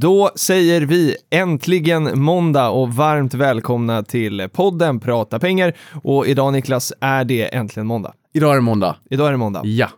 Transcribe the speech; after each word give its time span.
Då 0.00 0.30
säger 0.34 0.80
vi 0.80 1.16
äntligen 1.30 2.20
måndag 2.22 2.68
och 2.68 2.94
varmt 2.94 3.34
välkomna 3.34 4.02
till 4.02 4.48
podden 4.52 5.00
Prata 5.00 5.38
pengar. 5.38 5.76
Och 6.02 6.26
idag 6.26 6.52
Niklas 6.52 6.92
är 7.00 7.24
det 7.24 7.54
äntligen 7.54 7.86
måndag. 7.86 8.12
Idag 8.34 8.50
är 8.50 8.54
det 8.54 8.60
måndag. 8.60 8.96
Idag 9.10 9.26
är 9.26 9.30
det 9.30 9.36
måndag. 9.36 9.60
Ja. 9.64 9.88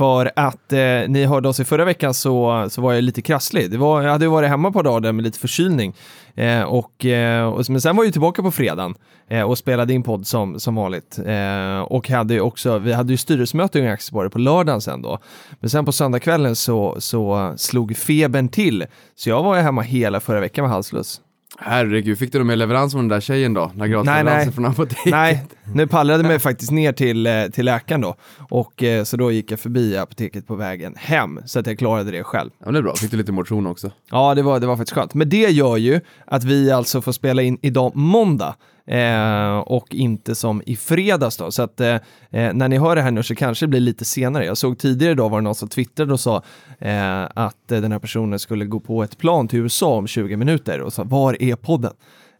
För 0.00 0.32
att 0.36 0.72
eh, 0.72 0.78
ni 1.08 1.24
hörde 1.24 1.48
oss 1.48 1.60
i 1.60 1.64
förra 1.64 1.84
veckan 1.84 2.14
så, 2.14 2.66
så 2.70 2.82
var 2.82 2.92
jag 2.92 3.04
lite 3.04 3.22
krasslig. 3.22 3.70
Det 3.70 3.78
var, 3.78 4.02
jag 4.02 4.10
hade 4.10 4.24
ju 4.24 4.30
varit 4.30 4.48
hemma 4.48 4.72
på 4.72 4.82
dagen 4.82 5.16
med 5.16 5.22
lite 5.22 5.38
förkylning. 5.38 5.94
Eh, 6.34 6.62
och, 6.62 7.04
eh, 7.04 7.48
och, 7.48 7.70
men 7.70 7.80
sen 7.80 7.96
var 7.96 8.04
jag 8.04 8.12
tillbaka 8.12 8.42
på 8.42 8.50
fredagen 8.50 8.94
eh, 9.28 9.42
och 9.42 9.58
spelade 9.58 9.92
in 9.92 10.02
podd 10.02 10.26
som, 10.26 10.60
som 10.60 10.74
vanligt. 10.74 11.18
Eh, 11.26 11.80
och 11.80 12.08
hade 12.08 12.34
ju 12.34 12.40
också, 12.40 12.78
vi 12.78 12.92
hade 12.92 13.12
ju 13.12 13.16
styrelsemöte 13.16 13.78
i 13.78 13.88
Aktiesparare 13.88 14.30
på 14.30 14.38
lördagen 14.38 14.80
sen 14.80 15.02
då. 15.02 15.18
Men 15.60 15.70
sen 15.70 15.84
på 15.84 15.92
söndagskvällen 15.92 16.56
så, 16.56 16.96
så 16.98 17.54
slog 17.56 17.96
febern 17.96 18.48
till. 18.48 18.86
Så 19.16 19.28
jag 19.28 19.42
var 19.42 19.56
ju 19.56 19.62
hemma 19.62 19.82
hela 19.82 20.20
förra 20.20 20.40
veckan 20.40 20.62
med 20.62 20.72
halsfluss. 20.72 21.20
Herregud, 21.62 22.18
fick 22.18 22.32
du 22.32 22.38
någon 22.38 22.46
mer 22.46 22.56
leverans 22.56 22.92
från 22.92 23.02
den 23.02 23.08
där 23.08 23.20
tjejen 23.20 23.54
då? 23.54 23.60
Några 23.60 23.76
nej. 23.76 23.90
gratisleveranser 23.90 24.52
från 24.52 24.66
apoteket? 24.66 25.12
Nej, 25.12 25.46
nu 25.74 25.86
pallrade 25.86 26.22
mig 26.28 26.38
faktiskt 26.38 26.70
ner 26.70 26.92
till, 26.92 27.26
eh, 27.26 27.44
till 27.52 27.64
läkaren 27.64 28.00
då. 28.00 28.16
Och 28.48 28.82
eh, 28.82 29.04
så 29.04 29.16
då 29.16 29.32
gick 29.32 29.50
jag 29.50 29.60
förbi 29.60 29.96
apoteket 29.96 30.46
på 30.46 30.54
vägen 30.54 30.94
hem, 30.96 31.40
så 31.44 31.58
att 31.58 31.66
jag 31.66 31.78
klarade 31.78 32.10
det 32.10 32.24
själv. 32.24 32.50
Ja, 32.58 32.64
men 32.64 32.74
det 32.74 32.80
är 32.80 32.82
bra. 32.82 32.94
Fick 32.94 33.10
du 33.10 33.16
lite 33.16 33.32
motion 33.32 33.66
också? 33.66 33.90
Ja, 34.10 34.34
det 34.34 34.42
var, 34.42 34.60
det 34.60 34.66
var 34.66 34.76
faktiskt 34.76 34.94
skönt. 34.94 35.14
Men 35.14 35.28
det 35.28 35.50
gör 35.50 35.76
ju 35.76 36.00
att 36.26 36.44
vi 36.44 36.70
alltså 36.70 37.02
får 37.02 37.12
spela 37.12 37.42
in 37.42 37.58
idag 37.62 37.96
måndag. 37.96 38.54
Eh, 38.90 39.58
och 39.58 39.94
inte 39.94 40.34
som 40.34 40.62
i 40.66 40.76
fredags 40.76 41.36
då. 41.36 41.50
Så 41.50 41.62
att 41.62 41.80
eh, 41.80 41.88
eh, 41.88 42.00
när 42.30 42.68
ni 42.68 42.78
hör 42.78 42.96
det 42.96 43.02
här 43.02 43.10
nu 43.10 43.22
så 43.22 43.34
kanske 43.34 43.66
det 43.66 43.68
blir 43.68 43.80
lite 43.80 44.04
senare. 44.04 44.44
Jag 44.44 44.56
såg 44.56 44.78
tidigare 44.78 45.12
idag 45.12 45.28
var 45.28 45.38
det 45.38 45.44
någon 45.44 45.54
som 45.54 45.68
twittrade 45.68 46.12
och 46.12 46.20
sa 46.20 46.42
eh, 46.78 47.22
att 47.34 47.72
eh, 47.72 47.80
den 47.80 47.92
här 47.92 47.98
personen 47.98 48.38
skulle 48.38 48.64
gå 48.64 48.80
på 48.80 49.02
ett 49.02 49.18
plan 49.18 49.48
till 49.48 49.58
USA 49.58 49.96
om 49.96 50.06
20 50.06 50.36
minuter 50.36 50.80
och 50.80 50.92
sa 50.92 51.04
var 51.04 51.42
är 51.42 51.56
podden? 51.56 51.92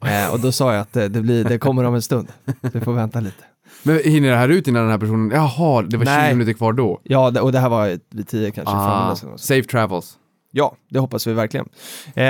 Eh, 0.05 0.33
och 0.33 0.41
då 0.41 0.53
sa 0.53 0.73
jag 0.73 0.81
att 0.81 0.92
det, 0.92 1.09
blir, 1.09 1.45
det 1.45 1.59
kommer 1.59 1.84
om 1.84 1.95
en 1.95 2.03
stund. 2.03 2.29
Vi 2.61 2.81
får 2.81 2.92
vänta 2.92 3.20
lite. 3.20 3.45
Men 3.83 3.98
hinner 4.05 4.31
det 4.31 4.37
här 4.37 4.48
ut 4.48 4.69
innan 4.69 4.83
den 4.83 4.91
här 4.91 4.98
personen... 4.98 5.31
Jaha, 5.35 5.83
det 5.83 5.97
var 5.97 6.05
Nej. 6.05 6.31
20 6.31 6.35
minuter 6.35 6.53
kvar 6.53 6.73
då? 6.73 7.01
Ja, 7.03 7.41
och 7.41 7.53
det 7.53 7.59
här 7.59 7.69
var 7.69 7.98
vid 8.11 8.29
10 8.29 8.51
kanske. 8.51 8.75
Ah. 8.75 9.17
safe 9.37 9.69
travels. 9.69 10.17
Ja, 10.53 10.77
det 10.89 10.98
hoppas 10.98 11.27
vi 11.27 11.33
verkligen. 11.33 11.69
Eh, 12.15 12.25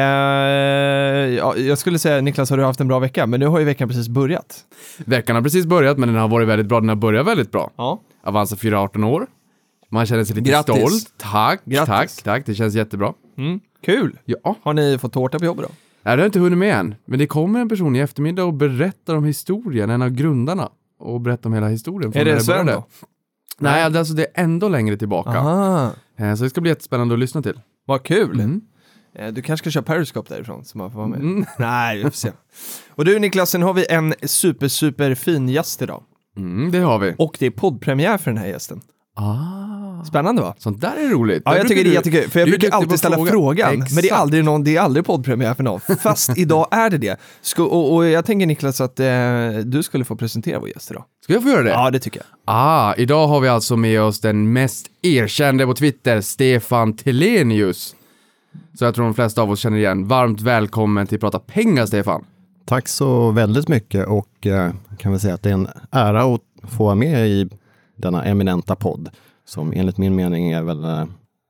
ja, 1.37 1.57
jag 1.57 1.79
skulle 1.79 1.99
säga, 1.99 2.21
Niklas, 2.21 2.51
har 2.51 2.57
du 2.57 2.65
haft 2.65 2.81
en 2.81 2.89
bra 2.89 2.99
vecka? 2.99 3.27
Men 3.27 3.41
nu 3.41 3.47
har 3.47 3.59
ju 3.59 3.65
veckan 3.65 3.89
precis 3.89 4.09
börjat. 4.09 4.65
Veckan 5.05 5.37
har 5.37 5.43
precis 5.43 5.67
börjat, 5.67 5.99
men 5.99 6.09
den 6.09 6.19
har 6.19 6.29
varit 6.29 6.49
väldigt 6.49 6.67
bra. 6.67 6.81
Den 6.81 6.89
har 6.89 6.97
börjat 6.97 7.27
väldigt 7.27 7.51
bra. 7.53 7.71
Ja. 7.77 8.01
Avanza 8.25 8.57
4-18 8.57 9.05
år. 9.05 9.27
Man 9.89 10.07
känner 10.07 10.25
sig 10.25 10.37
lite 10.37 10.51
Grattis. 10.51 10.75
stolt. 10.77 11.13
Tack, 11.17 11.61
Grattis. 11.65 11.87
tack, 12.17 12.23
tack. 12.25 12.47
Det 12.47 12.55
känns 12.55 12.75
jättebra. 12.75 13.13
Mm, 13.39 13.61
kul! 13.85 14.19
Ja, 14.25 14.57
Har 14.63 14.75
ni 14.75 14.99
fått 14.99 15.13
tårta 15.13 15.39
på 15.39 15.45
jobbet 15.45 15.65
då? 15.65 15.71
Nej, 15.71 15.77
det 16.03 16.11
har 16.11 16.19
jag 16.19 16.27
inte 16.29 16.39
hunnit 16.39 16.59
med 16.59 16.75
än. 16.77 16.95
Men 17.05 17.19
det 17.19 17.27
kommer 17.27 17.61
en 17.61 17.69
person 17.69 17.97
i 17.97 17.99
eftermiddag 17.99 18.45
och 18.45 18.55
berättar 18.55 19.15
om 19.17 19.25
historien, 19.25 19.91
en 19.91 20.03
av 20.03 20.11
grundarna. 20.11 20.69
Och 20.99 21.21
berättar 21.21 21.49
om 21.51 21.55
hela 21.55 21.69
historien. 21.69 22.13
från 22.13 22.21
Är 22.21 22.25
det 22.25 22.41
Sven 22.41 22.67
då? 22.67 22.85
Nej, 23.59 23.83
alltså 23.83 24.15
det 24.15 24.23
är 24.23 24.43
ändå 24.45 24.69
längre 24.69 24.97
tillbaka. 24.97 25.31
Aha, 25.31 25.91
Eh, 26.17 26.35
Så 26.35 26.45
det 26.45 26.51
ska 26.51 26.61
bli 26.61 26.71
jättespännande 26.71 27.15
att 27.15 27.21
lyssna 27.21 27.43
till. 27.43 27.61
Vad 27.91 28.03
kul! 28.03 28.41
Mm. 28.41 28.61
Eh, 29.15 29.29
Du 29.33 29.43
kanske 29.43 29.65
ska 29.65 29.71
köra 29.71 29.83
Periscope 29.85 30.35
därifrån 30.35 30.65
så 30.65 30.79
man 30.79 30.91
får 30.91 30.99
vara 30.99 31.09
med? 31.09 31.21
Mm. 31.21 31.45
Nej, 31.59 31.97
vi 31.97 32.03
får 32.03 32.11
se. 32.11 32.33
Och 32.89 33.05
du 33.05 33.19
Niklas, 33.19 33.51
sen 33.51 33.63
har 33.63 33.75
vi 33.75 33.87
en 33.91 34.15
super, 34.23 34.69
super 34.69 35.15
fin 35.15 35.49
gäst 35.49 35.83
idag. 35.83 36.03
Mm, 36.37 36.71
det 36.71 36.79
har 36.79 36.99
vi. 36.99 37.15
Och 37.19 37.37
det 37.39 37.47
är 37.47 37.51
poddpremiär 37.51 38.19
för 38.19 38.31
den 38.31 38.39
här 38.39 38.47
gästen. 38.47 38.81
Ah. 39.21 40.05
Spännande 40.05 40.43
va? 40.43 40.55
Sånt 40.59 40.81
där 40.81 40.97
är 40.97 41.09
roligt. 41.09 41.43
Ja, 41.45 41.57
jag 41.57 41.69
tycker 41.69 41.85
du- 41.85 41.93
jättekul, 41.93 42.31
för 42.31 42.41
jag 42.41 42.49
brukar 42.49 42.71
alltid 42.71 42.99
ställa 42.99 43.17
fråga. 43.17 43.31
frågan, 43.31 43.79
men 43.79 43.87
det 43.89 43.93
är 43.95 43.99
Exakt. 44.05 44.21
aldrig, 44.21 44.45
någon, 44.45 44.65
det 44.65 44.77
är 44.77 44.81
aldrig 44.81 45.05
poddpremiär 45.07 45.55
för 45.55 45.63
någon. 45.63 45.81
Fast 46.03 46.39
idag 46.39 46.67
är 46.71 46.91
det 46.91 46.99
det. 46.99 47.21
Sko 47.43 47.65
och, 47.65 47.95
och 47.95 48.07
jag 48.07 48.25
tänker 48.25 48.47
Niklas 48.47 48.81
att 48.81 49.01
eh, 49.01 49.07
du 49.65 49.83
skulle 49.83 50.05
få 50.05 50.17
presentera 50.17 50.59
vår 50.59 50.69
gäst 50.69 50.91
idag. 50.91 51.05
Ska 51.25 51.33
jag 51.33 51.43
få 51.43 51.49
göra 51.49 51.63
det? 51.63 51.71
Ja, 51.71 51.91
det 51.91 51.99
tycker 51.99 52.21
jag. 52.21 52.27
Ah, 52.55 52.95
idag 52.97 53.27
har 53.29 53.41
vi 53.41 53.49
alltså 53.49 53.77
med 53.77 54.03
oss 54.03 54.21
den 54.21 54.53
mest 54.53 54.87
erkände 55.03 55.67
på 55.67 55.75
Twitter, 55.75 56.21
Stefan 56.21 56.93
Telenius. 56.97 57.95
Så 58.79 58.85
jag 58.85 58.95
tror 58.95 59.05
de 59.05 59.15
flesta 59.15 59.43
av 59.43 59.51
oss 59.51 59.61
känner 59.61 59.79
igen. 59.79 60.09
Varmt 60.09 60.41
välkommen 60.41 61.07
till 61.07 61.21
Prata 61.21 61.39
pengar, 61.39 61.87
Stefan. 61.87 62.25
Tack 62.67 62.89
så 62.89 63.31
väldigt 63.31 63.69
mycket 63.69 64.07
och 64.07 64.47
eh, 64.47 64.71
kan 64.99 65.13
väl 65.13 65.21
säga 65.21 65.35
att 65.35 65.43
det 65.43 65.49
är 65.49 65.55
en 65.55 65.69
ära 65.91 66.23
att 66.35 66.41
få 66.71 66.85
vara 66.85 66.95
med 66.95 67.29
i 67.29 67.49
denna 68.01 68.25
eminenta 68.25 68.77
podd 68.77 69.09
som 69.45 69.73
enligt 69.73 69.99
min 69.99 70.17
mening 70.17 70.53
är 70.53 70.63
väl 70.63 70.85
eh, 70.85 71.05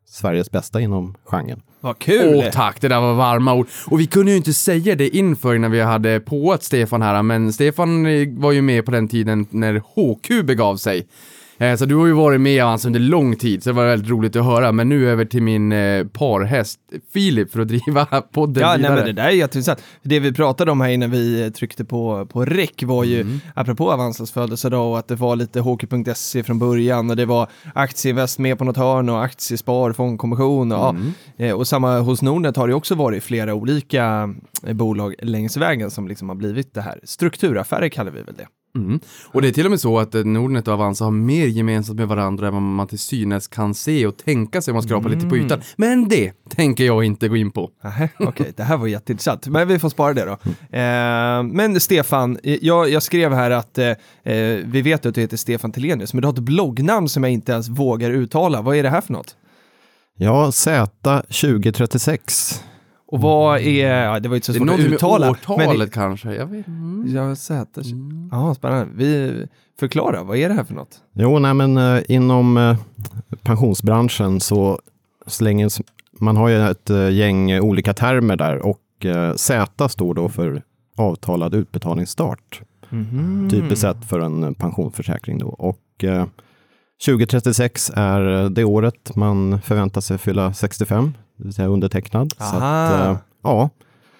Sveriges 0.08 0.50
bästa 0.50 0.80
inom 0.80 1.14
genren. 1.24 1.62
Vad 1.80 1.98
kul! 1.98 2.34
Åh 2.34 2.50
tack, 2.52 2.80
det 2.80 2.88
där 2.88 3.00
var 3.00 3.14
varma 3.14 3.54
ord. 3.54 3.66
Och 3.86 4.00
vi 4.00 4.06
kunde 4.06 4.30
ju 4.30 4.36
inte 4.36 4.52
säga 4.52 4.94
det 4.94 5.16
inför 5.16 5.58
när 5.58 5.68
vi 5.68 5.80
hade 5.80 6.20
påat 6.20 6.62
Stefan 6.62 7.02
här, 7.02 7.22
men 7.22 7.52
Stefan 7.52 8.06
eh, 8.06 8.28
var 8.28 8.52
ju 8.52 8.62
med 8.62 8.84
på 8.84 8.90
den 8.90 9.08
tiden 9.08 9.46
när 9.50 9.74
HQ 9.74 10.46
begav 10.46 10.76
sig. 10.76 11.06
Eh, 11.60 11.76
Så 11.76 11.84
du 11.84 11.94
har 11.96 12.06
ju 12.06 12.12
varit 12.12 12.40
med 12.40 12.64
Avanza 12.64 12.88
under 12.88 13.00
lång 13.00 13.36
tid, 13.36 13.62
så 13.62 13.70
det 13.70 13.74
var 13.74 13.86
väldigt 13.86 14.10
roligt 14.10 14.36
att 14.36 14.44
höra. 14.44 14.72
Men 14.72 14.88
nu 14.88 15.10
över 15.10 15.24
till 15.24 15.42
min 15.42 15.72
eh, 15.72 16.06
parhäst 16.06 16.80
Filip 17.12 17.52
för 17.52 17.60
att 17.60 17.68
driva 17.68 18.04
podden 18.32 18.60
Ja, 18.62 18.68
nej, 18.68 18.76
vidare. 18.78 18.94
men 18.96 19.04
det 19.04 19.12
där 19.12 19.24
är 19.28 19.30
jätteintressant. 19.30 19.82
Det 20.02 20.20
vi 20.20 20.32
pratade 20.32 20.70
om 20.70 20.80
här 20.80 20.88
innan 20.90 21.10
vi 21.10 21.42
eh, 21.44 21.50
tryckte 21.50 21.84
på, 21.84 22.26
på 22.26 22.44
rec 22.44 22.70
var 22.82 23.04
ju, 23.04 23.20
Mm. 23.20 23.40
apropå 23.54 23.92
Avanzas 23.92 24.32
födelsedag, 24.32 24.90
och 24.90 24.98
att 24.98 25.08
det 25.08 25.14
var 25.14 25.36
lite 25.36 25.60
hockey.se 25.60 26.42
från 26.42 26.58
början 26.58 27.10
och 27.10 27.16
det 27.16 27.26
var 27.26 27.48
aktieinvest 27.74 28.38
med 28.38 28.58
på 28.58 28.64
något 28.64 28.76
hörn 28.76 29.08
och 29.08 29.24
aktiespar, 29.24 29.92
fondkommission 29.92 30.72
och, 30.72 30.90
Mm. 30.90 31.12
ja. 31.36 31.54
Och 31.54 31.66
samma 31.68 31.98
hos 31.98 32.22
Nordnet 32.22 32.56
har 32.56 32.68
det 32.68 32.74
också 32.74 32.94
varit 32.94 33.22
flera 33.24 33.54
olika 33.54 34.34
bolag 34.72 35.14
längs 35.22 35.56
vägen 35.56 35.90
som 35.90 36.08
liksom 36.08 36.28
har 36.28 36.36
blivit 36.36 36.74
det 36.74 36.80
här. 36.82 37.00
Strukturaffärer 37.04 37.88
kallar 37.88 38.10
vi 38.12 38.22
väl 38.22 38.34
det. 38.38 38.46
Mm. 38.76 39.00
Och 39.26 39.42
det 39.42 39.48
är 39.48 39.52
till 39.52 39.64
och 39.64 39.70
med 39.70 39.80
så 39.80 39.98
att 39.98 40.14
eh, 40.14 40.24
Nordnet 40.24 40.68
och 40.68 40.74
Avanza 40.74 41.04
har 41.04 41.10
mer 41.10 41.46
gemensamt 41.46 41.98
med 41.98 42.08
varandra 42.08 42.46
än 42.46 42.52
vad 42.52 42.62
man 42.62 42.86
till 42.86 42.98
synes 42.98 43.48
kan 43.48 43.74
se 43.74 44.06
och 44.06 44.16
tänka 44.16 44.62
sig 44.62 44.72
om 44.72 44.74
man 44.74 44.82
skrapar 44.82 45.08
lite 45.08 45.26
på 45.26 45.36
ytan. 45.36 45.60
Men 45.76 46.08
det 46.08 46.32
tänker 46.48 46.84
jag 46.84 47.04
inte 47.04 47.28
gå 47.28 47.36
in 47.36 47.50
på. 47.50 47.70
Okej, 48.18 48.52
det 48.56 48.62
här 48.62 48.76
var 48.76 48.86
jätteintressant. 48.86 49.46
Men 49.46 49.68
vi 49.68 49.78
får 49.78 49.88
spara 49.88 50.14
det 50.14 50.24
då. 50.24 50.32
Eh, 50.78 51.42
men 51.42 51.80
Stefan, 51.80 52.38
eh, 52.42 52.58
jag, 52.62 52.90
jag 52.90 53.02
skrev 53.02 53.32
här 53.32 53.50
att 53.50 53.78
eh, 53.78 53.88
eh, 53.88 53.96
vi 54.64 54.82
vet 54.82 55.06
att 55.06 55.14
du 55.14 55.20
heter 55.20 55.36
Stefan 55.36 55.72
Telenius, 55.72 56.14
men 56.14 56.22
du 56.22 56.28
har 56.28 56.32
ett 56.32 56.38
bloggnamn 56.38 57.08
som 57.08 57.24
jag 57.24 57.32
inte 57.32 57.52
ens 57.52 57.68
vågar 57.68 58.10
uttala. 58.10 58.62
Vad 58.62 58.76
är 58.76 58.82
det 58.82 58.90
här 58.90 59.00
för 59.00 59.12
något? 59.12 59.36
Ja, 60.16 60.50
Z2036. 60.50 62.60
Och 63.10 63.20
vad 63.20 63.60
är, 63.60 64.02
ja, 64.04 64.20
det 64.20 64.28
var 64.28 64.34
ju 64.34 64.36
inte 64.38 64.46
så 64.46 64.52
Det 64.52 64.56
är 64.56 64.58
svårt 64.58 64.62
att 64.62 64.66
någonting 64.66 64.90
med 64.90 64.94
uttala. 64.94 65.30
årtalet 65.30 65.92
kanske. 65.92 66.34
Jag 66.34 66.46
vet. 66.46 66.66
Men, 66.66 67.04
ja, 67.14 67.36
Z. 67.36 67.80
Ja, 68.30 68.54
spännande. 68.54 68.88
Vi 68.94 69.46
förklara, 69.80 70.22
vad 70.22 70.36
är 70.36 70.48
det 70.48 70.54
här 70.54 70.64
för 70.64 70.74
något? 70.74 71.00
Jo, 71.12 71.38
nej 71.38 71.54
men 71.54 71.76
eh, 71.76 72.02
inom 72.08 72.56
eh, 72.56 72.76
pensionsbranschen 73.42 74.40
så 74.40 74.80
slängs, 75.26 75.80
man 76.20 76.36
har 76.36 76.48
ju 76.48 76.56
ett 76.70 76.90
eh, 76.90 77.10
gäng 77.10 77.60
olika 77.60 77.94
termer 77.94 78.36
där 78.36 78.58
och 78.66 79.04
eh, 79.04 79.34
Z 79.34 79.88
står 79.88 80.14
då 80.14 80.28
för 80.28 80.62
avtalad 80.96 81.54
utbetalningsstart. 81.54 82.62
Typiskt 83.50 83.80
sett 83.80 84.04
för 84.04 84.20
en 84.20 84.54
pensionsförsäkring 84.54 85.38
då. 85.38 85.48
Och 85.48 86.04
eh, 86.04 86.26
2036 87.06 87.90
är 87.94 88.42
eh, 88.44 88.50
det 88.50 88.64
året 88.64 89.16
man 89.16 89.60
förväntar 89.60 90.00
sig 90.00 90.18
fylla 90.18 90.52
65, 90.54 91.14
det 91.40 91.44
vill 91.44 91.54
säga 91.54 91.68
undertecknad. 91.68 92.32
Så 92.38 92.44
Aha. 92.44 92.84
att, 92.86 93.00
eh, 93.16 93.16
ja, 93.42 93.70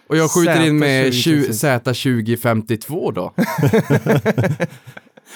Och 0.08 0.17
jag 0.17 0.31
skjuter 0.31 0.67
in 0.67 0.78
med 0.78 1.12
Z2036. 1.12 2.37
Z2052 2.37 3.12
då. 3.12 3.32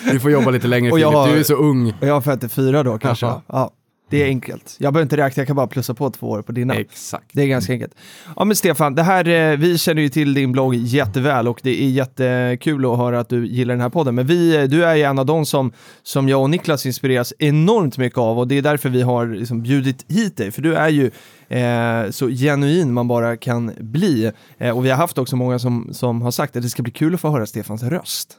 du 0.12 0.20
får 0.20 0.30
jobba 0.30 0.50
lite 0.50 0.66
längre 0.68 0.90
Filip, 0.92 1.06
har- 1.06 1.28
du 1.28 1.38
är 1.38 1.42
så 1.42 1.54
ung. 1.54 1.94
Och 2.00 2.06
jag 2.06 2.14
har 2.14 2.20
54 2.20 2.82
då 2.82 2.98
kanske. 2.98 3.26
Jaha. 3.26 3.40
Ja. 3.46 3.70
Det 4.14 4.22
är 4.22 4.26
enkelt. 4.26 4.76
Jag 4.78 4.92
behöver 4.92 5.02
inte 5.02 5.16
räkna, 5.16 5.40
jag 5.40 5.46
kan 5.46 5.56
bara 5.56 5.66
plussa 5.66 5.94
på 5.94 6.10
två 6.10 6.30
år 6.30 6.42
på 6.42 6.52
dina. 6.52 6.74
Exakt. 6.74 7.24
Det 7.32 7.42
är 7.42 7.46
ganska 7.46 7.72
enkelt. 7.72 7.94
Ja 8.36 8.44
men 8.44 8.56
Stefan, 8.56 8.94
det 8.94 9.02
här, 9.02 9.28
eh, 9.28 9.56
vi 9.56 9.78
känner 9.78 10.02
ju 10.02 10.08
till 10.08 10.34
din 10.34 10.52
blogg 10.52 10.74
jätteväl 10.74 11.48
och 11.48 11.60
det 11.62 11.82
är 11.82 11.88
jättekul 11.88 12.92
att 12.92 12.98
höra 12.98 13.20
att 13.20 13.28
du 13.28 13.46
gillar 13.46 13.74
den 13.74 13.80
här 13.80 13.88
podden. 13.88 14.14
Men 14.14 14.26
vi, 14.26 14.56
eh, 14.56 14.62
du 14.62 14.84
är 14.84 14.94
ju 14.94 15.02
en 15.02 15.18
av 15.18 15.26
de 15.26 15.46
som, 15.46 15.72
som 16.02 16.28
jag 16.28 16.42
och 16.42 16.50
Niklas 16.50 16.86
inspireras 16.86 17.32
enormt 17.38 17.98
mycket 17.98 18.18
av 18.18 18.38
och 18.38 18.48
det 18.48 18.58
är 18.58 18.62
därför 18.62 18.88
vi 18.88 19.02
har 19.02 19.26
liksom 19.26 19.62
bjudit 19.62 20.04
hit 20.08 20.36
dig. 20.36 20.50
För 20.50 20.62
du 20.62 20.74
är 20.74 20.88
ju 20.88 21.10
eh, 21.48 22.10
så 22.10 22.28
genuin 22.28 22.92
man 22.92 23.08
bara 23.08 23.36
kan 23.36 23.72
bli. 23.78 24.32
Eh, 24.58 24.76
och 24.76 24.84
vi 24.84 24.90
har 24.90 24.96
haft 24.96 25.18
också 25.18 25.36
många 25.36 25.58
som, 25.58 25.88
som 25.92 26.22
har 26.22 26.30
sagt 26.30 26.56
att 26.56 26.62
det 26.62 26.68
ska 26.68 26.82
bli 26.82 26.92
kul 26.92 27.14
att 27.14 27.20
få 27.20 27.30
höra 27.30 27.46
Stefans 27.46 27.82
röst. 27.82 28.36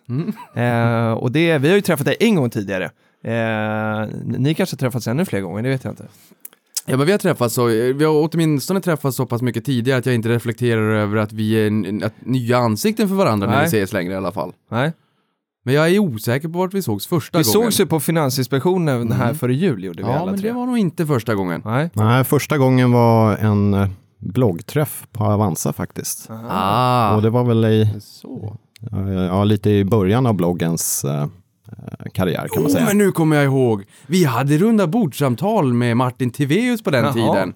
Eh, 0.55 1.11
och 1.11 1.31
det, 1.31 1.57
vi 1.57 1.67
har 1.67 1.75
ju 1.75 1.81
träffat 1.81 2.05
dig 2.05 2.15
en 2.19 2.35
gång 2.35 2.49
tidigare. 2.49 2.91
Eh, 3.25 4.07
ni 4.25 4.53
kanske 4.57 4.75
träffats 4.75 5.07
ännu 5.07 5.25
fler 5.25 5.41
gånger, 5.41 5.63
det 5.63 5.69
vet 5.69 5.83
jag 5.83 5.91
inte. 5.91 6.05
Ja 6.85 6.97
men 6.97 7.05
vi 7.05 7.11
har 7.11 7.19
träffats 7.19 7.55
så, 7.55 7.65
vi 7.65 8.03
har 8.05 8.29
åtminstone 8.33 8.81
träffats 8.81 9.17
så 9.17 9.25
pass 9.25 9.41
mycket 9.41 9.65
tidigare 9.65 9.99
att 9.99 10.05
jag 10.05 10.15
inte 10.15 10.29
reflekterar 10.29 10.95
över 10.95 11.17
att 11.17 11.33
vi 11.33 11.53
är 11.67 12.05
att 12.05 12.13
nya 12.19 12.57
ansikten 12.57 13.07
för 13.07 13.15
varandra 13.15 13.47
när 13.47 13.53
Nej. 13.55 13.63
vi 13.63 13.67
ses 13.67 13.93
längre 13.93 14.13
i 14.13 14.15
alla 14.15 14.31
fall. 14.31 14.53
Nej. 14.71 14.93
Men 15.65 15.73
jag 15.73 15.89
är 15.89 15.99
osäker 15.99 16.47
på 16.49 16.57
vart 16.57 16.73
vi 16.73 16.81
sågs 16.81 17.07
första 17.07 17.37
Vi 17.37 17.43
gången. 17.43 17.53
sågs 17.53 17.79
ju 17.79 17.85
på 17.85 17.99
Finansinspektionen 17.99 19.11
här 19.11 19.33
före 19.33 19.53
jul 19.53 19.83
gjorde 19.83 20.03
vi 20.03 20.09
Ja 20.09 20.15
alla 20.19 20.31
men 20.31 20.39
tre. 20.39 20.49
det 20.49 20.55
var 20.55 20.65
nog 20.65 20.77
inte 20.77 21.05
första 21.05 21.35
gången. 21.35 21.61
Nej. 21.65 21.89
Nej, 21.93 22.23
första 22.23 22.57
gången 22.57 22.91
var 22.91 23.37
en 23.37 23.73
eh, 23.73 23.87
bloggträff 24.19 25.07
på 25.11 25.23
Avanza 25.23 25.73
faktiskt. 25.73 26.29
Ah, 26.49 27.15
Och 27.15 27.21
det 27.21 27.29
var 27.29 27.43
väl 27.43 27.65
i, 27.65 27.89
så. 28.01 28.57
eh, 28.91 29.09
ja, 29.11 29.43
lite 29.43 29.69
i 29.69 29.85
början 29.85 30.25
av 30.25 30.33
bloggens 30.33 31.03
eh, 31.05 31.21
eh, 31.21 31.27
karriär 32.13 32.47
kan 32.53 32.63
man 32.63 32.71
Oh, 32.71 32.73
säga. 32.75 32.85
men 32.85 32.97
nu 32.97 33.11
kommer 33.11 33.35
jag 33.35 33.45
ihåg. 33.45 33.83
Vi 34.07 34.23
hade 34.23 34.57
runda 34.57 34.87
bordsamtal 34.87 35.73
med 35.73 35.97
Martin 35.97 36.31
Tiveus 36.31 36.83
på 36.83 36.89
den 36.91 37.03
Jaha. 37.03 37.13
tiden. 37.13 37.53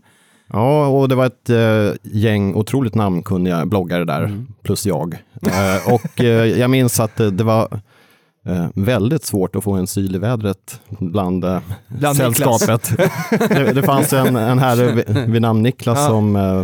Ja, 0.54 0.88
och 0.88 1.10
det 1.10 1.16
var 1.16 1.26
ett 1.26 1.50
eh, 1.50 1.92
gäng 2.04 2.56
otroligt 2.56 2.96
namnkunniga 2.96 3.66
bloggare 3.66 4.06
där, 4.06 4.24
Mm. 4.24 4.48
plus 4.64 4.86
jag. 4.86 5.14
Eh, 5.42 5.94
och 5.94 6.22
eh, 6.22 6.46
jag 6.60 6.70
minns 6.70 7.00
att 7.00 7.16
det, 7.16 7.32
det 7.32 7.44
var 7.44 7.80
eh, 8.46 8.68
väldigt 8.76 9.24
svårt 9.24 9.56
att 9.56 9.64
få 9.64 9.74
en 9.74 9.88
syl 9.88 10.16
i 10.16 10.18
vädret 10.18 10.82
bland, 11.00 11.44
eh, 11.46 11.60
Bland 11.88 12.18
sällskapet. 12.18 12.92
det, 13.50 13.74
det 13.74 13.84
fanns 13.84 14.14
en, 14.14 14.36
en 14.36 14.60
herre 14.60 14.92
vid, 14.92 15.32
vid 15.32 15.42
namn 15.42 15.62
Niklas 15.64 16.00
Ja. 16.00 16.08
som 16.08 16.36
eh, 16.36 16.60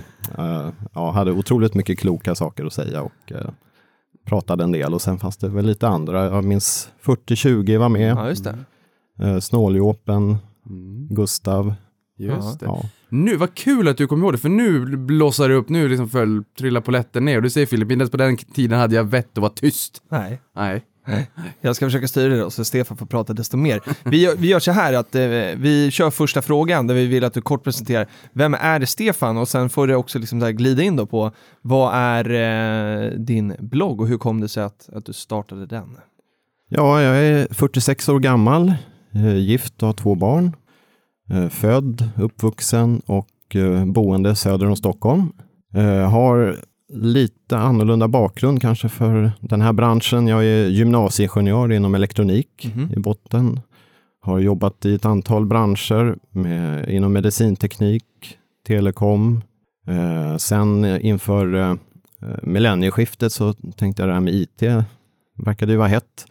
eh, 0.46 0.70
ja, 0.94 1.12
hade 1.12 1.32
otroligt 1.32 1.74
mycket 1.74 2.00
kloka 2.00 2.36
saker 2.36 2.66
att 2.66 2.74
säga 2.74 3.02
och 3.02 3.32
eh, 3.32 3.38
pratade 4.26 4.64
en 4.64 4.72
del. 4.72 4.94
Och 4.94 5.02
sen 5.02 5.20
fanns 5.20 5.38
det 5.38 5.50
väl 5.50 5.66
lite 5.66 5.88
andra, 5.88 6.26
jag 6.26 6.44
minns 6.44 6.90
40-20 7.04 7.78
var 7.78 7.90
med, 7.90 8.12
Ja, 8.18 8.30
just 8.30 8.44
det. 8.44 8.56
eh, 9.20 9.40
Snåljåpen, 9.40 10.38
Mm, 10.70 11.08
Gustav. 11.12 11.74
just 12.18 12.60
det. 12.60 12.66
Ja. 12.66 12.82
Nu, 13.10 13.36
vad 13.36 13.54
kul 13.56 13.88
att 13.88 13.98
du 13.98 14.08
kom 14.08 14.24
ihåg 14.24 14.34
det, 14.34 14.38
för 14.38 14.50
nu 14.50 14.98
blossar 14.98 15.50
det 15.50 15.56
upp, 15.56 15.70
nu 15.70 15.88
liksom 15.90 16.10
föll, 16.10 16.44
trillar 16.60 16.82
polletten 16.82 17.26
ner. 17.26 17.38
Och 17.38 17.44
du 17.44 17.50
säger 17.50 17.68
Filip, 17.68 17.92
inte 17.92 18.02
ens 18.02 18.12
på 18.12 18.18
den 18.18 18.38
tiden 18.38 18.80
hade 18.80 18.96
jag 18.96 19.04
vett 19.04 19.30
att 19.32 19.38
vara 19.42 19.52
tyst. 19.52 20.02
Nej. 20.10 20.42
Nej. 20.56 20.84
Jag 21.62 21.76
ska 21.76 21.86
försöka 21.86 22.08
styra 22.08 22.34
det 22.34 22.40
då, 22.40 22.50
så 22.50 22.66
Stefan 22.66 22.98
får 22.98 23.06
prata 23.06 23.34
desto 23.34 23.58
mer. 23.58 23.82
Vi 24.04 24.22
gör, 24.22 24.36
vi 24.36 24.48
gör 24.48 24.60
så 24.60 24.72
här 24.72 24.94
att 24.94 25.16
eh, 25.16 25.22
vi 25.58 25.90
kör 25.92 26.12
första 26.12 26.42
frågan 26.42 26.88
där 26.88 26.96
vi 26.96 27.06
vill 27.06 27.24
att 27.24 27.34
du 27.34 27.42
kort 27.42 27.64
presenterar 27.64 28.08
vem 28.34 28.54
är 28.54 28.80
det 28.80 28.86
Stefan 28.86 29.38
och 29.38 29.48
sen 29.48 29.70
får 29.70 29.88
du 29.88 29.96
också 29.96 30.20
liksom 30.20 30.40
där 30.40 30.52
glida 30.52 30.84
in 30.84 30.96
då 30.96 31.06
på 31.06 31.32
vad 31.62 31.96
är 31.96 32.30
eh, 32.30 33.12
din 33.12 33.56
blogg 33.60 34.02
och 34.02 34.08
hur 34.08 34.18
kom 34.18 34.42
det 34.42 34.48
sig 34.48 34.64
att, 34.64 34.90
att 34.94 35.06
du 35.06 35.14
startade 35.14 35.66
den? 35.66 35.98
Ja, 36.70 37.02
jag 37.02 37.18
är 37.18 37.48
46 37.54 38.10
år 38.10 38.20
gammal, 38.20 38.74
eh, 39.14 39.36
gift 39.36 39.84
och 39.84 39.88
har 39.88 39.94
två 39.94 40.16
barn. 40.16 40.56
Eh, 41.30 41.50
född, 41.50 42.10
uppvuxen 42.18 43.02
och 43.06 43.56
eh, 43.56 43.86
boende 43.86 44.36
söder 44.36 44.68
om 44.68 44.76
Stockholm. 44.76 45.32
Har 46.12 46.60
lite 46.94 47.58
annorlunda 47.58 48.08
bakgrund 48.08 48.62
kanske 48.62 48.90
för 48.90 49.32
den 49.40 49.62
här 49.62 49.74
branschen. 49.74 50.28
Jag 50.28 50.46
är 50.46 50.68
gymnasieingenjör 50.68 51.72
inom 51.72 51.96
elektronik 51.96 52.72
Mhm. 52.76 52.94
i 52.94 53.00
botten. 53.00 53.60
Har 54.22 54.40
jobbat 54.40 54.86
i 54.86 54.96
ett 54.96 55.06
antal 55.06 55.46
branscher 55.46 56.18
med, 56.32 56.90
inom 56.90 57.14
medicinteknik, 57.14 58.04
telekom. 58.68 59.42
Eh, 59.88 60.38
sen 60.38 60.86
inför 61.02 61.56
eh, 61.56 61.76
millennieskiftet 62.44 63.32
så 63.32 63.54
tänkte 63.54 64.02
jag 64.02 64.10
det 64.10 64.14
här 64.14 64.22
med 64.22 64.34
IT 64.34 64.62
verkade 65.46 65.72
ju 65.72 65.78
vara 65.78 65.88
hett. 65.88 66.26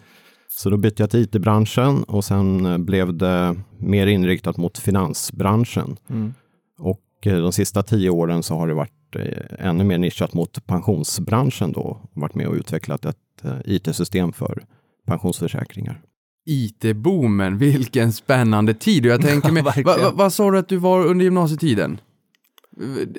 Så 0.49 0.71
då 0.71 0.77
bytte 0.77 1.03
jag 1.03 1.11
till 1.11 1.21
IT-branschen 1.21 2.03
och 2.05 2.25
sen 2.25 2.67
eh, 2.67 2.79
blev 2.79 3.15
det 3.15 3.56
mer 3.79 4.06
inriktat 4.06 4.56
mot 4.56 4.79
finansbranschen. 4.79 5.97
Mm. 6.11 6.35
Och 6.79 7.27
eh, 7.27 7.39
de 7.39 7.53
sista 7.53 7.83
tio 7.83 8.11
åren 8.11 8.43
så 8.43 8.55
har 8.56 8.69
det 8.69 8.75
varit 8.75 8.94
eh, 9.17 9.67
ännu 9.69 9.85
mer 9.85 9.99
nischat 9.99 10.35
mot 10.35 10.67
pensionsbranschen 10.67 11.73
då. 11.73 12.01
Varit 12.13 12.35
med 12.35 12.47
och 12.47 12.55
utvecklat 12.55 13.05
ett 13.05 13.17
eh, 13.45 13.53
IT-system 13.65 14.33
för 14.33 14.65
pensionsförsäkringar. 15.07 16.01
IT-boomen, 16.47 17.59
vilken 17.59 18.13
spännande 18.13 18.75
tid. 18.75 19.07
Och 19.07 19.13
jag 19.13 19.23
tänker 19.29 19.53
mig, 19.53 19.63
verkligen. 19.63 19.87
va, 19.87 19.97
va, 20.03 20.11
vad 20.15 20.33
sa 20.33 20.51
du 20.51 20.59
att 20.59 20.69
du 20.69 20.77
var 20.77 21.07
under 21.07 21.25
gymnasietiden? 21.25 22.01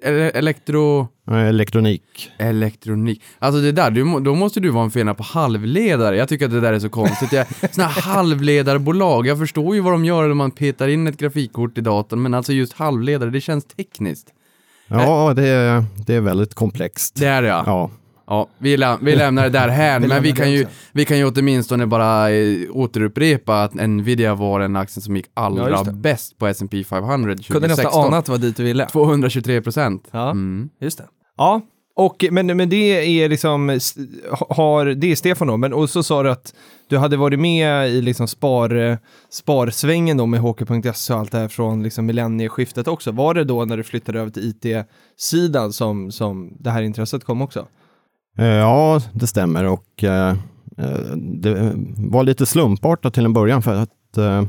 Ele- 0.04 0.32
Elektro... 0.34 1.08
Eh, 1.28 1.38
Elektronik. 1.48 2.32
Elektronik. 2.38 3.22
Alltså 3.40 3.62
det 3.62 3.72
där, 3.72 3.92
du, 3.92 4.20
då 4.20 4.36
måste 4.36 4.60
du 4.60 4.70
vara 4.70 4.84
en 4.84 4.92
fena 4.92 5.14
på 5.14 5.24
halvledare. 5.24 6.18
Jag 6.18 6.30
tycker 6.30 6.46
att 6.46 6.52
det 6.52 6.60
där 6.60 6.74
är 6.74 6.80
så 6.80 6.90
konstigt. 6.90 7.32
Jag, 7.32 7.48
såna 7.76 7.88
här 7.88 8.02
halvledarbolag, 8.02 9.28
jag 9.28 9.38
förstår 9.40 9.76
ju 9.76 9.82
vad 9.82 9.94
de 9.94 10.06
gör 10.06 10.28
när 10.28 10.34
man 10.36 10.52
petar 10.52 10.88
in 10.88 11.08
ett 11.08 11.18
grafikkort 11.18 11.78
i 11.78 11.82
datorn, 11.82 12.22
men 12.22 12.34
alltså 12.34 12.54
just 12.54 12.74
halvledare, 12.74 13.30
det 13.30 13.42
känns 13.42 13.66
tekniskt. 13.66 14.28
Ja, 14.88 15.34
det 15.36 15.48
är, 15.48 15.84
det 16.06 16.16
är 16.16 16.22
väldigt 16.22 16.54
komplext. 16.54 17.16
Det 17.16 17.26
är 17.28 17.42
det 17.42 17.48
ja. 17.48 17.64
Ja, 17.66 17.90
Ja, 18.28 18.48
vi, 18.58 18.78
lä- 18.78 18.98
vi 19.02 19.16
lämnar 19.16 19.44
det 19.44 19.50
där 19.50 19.68
här, 19.68 20.00
Vi 20.00 20.08
men 20.08 20.24
vi 20.24 20.32
kan, 20.32 20.52
ju, 20.52 20.66
vi 20.92 21.06
kan 21.06 21.18
ju 21.18 21.26
åtminstone 21.26 21.86
bara 21.88 22.32
eh, 22.32 22.58
återupprepa 22.72 23.64
att 23.64 23.74
Nvidia 23.74 24.36
var 24.36 24.60
den 24.60 24.76
aktien 24.76 25.02
som 25.02 25.16
gick 25.16 25.26
Ja, 25.36 25.42
allra 25.42 25.84
det. 25.84 25.92
bäst 25.92 26.38
på 26.38 26.48
S&P 26.48 26.84
500 26.84 27.32
2016. 27.34 27.54
Kunde 27.54 27.68
nästan 27.68 28.06
ana 28.06 28.18
att 28.18 28.26
det 28.26 28.32
var 28.32 28.40
dit 28.40 28.58
du 28.58 28.64
ville. 28.64 28.86
223 28.86 29.62
procent. 29.62 30.08
Ja. 30.12 30.30
Mm. 30.32 30.70
Just 30.82 30.98
det. 30.98 31.06
Ja, 31.38 31.62
och, 31.96 32.26
men, 32.32 32.58
men 32.58 32.70
det 32.70 33.22
är 33.24 33.30
liksom, 33.30 33.80
har, 34.50 34.86
det 34.86 35.12
är 35.12 35.16
Stefan 35.16 35.48
då, 35.48 35.58
men 35.58 35.74
och 35.74 35.90
så 35.90 36.04
sa 36.04 36.24
du 36.24 36.32
att 36.32 36.54
du 36.88 36.98
hade 36.98 37.18
varit 37.18 37.40
med 37.40 37.90
i 37.90 38.02
liksom 38.02 38.28
spar, 38.28 38.98
sparsvängen 39.30 40.18
då 40.18 40.26
med 40.26 40.40
HK.se 40.40 41.14
och 41.14 41.20
allt 41.20 41.32
det 41.32 41.38
här 41.38 41.48
från 41.48 41.84
liksom 41.84 42.06
millennieskiftet 42.06 42.88
också. 42.88 43.12
Var 43.12 43.34
det 43.34 43.44
då 43.44 43.66
när 43.66 43.78
du 43.78 43.84
flyttade 43.84 44.20
över 44.20 44.32
till 44.32 44.50
IT-sidan 44.50 45.74
som, 45.74 46.12
som 46.12 46.58
det 46.60 46.70
här 46.70 46.82
intresset 46.82 47.24
kom 47.24 47.42
också? 47.42 47.68
Eh, 48.38 48.46
ja, 48.46 49.02
det 49.14 49.28
stämmer 49.28 49.64
och 49.66 50.04
eh, 50.04 50.30
eh, 50.78 51.16
det 51.16 51.74
var 51.98 52.24
lite 52.24 52.46
slumpartat 52.46 53.14
till 53.14 53.26
en 53.26 53.34
början 53.34 53.62
för 53.62 53.76
att 53.76 54.18
eh, 54.18 54.44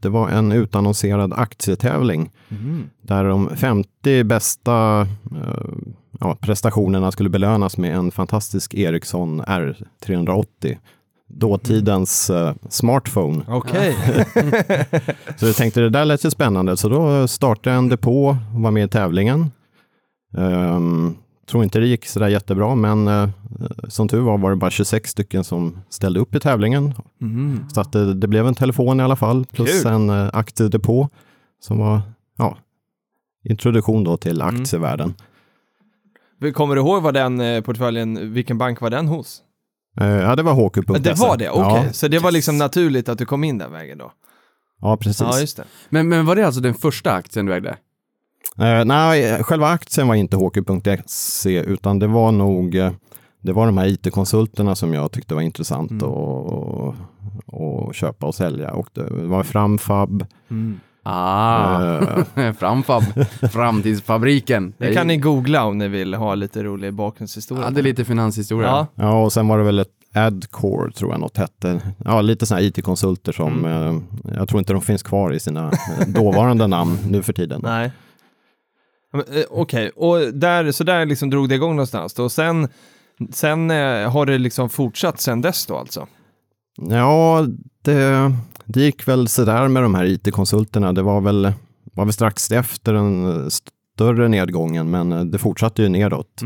det 0.00 0.08
var 0.08 0.28
en 0.28 0.52
utannonserad 0.52 1.32
aktietävling 1.32 2.30
där 3.02 3.24
de 3.24 3.56
50 3.56 4.24
bästa 4.24 5.00
eh, 5.30 5.72
ja, 6.20 6.36
prestationerna 6.40 7.12
skulle 7.12 7.28
belönas 7.28 7.76
med 7.76 7.96
en 7.96 8.10
fantastisk 8.10 8.74
Ericsson 8.74 9.42
R380. 9.42 10.76
Dåtidens 11.28 12.30
eh, 12.30 12.54
smartphone. 12.68 13.44
Okej. 13.48 13.96
Så 15.36 15.46
jag 15.46 15.56
tänkte 15.56 15.80
det 15.80 15.90
där 15.90 16.04
lät 16.04 16.24
ju 16.24 16.30
spännande, 16.30 16.76
så 16.76 16.88
då 16.88 17.28
startade 17.28 17.74
jag 17.76 17.78
en 17.78 17.88
depå 17.88 18.28
och 18.54 18.60
var 18.60 18.70
med 18.70 18.84
i 18.84 18.88
tävlingen. 18.88 19.50
Um, 20.36 21.16
tror 21.52 21.64
inte 21.64 21.78
det 21.80 21.86
gick 21.86 22.06
sådär 22.06 22.28
jättebra, 22.28 22.74
men 22.74 23.08
eh, 23.08 23.28
som 23.88 24.08
tur 24.08 24.20
var 24.20 24.38
var 24.38 24.50
det 24.50 24.56
bara 24.56 24.70
26 24.70 25.10
stycken 25.10 25.44
som 25.44 25.78
ställde 25.88 26.20
upp 26.20 26.34
i 26.34 26.40
tävlingen. 26.40 26.94
Mm. 27.20 27.64
Så 27.74 27.80
att 27.80 27.92
det, 27.92 28.14
det 28.14 28.28
blev 28.28 28.46
en 28.46 28.54
telefon 28.54 29.00
i 29.00 29.02
alla 29.02 29.16
fall, 29.16 29.44
plus 29.52 29.82
Kul. 29.82 29.92
en 29.92 30.10
uh, 30.10 30.30
aktiedepå 30.32 31.08
som 31.60 31.78
var 31.78 32.00
ja, 32.38 32.56
introduktion 33.44 34.04
då 34.04 34.16
till 34.16 34.40
Mm. 34.40 34.60
aktievärlden. 34.60 35.14
Kommer 36.54 36.74
du 36.74 36.80
ihåg 36.80 37.02
vad 37.02 37.14
den 37.14 37.40
eh, 37.40 37.60
portföljen, 37.62 38.32
vilken 38.32 38.58
bank 38.58 38.80
var 38.80 38.90
den 38.90 39.06
hos? 39.08 39.42
Eh, 40.00 40.06
ja, 40.06 40.36
det 40.36 40.42
var 40.42 40.54
HQ.se. 40.54 40.98
Det 40.98 41.18
var 41.18 41.36
det, 41.36 41.50
okej. 41.50 41.84
Ja, 41.86 41.92
Så 41.92 42.08
det 42.08 42.18
var 42.18 42.30
liksom 42.30 42.58
naturligt 42.58 43.08
att 43.08 43.18
du 43.18 43.26
kom 43.26 43.44
in 43.44 43.58
den 43.58 43.72
vägen 43.72 43.98
då? 43.98 44.12
ja, 44.80 44.96
precis. 44.96 45.20
Ja, 45.20 45.40
just 45.40 45.56
det. 45.56 45.64
Men, 45.88 46.08
men 46.08 46.26
var 46.26 46.36
det 46.36 46.46
alltså 46.46 46.60
den 46.60 46.74
första 46.74 47.12
aktien 47.12 47.46
du 47.46 47.54
ägde? 47.54 47.76
Eh, 48.58 48.84
nej, 48.84 49.42
själva 49.44 49.66
aktien 49.68 50.08
var 50.08 50.14
inte 50.14 50.36
HQ.se 50.36 51.60
utan 51.62 51.98
det 51.98 52.06
var 52.06 52.32
nog 52.32 52.74
eh, 52.74 52.92
det 53.40 53.52
var 53.52 53.66
de 53.66 53.78
här 53.78 53.86
it-konsulterna 53.86 54.74
som 54.74 54.94
jag 54.94 55.12
tyckte 55.12 55.34
var 55.34 55.42
intressant 55.42 55.90
Mm. 55.90 56.04
att 56.04 56.94
att 57.52 57.94
köpa 57.94 58.26
och 58.26 58.34
sälja. 58.34 58.70
Och 58.70 58.88
det 58.92 59.06
var 59.10 59.42
Framfab. 59.42 60.26
Mm. 60.50 60.80
Ah, 61.02 61.96
eh, 62.36 62.52
Framfab, 62.58 63.02
framtidsfabriken. 63.52 64.72
Det 64.78 64.94
kan 64.94 65.06
ni 65.06 65.16
googla 65.16 65.64
om 65.64 65.78
ni 65.78 65.88
vill 65.88 66.14
ha 66.14 66.34
lite 66.34 66.62
rolig 66.62 66.94
bakgrundshistoria. 66.94 67.64
Ja, 67.64 67.70
det 67.70 67.80
är 67.80 67.82
lite 67.82 68.04
finanshistoria. 68.04 68.68
Ja. 68.68 68.86
ja, 68.94 69.22
och 69.24 69.32
sen 69.32 69.48
var 69.48 69.58
det 69.58 69.64
väl 69.64 69.78
ett, 69.78 69.88
Adcore 70.14 70.92
tror 70.92 71.10
jag 71.10 71.20
något 71.20 71.36
hette. 71.36 71.80
Ja, 72.04 72.20
lite 72.20 72.46
sådana 72.46 72.62
IT-konsulter 72.62 73.32
som, 73.32 73.64
eh, 73.64 74.32
jag 74.38 74.48
tror 74.48 74.58
inte 74.58 74.72
de 74.72 74.82
finns 74.82 75.02
kvar 75.02 75.32
i 75.32 75.40
sina 75.40 75.66
eh, 75.68 76.06
dåvarande 76.08 76.66
namn 76.66 76.98
nu 77.08 77.22
för 77.22 77.32
tiden. 77.32 77.60
Nej. 77.64 77.92
Eh, 79.12 79.44
Okej, 79.50 79.90
och 79.96 80.34
där, 80.34 80.72
så 80.72 80.84
där 80.84 81.06
liksom 81.06 81.30
drog 81.30 81.48
det 81.48 81.54
igång 81.54 81.70
någonstans 81.70 82.14
då. 82.14 82.24
Och 82.24 82.32
sen, 82.32 82.68
sen 83.32 83.70
eh, 83.70 84.10
har 84.10 84.26
det 84.26 84.38
liksom 84.38 84.68
fortsatt 84.68 85.20
sen 85.20 85.40
dess 85.40 85.66
då 85.66 85.76
alltså? 85.76 86.06
Ja, 86.90 87.46
det, 87.84 88.32
det 88.64 88.80
gick 88.80 89.08
väl 89.08 89.28
sådär 89.28 89.68
med 89.68 89.82
de 89.82 89.94
här 89.94 90.04
IT-konsulterna. 90.04 90.92
Det 90.92 91.02
var 91.02 91.20
väl, 91.20 91.52
var 91.92 92.04
väl 92.04 92.12
strax 92.12 92.50
efter 92.50 92.92
den 92.92 93.50
större 93.50 94.28
nedgången, 94.28 94.90
men 94.90 95.12
eh, 95.12 95.24
det 95.24 95.38
fortsatte 95.38 95.82
ju 95.82 95.88
nedåt. 95.88 96.42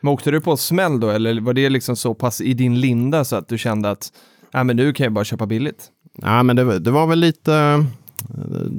Men 0.00 0.12
åkte 0.12 0.30
du 0.30 0.40
på 0.40 0.56
smäll 0.56 1.00
då, 1.00 1.10
eller 1.10 1.40
var 1.40 1.52
det 1.52 1.68
liksom 1.68 1.96
så 1.96 2.14
pass 2.14 2.40
i 2.40 2.54
din 2.54 2.80
linda 2.80 3.24
så 3.24 3.36
att 3.36 3.48
du 3.48 3.58
kände 3.58 3.90
att 3.90 4.12
Nej, 4.54 4.64
men 4.64 4.76
nu 4.76 4.92
kan 4.92 5.04
jag 5.04 5.12
bara 5.12 5.24
köpa 5.24 5.46
billigt? 5.46 5.90
Ja, 6.22 6.42
men 6.42 6.56
det, 6.56 6.78
det 6.78 6.90
var 6.90 7.06
väl 7.06 7.18
lite, 7.18 7.84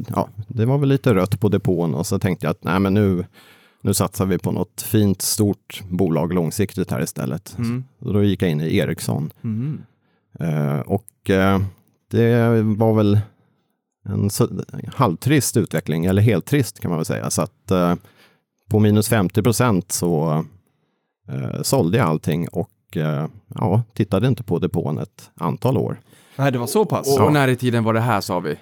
ja, 0.08 0.30
det 0.48 0.66
var 0.66 0.78
väl 0.78 0.90
lite 0.90 1.14
rött 1.14 1.40
på 1.40 1.50
depån 1.50 1.96
och 1.96 2.08
så 2.08 2.20
tänkte 2.20 2.46
jag 2.46 2.52
att 2.52 2.64
nej, 2.64 2.80
men 2.80 2.94
nu, 2.94 3.26
nu 3.82 3.94
satsar 3.94 4.26
vi 4.26 4.38
på 4.38 4.52
något 4.52 4.82
fint, 4.82 5.22
stort 5.22 5.84
bolag 5.90 6.34
långsiktigt 6.34 6.92
här 6.92 7.02
istället. 7.02 7.58
Mm. 7.58 7.84
Så 8.00 8.14
då 8.14 8.24
gick 8.24 8.42
jag 8.42 8.52
in 8.52 8.62
i 8.62 8.78
Ericsson. 8.78 9.32
Eh, 10.40 10.80
och 10.80 11.30
eh, 11.30 11.62
det 12.12 12.62
var 12.62 12.94
väl 12.94 13.20
en 14.06 14.30
halvtrist 14.96 15.58
utveckling, 15.58 16.06
eller 16.06 16.22
helt 16.22 16.46
trist 16.46 16.80
kan 16.80 16.90
man 16.90 16.98
väl 16.98 17.06
säga. 17.06 17.30
Så 17.30 17.42
att 17.42 17.72
eh, 17.72 17.96
på 18.70 18.80
minus 18.80 19.10
50 19.10 19.44
procent 19.44 19.92
så 19.92 20.46
eh, 21.30 21.62
sålde 21.62 21.98
jag 21.98 22.08
allting 22.08 22.48
och 22.48 22.98
eh, 22.98 23.28
ja, 23.56 23.84
tittade 23.94 24.28
inte 24.28 24.44
på 24.44 24.60
depån 24.60 24.98
ett 24.98 25.30
antal 25.36 25.78
år. 25.78 26.00
Nej, 26.36 26.52
det 26.52 26.58
var 26.58 26.68
så 26.68 26.86
pass? 26.86 27.18
Och, 27.18 27.26
och 27.26 27.34
när 27.34 27.48
i 27.48 27.56
tiden 27.56 27.84
var 27.84 27.94
det 27.94 28.00
här 28.00 28.22
sa 28.22 28.40
vi? 28.40 28.56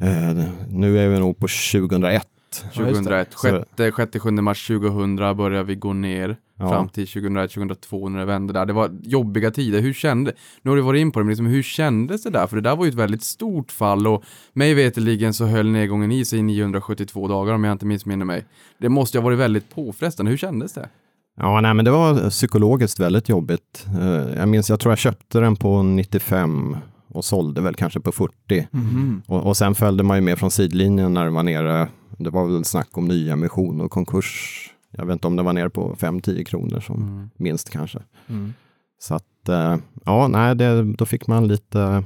Eh, 0.00 0.44
nu 0.68 0.98
är 0.98 1.08
vi 1.08 1.18
nog 1.18 1.38
på 1.38 1.48
2001. 1.48 2.28
Ja, 2.74 2.82
just 2.88 3.04
det. 3.04 3.26
2001. 3.26 3.28
Så- 3.32 3.64
6-7 3.76 4.40
mars 4.42 4.66
2000 4.66 5.16
började 5.36 5.64
vi 5.64 5.74
gå 5.74 5.92
ner. 5.92 6.36
Ja. 6.58 6.68
Fram 6.68 6.88
till 6.88 7.06
2001-2002 7.06 8.08
när 8.08 8.18
det 8.18 8.24
vände 8.24 8.52
där. 8.52 8.66
Det 8.66 8.72
var 8.72 8.90
jobbiga 9.02 9.50
tider. 9.50 9.80
Hur 9.80 9.92
kände, 9.92 10.32
nu 10.62 10.70
har 10.70 10.76
du 10.76 10.82
varit 10.82 11.00
in 11.00 11.10
på 11.12 11.18
det, 11.18 11.24
men 11.24 11.30
liksom, 11.30 11.46
hur 11.46 11.62
kändes 11.62 12.22
det 12.22 12.30
där? 12.30 12.46
För 12.46 12.56
det 12.56 12.62
där 12.62 12.76
var 12.76 12.84
ju 12.84 12.88
ett 12.88 12.94
väldigt 12.94 13.22
stort 13.22 13.72
fall 13.72 14.06
och 14.06 14.24
mig 14.52 14.74
veterligen 14.74 15.34
så 15.34 15.44
höll 15.44 15.70
nedgången 15.70 16.12
i 16.12 16.24
sig 16.24 16.38
i 16.38 16.42
972 16.42 17.28
dagar 17.28 17.54
om 17.54 17.64
jag 17.64 17.72
inte 17.72 17.86
missminner 17.86 18.24
mig. 18.24 18.44
Det 18.78 18.88
måste 18.88 19.18
ha 19.18 19.24
varit 19.24 19.38
väldigt 19.38 19.74
påfrestande. 19.74 20.30
Hur 20.30 20.38
kändes 20.38 20.72
det? 20.72 20.88
Ja, 21.36 21.60
nej, 21.60 21.74
men 21.74 21.84
det 21.84 21.90
var 21.90 22.30
psykologiskt 22.30 23.00
väldigt 23.00 23.28
jobbigt. 23.28 23.86
Eh, 24.00 24.36
jag 24.38 24.48
minns, 24.48 24.70
jag 24.70 24.80
tror 24.80 24.92
jag 24.92 24.98
köpte 24.98 25.40
den 25.40 25.56
på 25.56 25.82
95 25.82 26.76
och 27.14 27.24
sålde 27.24 27.60
väl 27.60 27.74
kanske 27.74 28.00
på 28.00 28.12
40. 28.12 28.68
Mhm. 28.70 29.22
Och, 29.26 29.46
och 29.46 29.56
sen 29.56 29.74
följde 29.74 30.02
man 30.02 30.16
ju 30.16 30.22
med 30.22 30.38
från 30.38 30.50
sidlinjen 30.50 31.14
när 31.14 31.24
det 31.24 31.30
var 31.30 31.42
nere. 31.42 31.88
Det 32.18 32.30
var 32.30 32.46
väl 32.46 32.64
snack 32.64 32.98
om 32.98 33.08
nyemission 33.08 33.80
och 33.80 33.90
konkurs. 33.90 34.60
Jag 34.90 35.06
vet 35.06 35.12
inte 35.12 35.26
om 35.26 35.36
det 35.36 35.42
var 35.42 35.52
nere 35.52 35.70
på 35.70 35.94
5-10 35.94 36.44
kronor 36.44 36.80
som 36.80 37.30
minst 37.36 37.70
kanske. 37.70 37.98
Mm. 38.26 38.52
Så 38.98 39.14
att, 39.14 39.48
eh, 39.48 39.76
ja, 40.04 40.28
nej, 40.28 40.54
det, 40.54 40.82
då 40.82 41.06
fick 41.06 41.26
man 41.26 41.48
lite, 41.48 42.04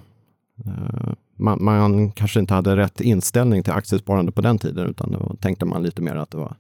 eh, 0.67 1.13
man, 1.39 1.65
man 1.65 2.11
kanske 2.11 2.41
inte 2.41 2.55
hade 2.55 2.77
rätt 2.77 3.01
inställning 3.01 3.63
till 3.63 3.73
aktiesparande 3.73 4.33
på 4.33 4.41
den 4.41 4.59
tiden, 4.59 4.87
utan 4.87 5.13
då 5.13 5.37
tänkte 5.41 5.65
man 5.65 5.83
lite 5.83 6.03
mer 6.03 6.17
att 6.17 6.31
det 6.31 6.37
var 6.37 6.57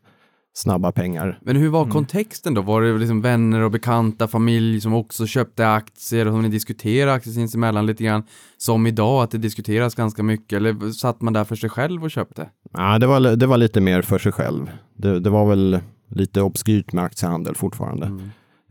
snabba 0.59 0.93
pengar. 0.93 1.39
Men 1.43 1.57
hur 1.57 1.69
var 1.69 1.91
kontexten 1.91 2.55
då? 2.55 2.63
Var 2.63 2.83
det 2.83 2.99
liksom 2.99 3.21
vänner 3.21 3.61
och 3.61 3.71
bekanta, 3.71 4.29
familj 4.29 4.81
som 4.81 4.95
också 4.95 5.27
köpte 5.27 5.69
aktier 5.69 6.27
och 6.27 6.33
som 6.33 6.43
ni 6.43 6.49
diskuterade 6.49 7.13
aktier 7.13 7.35
sinsemellan 7.35 7.87
lite 7.87 8.05
grann? 8.05 8.23
Som 8.57 8.87
idag, 8.87 9.23
att 9.23 9.31
det 9.31 9.39
diskuteras 9.39 9.95
ganska 9.95 10.23
mycket, 10.23 10.57
eller 10.57 10.93
satt 10.93 11.21
man 11.21 11.33
där 11.33 11.45
för 11.45 11.57
sig 11.57 11.71
själv 11.71 12.05
och 12.05 12.11
köpte? 12.11 12.49
Ja, 12.73 12.99
det, 12.99 13.07
var, 13.07 13.37
det 13.37 13.47
var 13.47 13.57
lite 13.57 13.81
mer 13.81 14.03
för 14.03 14.19
sig 14.19 14.33
själv. 14.33 14.71
Det, 14.97 15.21
det 15.21 15.31
var 15.31 15.49
väl 15.49 15.79
lite 16.09 16.43
obskyrt 16.43 16.93
med 16.93 17.05
aktiehandel 17.05 17.55
fortfarande. 17.55 18.19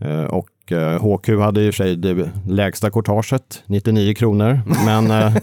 Eh, 0.01 0.23
och 0.23 0.71
eh, 0.71 1.17
HQ 1.17 1.29
hade 1.29 1.61
i 1.61 1.69
och 1.69 1.73
för 1.73 1.83
sig 1.83 1.95
det 1.95 2.31
lägsta 2.47 2.89
courtaget, 2.89 3.63
99 3.65 4.13
kronor. 4.13 4.61
Men 4.85 5.11
eh, 5.11 5.35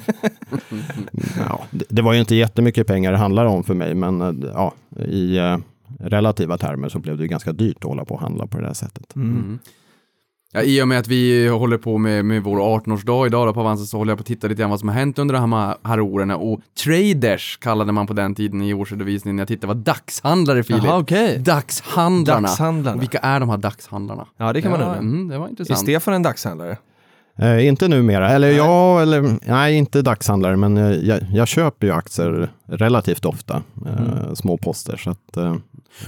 ja, 1.48 1.60
det, 1.70 1.84
det 1.88 2.02
var 2.02 2.12
ju 2.12 2.20
inte 2.20 2.34
jättemycket 2.34 2.86
pengar 2.86 3.12
det 3.12 3.18
handlade 3.18 3.48
om 3.48 3.64
för 3.64 3.74
mig. 3.74 3.94
Men 3.94 4.20
eh, 4.20 4.50
ja, 4.54 4.74
i 5.06 5.36
eh, 5.36 5.56
relativa 6.00 6.58
termer 6.58 6.88
så 6.88 6.98
blev 6.98 7.16
det 7.16 7.22
ju 7.22 7.28
ganska 7.28 7.52
dyrt 7.52 7.76
att 7.76 7.84
hålla 7.84 8.04
på 8.04 8.14
och 8.14 8.20
handla 8.20 8.46
på 8.46 8.58
det 8.58 8.66
där 8.66 8.74
sättet. 8.74 9.16
Mm. 9.16 9.58
Ja, 10.56 10.62
I 10.62 10.82
och 10.82 10.88
med 10.88 10.98
att 10.98 11.08
vi 11.08 11.48
håller 11.48 11.78
på 11.78 11.98
med, 11.98 12.24
med 12.24 12.42
vår 12.42 12.58
18-årsdag 12.58 13.26
idag 13.26 13.48
då 13.48 13.54
på 13.54 13.60
Avanza 13.60 13.84
så 13.84 13.98
håller 13.98 14.10
jag 14.10 14.18
på 14.18 14.22
att 14.22 14.26
titta 14.26 14.46
lite 14.46 14.60
grann 14.60 14.70
vad 14.70 14.80
som 14.80 14.88
har 14.88 14.96
hänt 14.96 15.18
under 15.18 15.34
de 15.34 15.52
här, 15.52 15.76
här 15.84 16.00
åren 16.00 16.30
och 16.30 16.60
traders 16.84 17.58
kallade 17.60 17.92
man 17.92 18.06
på 18.06 18.12
den 18.12 18.34
tiden 18.34 18.62
i 18.62 18.74
årsredovisningen. 18.74 19.38
Jag 19.38 19.48
tittade 19.48 19.66
vad 19.66 19.76
dagshandlare 19.76 20.62
Filip. 20.62 20.84
Jaha, 20.84 20.98
okej. 20.98 21.38
Dagshandlarna. 21.38 22.40
Dagshandlarna. 22.48 22.96
Och 22.96 23.02
vilka 23.02 23.18
är 23.18 23.40
de 23.40 23.48
här 23.48 23.56
dagshandlarna? 23.56 24.26
Ja, 24.36 24.52
det 24.52 24.62
kan 24.62 24.70
man 24.70 24.80
undra. 24.80 24.96
Mm, 24.96 25.28
det 25.28 25.38
var 25.38 25.46
Är 25.46 25.50
intressant. 25.50 25.78
Stefan 25.78 26.14
en 26.14 26.22
dagshandlare? 26.22 26.76
Eh, 27.38 27.66
inte 27.66 27.88
numera, 27.88 28.30
eller 28.30 28.50
ja, 28.50 29.02
eller 29.02 29.38
nej, 29.46 29.74
inte 29.74 30.02
dagshandlare, 30.02 30.56
men 30.56 30.76
jag, 31.06 31.20
jag 31.32 31.48
köper 31.48 31.86
ju 31.86 31.92
aktier 31.92 32.48
relativt 32.68 33.24
ofta, 33.24 33.62
eh, 33.86 34.34
små 34.34 34.56
poster. 34.56 34.96
Så 34.96 35.10
att, 35.10 35.36
eh, 35.36 35.56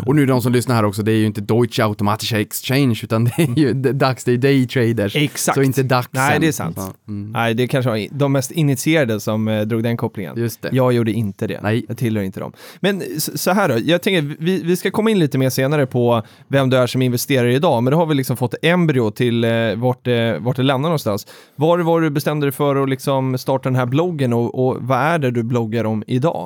Och 0.06 0.16
nu 0.16 0.26
de 0.26 0.42
som 0.42 0.52
lyssnar 0.52 0.74
här 0.74 0.84
också, 0.84 1.02
det 1.02 1.12
är 1.12 1.16
ju 1.16 1.26
inte 1.26 1.40
Deutsche 1.40 1.84
Automatische 1.84 2.36
Exchange 2.40 3.00
utan 3.02 3.24
det 3.24 3.32
är 3.38 3.58
ju 3.58 3.72
d- 3.72 3.92
dags, 3.92 4.24
det 4.24 4.32
är 4.32 4.36
day 4.36 4.66
traders. 4.66 5.16
Exakt. 5.16 5.54
Så 5.56 5.62
inte 5.62 5.82
daxen. 5.82 6.10
Nej, 6.22 6.40
det 6.40 6.48
är 6.48 6.52
sant. 6.52 6.78
Mm. 7.08 7.32
Nej, 7.32 7.54
det 7.54 7.66
kanske 7.68 7.90
var 7.90 8.06
de 8.10 8.32
mest 8.32 8.50
initierade 8.50 9.20
som 9.20 9.48
eh, 9.48 9.60
drog 9.60 9.82
den 9.82 9.96
kopplingen. 9.96 10.38
Just 10.38 10.62
det. 10.62 10.68
Jag 10.72 10.92
gjorde 10.92 11.12
inte 11.12 11.46
det. 11.46 11.60
Nej. 11.62 11.84
Jag 11.88 11.96
tillhör 11.96 12.24
inte 12.24 12.40
dem. 12.40 12.52
Men 12.80 13.02
så 13.18 13.50
här 13.50 13.68
då, 13.68 13.74
jag 13.84 14.02
tänker, 14.02 14.36
vi, 14.38 14.62
vi 14.62 14.76
ska 14.76 14.90
komma 14.90 15.10
in 15.10 15.18
lite 15.18 15.38
mer 15.38 15.50
senare 15.50 15.86
på 15.86 16.22
vem 16.48 16.70
du 16.70 16.76
är 16.76 16.86
som 16.86 17.02
investerar 17.02 17.48
idag, 17.48 17.82
men 17.82 17.90
då 17.90 17.96
har 17.96 18.06
vi 18.06 18.14
liksom 18.14 18.36
fått 18.36 18.54
embryo 18.62 19.10
till 19.10 19.44
eh, 19.44 19.50
vart, 19.76 20.04
det, 20.04 20.38
vart 20.40 20.56
det 20.56 20.62
lämnar 20.62 20.88
någonstans. 20.88 21.26
Var 21.56 21.78
var 21.78 22.00
du 22.00 22.10
bestämde 22.10 22.46
dig 22.46 22.52
för 22.52 22.76
att 22.82 22.88
liksom 22.88 23.38
starta 23.38 23.68
den 23.68 23.76
här 23.76 23.86
bloggen 23.86 24.32
och, 24.32 24.66
och 24.68 24.76
vad 24.80 24.98
är 24.98 25.18
det 25.18 25.30
du 25.30 25.42
bloggar 25.42 25.84
om 25.84 26.04
idag? 26.06 26.45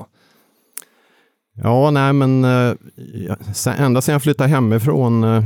Ja, 1.62 1.90
nej 1.90 2.12
men 2.12 2.45
eh, 2.45 2.75
ända 3.79 4.00
sedan 4.00 4.12
jag 4.12 4.23
flyttade 4.23 4.50
hemifrån 4.50 5.25
eh, 5.25 5.43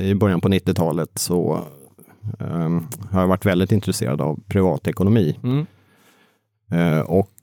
i 0.00 0.14
början 0.14 0.40
på 0.40 0.48
90-talet 0.48 1.10
så 1.14 1.60
eh, 2.38 2.80
har 3.10 3.20
jag 3.20 3.28
varit 3.28 3.46
väldigt 3.46 3.72
intresserad 3.72 4.20
av 4.20 4.40
privatekonomi. 4.46 5.38
Mm. 5.42 5.66
Eh, 6.72 7.00
och 7.00 7.34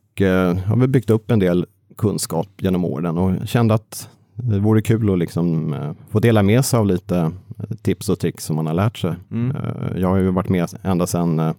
har 0.66 0.76
väl 0.76 0.90
byggt 0.90 1.10
upp 1.10 1.32
en 1.32 1.40
del 1.40 1.66
kunskap 1.98 2.48
genom 2.58 2.86
åren 2.86 3.18
och 3.18 3.48
kände 3.48 3.74
att 3.74 4.10
det 4.36 4.60
vore 4.60 4.82
kul 4.82 5.14
att 5.14 5.20
liksom, 5.20 5.76
få 6.10 6.20
dela 6.20 6.44
med 6.44 6.66
sig 6.66 6.80
av 6.80 6.86
lite 6.86 7.32
tips 7.82 8.10
och 8.10 8.20
tricks 8.20 8.44
som 8.44 8.56
man 8.56 8.68
har 8.68 8.74
lärt 8.74 8.98
sig. 8.98 9.16
Mm. 9.32 9.58
Jag 9.96 10.08
har 10.08 10.18
ju 10.18 10.32
varit 10.32 10.50
med 10.50 10.70
ända 10.84 11.08
sedan 11.08 11.54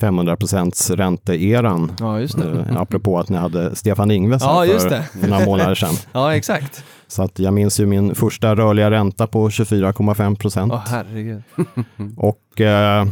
500% 0.00 0.96
ränteeran. 0.96 1.92
Ja, 1.98 2.20
just 2.20 2.38
det. 2.38 2.66
Eh, 2.70 2.80
apropå 2.80 3.18
att 3.18 3.28
ni 3.28 3.36
hade 3.36 3.76
Stefan 3.76 4.10
Ingves 4.10 4.42
Ja, 4.42 4.64
för, 4.66 5.02
för 5.20 5.28
några 5.28 5.44
månader 5.44 5.74
sedan. 5.74 5.94
Ja, 6.12 6.34
exakt. 6.36 6.84
Så 7.06 7.22
att 7.22 7.38
jag 7.38 7.54
minns 7.54 7.80
ju 7.80 7.86
min 7.86 8.14
första 8.14 8.56
rörliga 8.56 8.90
ränta 8.90 9.26
på 9.26 9.48
24,5 9.48 10.36
procent. 10.36 10.72
Herregud. 10.86 11.42
Och 12.16 12.60
eh, 12.60 13.06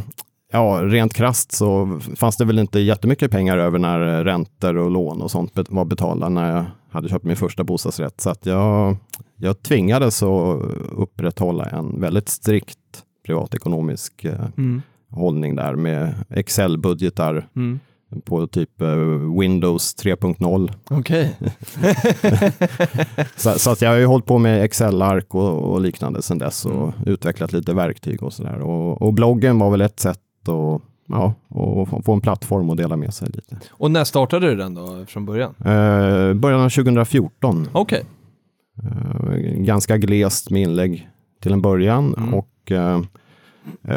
ja, 0.51 0.79
rent 0.83 1.13
krasst 1.13 1.51
så 1.51 1.99
fanns 2.15 2.37
det 2.37 2.45
väl 2.45 2.59
inte 2.59 2.79
jättemycket 2.79 3.31
pengar 3.31 3.57
över 3.57 3.79
när 3.79 4.23
räntor 4.23 4.77
och 4.77 4.91
lån 4.91 5.21
och 5.21 5.31
sånt 5.31 5.51
var 5.69 5.85
betalda 5.85 6.29
när 6.29 6.55
jag 6.55 6.65
hade 6.91 7.09
köpt 7.09 7.25
min 7.25 7.35
första 7.35 7.63
bostadsrätt. 7.63 8.21
Så 8.21 8.29
att 8.29 8.45
jag, 8.45 8.97
jag 9.35 9.61
tvingades 9.63 10.23
att 10.23 10.61
upprätthålla 10.91 11.65
en 11.65 12.01
väldigt 12.01 12.29
strikt 12.29 12.77
privatekonomisk 13.25 14.25
eh, 14.25 14.33
Mm. 14.57 14.81
Hållning 15.11 15.55
där 15.55 15.75
med 15.75 16.13
Excel-budgetar 16.29 17.47
Mm. 17.55 17.79
på 18.25 18.47
typ 18.47 18.81
eh, 18.81 18.95
Windows 19.39 19.95
3.0. 20.03 20.71
Okej. 20.89 21.35
Så, 23.35 23.59
så 23.59 23.71
att 23.71 23.81
jag 23.81 23.89
har 23.89 23.97
ju 23.97 24.05
hållit 24.05 24.25
på 24.25 24.37
med 24.37 24.63
Excel-ark 24.63 25.35
och, 25.35 25.71
och 25.73 25.81
liknande 25.81 26.21
sedan 26.21 26.37
dess 26.37 26.65
och 26.65 26.93
utvecklat 27.05 27.53
lite 27.53 27.73
verktyg 27.73 28.23
och 28.23 28.33
sådär. 28.33 28.59
Och, 28.59 29.01
och 29.01 29.13
bloggen 29.13 29.59
var 29.59 29.69
väl 29.71 29.81
ett 29.81 29.99
sätt 29.99 30.19
att 30.49 30.81
ja, 31.07 31.33
och 31.47 32.03
få- 32.05 32.13
en 32.13 32.21
plattform 32.21 32.69
att 32.69 32.77
dela 32.77 32.95
med 32.95 33.13
sig 33.13 33.29
lite. 33.33 33.57
Och 33.71 33.91
när 33.91 34.03
startade 34.03 34.47
du 34.49 34.55
den 34.55 34.73
då 34.73 35.05
från 35.07 35.25
början? 35.25 35.55
Eh, 35.59 36.33
början 36.33 36.61
av 36.61 36.69
2014. 36.69 37.67
Okej. 37.71 38.03
Eh, 38.83 39.35
ganska 39.55 39.97
glest 39.97 40.49
med 40.51 40.61
inlägg 40.61 41.09
till 41.41 41.51
en 41.53 41.61
början 41.61 42.13
Mm. 42.17 42.33
och 42.33 42.71
eh, 42.71 43.01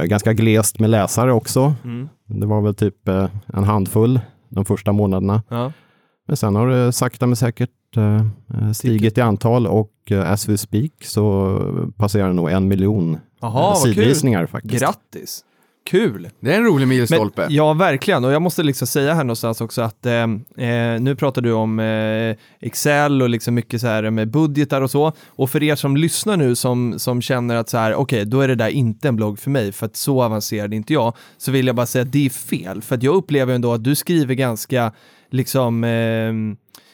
ganska 0.05 0.33
glest 0.33 0.79
med 0.79 0.91
läsare 0.91 1.33
också. 1.33 1.75
Mm. 1.85 2.09
Det 2.27 2.47
var 2.47 2.61
väl 2.61 2.75
typ 2.75 3.09
eh, 3.09 3.29
en 3.47 3.65
handfull 3.65 4.21
de 4.49 4.65
första 4.65 4.93
månaderna. 4.93 5.43
Ja. 5.49 5.73
Men 6.27 6.37
sen 6.37 6.57
har 6.57 6.69
det 6.69 6.93
sakta 6.93 7.27
men 7.27 7.37
säkert 7.37 7.97
eh, 7.97 8.25
eh, 8.55 8.73
stigit 8.73 9.19
i 9.19 9.21
antal 9.21 9.67
och 9.67 9.93
eh, 10.11 10.33
as 10.33 10.49
we 10.49 10.59
speak 10.59 10.93
så 11.01 11.59
passerar 11.97 12.29
det 12.29 12.35
nog 12.35 12.51
en 12.51 12.69
miljon 12.69 13.19
eh, 13.43 13.75
kul. 13.75 13.95
sidvisningar 13.95 14.47
faktiskt. 14.47 14.81
Grattis! 14.81 15.45
Kul! 15.85 16.29
Det 16.41 16.53
är 16.53 16.57
en 16.57 16.65
rolig 16.65 16.89
milstolpe. 16.89 17.43
Men, 17.43 17.55
ja, 17.55 17.73
verkligen. 17.73 18.25
Och 18.25 18.33
jag 18.33 18.43
måste 18.43 18.63
liksom 18.63 18.87
säga 18.87 19.15
här 19.15 19.25
någonstans 19.25 19.61
också 19.61 19.83
att 19.83 20.07
eh, 20.07 20.13
eh, 20.13 21.01
nu 21.01 21.17
pratar 21.19 21.43
du 21.43 21.53
om 21.53 21.81
eh, 21.81 22.37
Excel 22.61 23.23
och 23.23 23.29
liksom 23.29 23.55
mycket 23.55 23.81
så 23.81 23.87
här 23.87 24.11
med 24.11 24.31
budgetar 24.31 24.81
och 24.83 24.91
så. 24.91 25.13
Och 25.29 25.51
för 25.51 25.63
er 25.63 25.75
som 25.75 25.97
lyssnar 25.97 26.37
nu 26.37 26.55
som, 26.55 26.99
som 26.99 27.23
känner 27.23 27.57
att 27.57 27.69
så 27.69 27.79
här, 27.79 27.95
okej, 27.95 28.19
okay, 28.19 28.31
då 28.31 28.41
är 28.41 28.49
det 28.49 28.55
där 28.55 28.69
inte 28.69 29.09
en 29.09 29.17
blogg 29.17 29.39
för 29.39 29.51
mig, 29.51 29.73
för 29.73 29.87
att 29.87 29.97
så 29.97 30.23
avancerad 30.23 30.73
är 30.73 30.77
inte 30.77 30.93
jag, 30.93 31.17
så 31.39 31.53
vill 31.53 31.67
jag 31.67 31.77
bara 31.77 31.87
säga 31.87 32.03
att 32.03 32.13
det 32.13 32.27
är 32.27 32.31
fel. 32.31 32.83
För 32.83 32.95
att 32.95 33.03
jag 33.03 33.15
upplever 33.15 33.55
ändå 33.55 33.73
att 33.73 33.85
du 33.85 33.95
skriver 33.95 34.35
ganska, 34.35 34.93
liksom, 35.31 35.85
eh, 35.85 36.33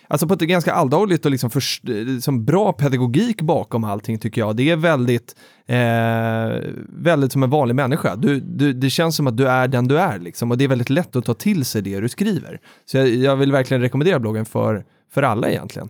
Alltså 0.08 0.28
på 0.28 0.34
ett 0.34 0.40
ganska 0.40 0.72
alldagligt 0.72 1.25
och 1.25 1.30
liksom, 1.30 1.50
för, 1.50 1.86
liksom 2.04 2.44
bra 2.44 2.72
pedagogik 2.72 3.42
bakom 3.42 3.84
allting 3.84 4.18
tycker 4.18 4.40
jag. 4.40 4.56
Det 4.56 4.70
är 4.70 4.76
väldigt, 4.76 5.36
eh, 5.66 6.70
väldigt 6.88 7.32
som 7.32 7.42
en 7.42 7.50
vanlig 7.50 7.75
människa. 7.75 8.16
Du, 8.16 8.40
du, 8.40 8.72
det 8.72 8.90
känns 8.90 9.16
som 9.16 9.26
att 9.26 9.36
du 9.36 9.48
är 9.48 9.68
den 9.68 9.88
du 9.88 9.98
är 9.98 10.18
liksom 10.18 10.50
och 10.50 10.58
det 10.58 10.64
är 10.64 10.68
väldigt 10.68 10.90
lätt 10.90 11.16
att 11.16 11.25
ta 11.25 11.34
till 11.34 11.64
sig 11.64 11.82
det 11.82 12.00
du 12.00 12.08
skriver. 12.08 12.60
Så 12.84 12.96
jag, 12.96 13.08
jag 13.08 13.36
vill 13.36 13.52
verkligen 13.52 13.80
rekommendera 13.80 14.18
bloggen 14.18 14.44
för, 14.44 14.84
för 15.12 15.22
alla 15.22 15.50
egentligen. 15.50 15.88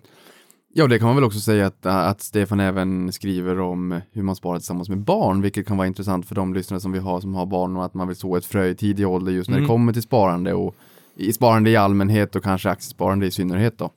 Ja, 0.79 0.87
det 0.87 0.99
kan 0.99 1.07
man 1.07 1.17
väl 1.17 1.25
också 1.25 1.41
säga 1.41 1.67
att, 1.67 1.87
att 1.87 2.21
Stefan 2.21 2.61
även 2.61 3.13
skriver 3.13 3.61
om 3.61 4.01
hur 4.13 4.23
man 4.23 4.37
sparar 4.37 4.59
tillsammans 4.59 4.89
med 4.89 4.99
barn, 4.99 5.43
vilket 5.43 5.67
kan 5.67 5.77
vara 5.77 5.87
intressant 5.87 6.27
för 6.27 6.35
de 6.35 6.55
lyssnare 6.55 6.81
som 6.81 6.93
vi 6.93 6.99
har 6.99 7.21
som 7.21 7.35
har 7.35 7.47
barn 7.47 7.77
och 7.77 7.85
att 7.85 7.95
man 7.95 8.09
vill 8.09 8.17
så 8.17 8.37
ett 8.37 8.45
frö 8.45 8.67
i 8.67 8.75
tidig 8.75 9.09
ålder 9.09 9.33
just 9.33 9.51
när 9.51 9.57
mm. 9.57 9.65
det 9.65 9.69
kommer 9.69 9.93
till 9.93 10.03
sparande 10.03 10.55
och 10.55 10.75
i 11.17 11.33
sparande 11.33 11.71
i 11.71 11.77
allmänhet 11.77 12.37
och 12.37 12.43
kanske 12.43 12.71
aktiesparande 12.71 13.27
i 13.27 13.31
synnerhet 13.31 13.79
då. 13.79 13.91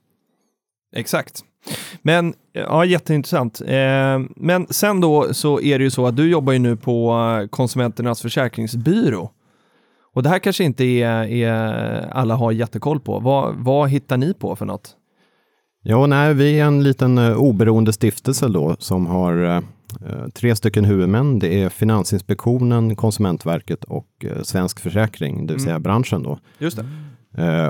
Exakt. 0.95 1.43
Men 2.01 2.33
ja, 2.53 2.85
jätteintressant. 2.85 3.61
Eh, 3.61 4.19
men 4.35 4.67
sen 4.69 5.01
då 5.01 5.33
så 5.33 5.61
är 5.61 5.79
det 5.79 5.83
ju 5.83 5.91
så 5.91 6.05
att 6.05 6.15
du 6.15 6.29
jobbar 6.29 6.53
ju 6.53 6.59
nu 6.59 6.75
på 6.75 7.17
Konsumenternas 7.49 8.21
försäkringsbyrå. 8.21 9.31
Och 10.13 10.23
det 10.23 10.29
här 10.29 10.39
kanske 10.39 10.63
inte 10.63 10.83
är, 10.83 11.23
är 11.23 11.53
alla 12.11 12.35
har 12.35 12.51
jättekoll 12.51 12.99
på. 12.99 13.19
Vad, 13.19 13.55
vad 13.55 13.89
hittar 13.89 14.17
ni 14.17 14.33
på 14.33 14.55
för 14.55 14.65
något? 14.65 14.95
Ja, 15.83 16.05
nej, 16.07 16.33
vi 16.33 16.59
är 16.59 16.65
en 16.65 16.83
liten 16.83 17.17
uh, 17.17 17.37
oberoende 17.37 17.93
stiftelse 17.93 18.47
då 18.47 18.75
som 18.79 19.07
har 19.07 19.33
uh, 19.33 19.59
tre 20.33 20.55
stycken 20.55 20.85
huvudmän. 20.85 21.39
Det 21.39 21.61
är 21.61 21.69
Finansinspektionen, 21.69 22.95
Konsumentverket 22.95 23.83
och 23.83 24.25
Svensk 24.43 24.79
Försäkring, 24.79 25.47
det 25.47 25.53
vill 25.53 25.63
säga 25.63 25.75
mm. 25.75 25.83
branschen 25.83 26.23
då. 26.23 26.39
Just 26.57 26.77
det. 26.77 26.85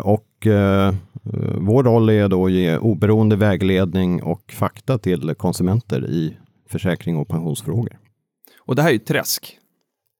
Och 0.03 0.47
vår 1.57 1.83
roll 1.83 2.09
är 2.09 2.27
då 2.27 2.45
att 2.45 2.51
ge 2.51 2.77
oberoende 2.77 3.35
vägledning 3.35 4.23
och 4.23 4.53
fakta 4.53 4.97
till 4.97 5.35
konsumenter 5.35 6.05
i 6.09 6.37
försäkring 6.69 7.17
och 7.17 7.27
pensionsfrågor. 7.27 7.99
Och 8.59 8.75
det 8.75 8.81
här 8.81 8.89
är 8.89 8.93
ju 8.93 8.99
träsk, 8.99 9.57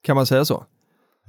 kan 0.04 0.16
man 0.16 0.26
säga 0.26 0.46
så? 0.46 0.64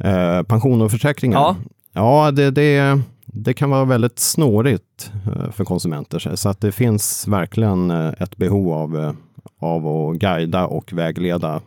Eh, 0.04 0.42
pension 0.42 0.82
och 0.82 0.90
försäkringar? 0.90 1.38
Ja, 1.38 1.56
ja 1.92 2.30
det, 2.30 2.50
det, 2.50 3.00
det 3.24 3.54
kan 3.54 3.70
vara 3.70 3.84
väldigt 3.84 4.18
snårigt 4.18 5.12
eh, 5.26 5.50
för 5.50 5.64
konsumenter, 5.64 6.36
så 6.36 6.48
att 6.48 6.60
det 6.60 6.72
finns 6.72 7.28
verkligen 7.28 7.90
eh, 7.90 8.12
ett 8.18 8.36
behov 8.36 8.72
av, 8.72 8.96
eh, 8.96 9.12
av 9.58 9.86
att 9.86 10.16
guida 10.16 10.66
och 10.66 10.92
vägleda 10.92 11.60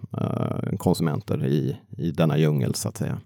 konsumenter 0.77 1.45
i, 1.45 1.77
i 1.97 2.11
denna 2.11 2.37
djungel, 2.37 2.75
så 2.75 2.89
att 2.89 2.97
säga. 2.97 3.17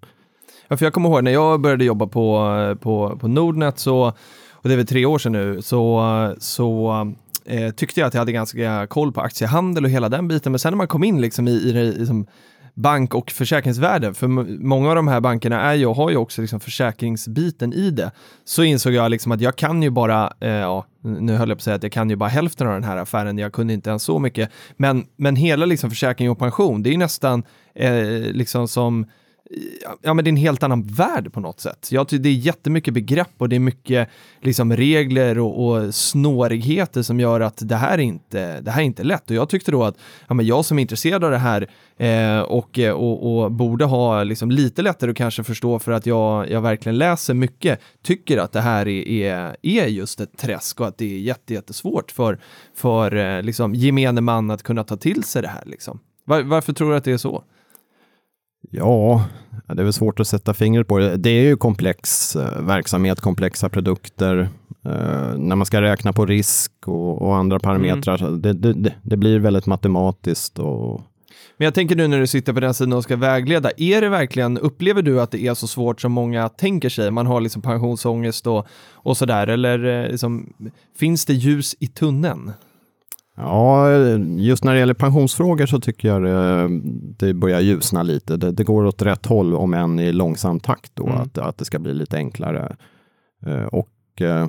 Ja, 0.67 0.77
för 0.77 0.85
jag 0.85 0.93
kommer 0.93 1.09
ihåg 1.09 1.23
när 1.23 1.31
jag 1.31 1.61
började 1.61 1.85
jobba 1.85 2.07
på, 2.07 2.75
på, 2.81 3.17
på 3.19 3.27
Nordnet 3.27 3.79
så 3.79 4.13
och 4.67 4.69
det 4.69 4.75
är 4.75 4.77
väl 4.77 4.87
tre 4.87 5.05
år 5.05 5.19
sedan 5.19 5.31
nu, 5.31 5.61
så, 5.61 6.35
så 6.39 6.93
eh, 7.45 7.71
tyckte 7.71 7.99
jag 7.99 8.07
att 8.07 8.13
jag 8.13 8.21
hade 8.21 8.31
ganska 8.31 8.87
koll 8.87 9.11
på 9.11 9.21
aktiehandel 9.21 9.83
och 9.83 9.89
hela 9.89 10.09
den 10.09 10.27
biten. 10.27 10.51
Men 10.51 10.59
sen 10.59 10.71
när 10.71 10.77
man 10.77 10.87
kom 10.87 11.03
in 11.03 11.21
liksom 11.21 11.47
i, 11.47 11.51
i, 11.51 11.69
i 11.69 11.91
liksom 11.99 12.27
bank 12.73 13.13
och 13.13 13.31
försäkringsvärlden, 13.31 14.13
för 14.13 14.27
många 14.63 14.89
av 14.89 14.95
de 14.95 15.07
här 15.07 15.19
bankerna 15.19 15.61
är 15.61 15.73
ju, 15.73 15.85
har 15.85 16.09
ju 16.09 16.17
också 16.17 16.41
liksom 16.41 16.59
försäkringsbiten 16.59 17.73
i 17.73 17.91
det, 17.91 18.11
så 18.45 18.63
insåg 18.63 18.93
jag 18.93 19.11
liksom 19.11 19.31
att 19.31 19.41
jag 19.41 19.55
kan 19.55 19.83
ju 19.83 19.89
bara, 19.89 20.33
eh, 20.39 20.49
ja, 20.49 20.85
nu 21.01 21.35
höll 21.35 21.49
jag 21.49 21.57
på 21.57 21.59
att 21.59 21.63
säga 21.63 21.75
att 21.75 21.83
jag 21.83 21.91
kan 21.91 22.09
ju 22.09 22.15
bara 22.15 22.29
hälften 22.29 22.67
av 22.67 22.73
den 22.73 22.83
här 22.83 22.97
affären, 22.97 23.37
jag 23.37 23.53
kunde 23.53 23.73
inte 23.73 23.89
ens 23.89 24.03
så 24.03 24.19
mycket, 24.19 24.49
men, 24.77 25.05
men 25.15 25.35
hela 25.35 25.65
liksom 25.65 25.89
försäkring 25.89 26.29
och 26.29 26.39
pension, 26.39 26.83
det 26.83 26.93
är 26.93 26.97
nästan 26.97 27.43
eh, 27.75 27.91
liksom 28.31 28.67
som 28.67 29.05
ja, 30.01 30.13
men 30.13 30.25
det 30.25 30.27
är 30.27 30.31
en 30.31 30.37
helt 30.37 30.63
annan 30.63 30.83
värld 30.83 31.33
på 31.33 31.39
något 31.39 31.59
sätt. 31.59 31.87
Jag 31.91 32.07
det 32.09 32.29
är 32.29 32.33
jättemycket 32.33 32.93
begrepp 32.93 33.33
och 33.37 33.49
det 33.49 33.55
är 33.55 33.59
mycket 33.59 34.09
liksom, 34.41 34.75
regler 34.75 35.39
och, 35.39 35.67
och 35.67 35.95
snårigheter 35.95 37.01
som 37.01 37.19
gör 37.19 37.39
att 37.39 37.57
det 37.61 37.75
här 37.75 37.93
är 37.93 38.01
inte, 38.01 38.61
det 38.61 38.71
här 38.71 38.81
är 38.81 38.85
inte 38.85 39.03
lätt. 39.03 39.29
Och 39.29 39.35
jag 39.35 39.49
tyckte 39.49 39.71
då 39.71 39.83
att 39.83 39.97
ja, 40.27 40.33
men 40.33 40.45
jag 40.45 40.65
som 40.65 40.79
är 40.79 40.81
intresserad 40.81 41.23
av 41.23 41.31
det 41.31 41.37
här 41.37 41.69
eh, 41.97 42.39
och, 42.39 42.79
och, 42.79 43.43
och, 43.43 43.51
borde 43.51 43.85
ha 43.85 44.23
liksom, 44.23 44.51
lite 44.51 44.81
lättare 44.81 45.11
att 45.11 45.17
kanske 45.17 45.43
förstå 45.43 45.79
för 45.79 45.91
att 45.91 46.05
jag, 46.05 46.49
jag 46.49 46.61
verkligen 46.61 46.97
läser 46.97 47.33
mycket, 47.33 47.79
tycker 48.03 48.37
att 48.37 48.51
det 48.51 48.61
här 48.61 48.87
är, 48.87 49.07
är, 49.07 49.55
är 49.61 49.85
just 49.85 50.21
ett 50.21 50.37
träsk 50.37 50.79
och 50.79 50.87
att 50.87 50.97
det 50.97 51.13
är 51.15 51.19
jätte, 51.19 51.53
jättesvårt 51.53 52.11
för, 52.11 52.39
för 52.75 53.15
eh, 53.15 53.41
liksom, 53.43 53.75
gemene 53.75 54.21
man 54.21 54.51
att 54.51 54.63
kunna 54.63 54.83
ta 54.83 54.97
till 54.97 55.23
sig 55.23 55.41
det 55.41 55.47
här. 55.47 55.63
Liksom. 55.65 55.99
Var, 56.25 56.41
varför 56.41 56.73
tror 56.73 56.91
du 56.91 56.97
att 56.97 57.03
det 57.03 57.11
är 57.11 57.17
så? 57.17 57.43
Ja, 58.69 59.25
det 59.67 59.81
är 59.81 59.83
väl 59.83 59.93
svårt 59.93 60.19
att 60.19 60.27
sätta 60.27 60.53
fingret 60.53 60.87
på 60.87 60.97
det. 60.97 61.17
Det 61.17 61.29
är 61.29 61.43
ju 61.43 61.57
komplex 61.57 62.35
eh, 62.35 62.61
verksamhet, 62.61 63.19
komplexa 63.19 63.69
produkter. 63.69 64.49
Eh, 64.85 65.37
när 65.37 65.55
man 65.55 65.65
ska 65.65 65.81
räkna 65.81 66.13
på 66.13 66.25
risk 66.25 66.71
och, 66.85 67.21
och 67.21 67.35
andra 67.35 67.59
parametrar, 67.59 68.21
mm. 68.21 68.41
det, 68.41 68.53
det, 68.53 68.93
det, 69.01 69.17
blir 69.17 69.39
väldigt 69.39 69.65
matematiskt. 69.65 70.59
Och... 70.59 71.01
Men 71.57 71.65
jag 71.65 71.73
tänker 71.73 71.95
nu 71.95 72.07
när 72.07 72.19
du 72.19 72.27
sitter 72.27 72.53
på 72.53 72.59
den 72.59 72.73
sidan 72.73 72.93
och 72.93 73.03
ska 73.03 73.15
vägleda, 73.15 73.71
är 73.77 74.01
det 74.01 74.09
verkligen, 74.09 74.57
upplever 74.57 75.01
du 75.01 75.21
att 75.21 75.31
det 75.31 75.47
är 75.47 75.53
så 75.53 75.67
svårt 75.67 76.01
som 76.01 76.11
många 76.11 76.49
tänker 76.49 76.89
sig? 76.89 77.11
Man 77.11 77.27
har 77.27 77.41
liksom 77.41 77.61
pensionsångest 77.61 78.47
och, 78.47 78.67
och 78.91 79.17
sådär, 79.17 79.47
eller 79.47 80.03
eh, 80.03 80.11
liksom, 80.11 80.53
finns 80.97 81.25
det 81.25 81.33
ljus 81.33 81.75
i 81.79 81.87
tunneln? 81.87 82.51
Ja, 83.39 83.91
just 84.37 84.63
när 84.63 84.73
det 84.73 84.79
gäller 84.79 84.93
pensionsfrågor 84.93 85.65
så 85.65 85.79
tycker 85.79 86.07
jag 86.07 86.21
det, 87.17 87.33
börjar 87.33 87.59
ljusna 87.59 88.03
lite. 88.03 88.37
Det, 88.37 88.51
det, 88.51 88.63
går 88.63 88.85
åt 88.85 89.01
rätt 89.01 89.25
håll, 89.25 89.53
om 89.53 89.73
än 89.73 89.99
i 89.99 90.11
långsam 90.11 90.59
takt 90.59 90.91
då, 90.93 91.07
mm. 91.07 91.21
att, 91.21 91.37
att 91.37 91.57
det 91.57 91.65
ska 91.65 91.79
bli 91.79 91.93
lite 91.93 92.17
enklare. 92.17 92.75
Eh, 93.45 93.63
och 93.63 94.21
eh, 94.21 94.47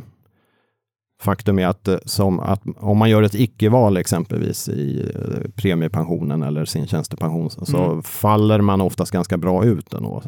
faktum 1.22 1.59
är 1.59 1.66
att, 1.66 1.88
eh, 1.88 1.98
som 2.05 2.40
att 2.40 2.62
om 2.77 2.98
man 2.98 3.11
gör 3.11 3.22
ett 3.22 3.35
icke-val 3.35 3.96
exempelvis 3.96 4.68
i 4.68 5.12
premiepensionen 5.55 6.42
eller 6.42 6.64
sin 6.64 6.87
tjänstepension 6.87 7.51
så 7.51 7.85
mm. 7.85 8.03
faller 8.03 8.61
man 8.61 8.81
oftast 8.81 9.12
ganska 9.12 9.37
bra 9.37 9.64
ut 9.64 9.94
ändå, 9.94 10.22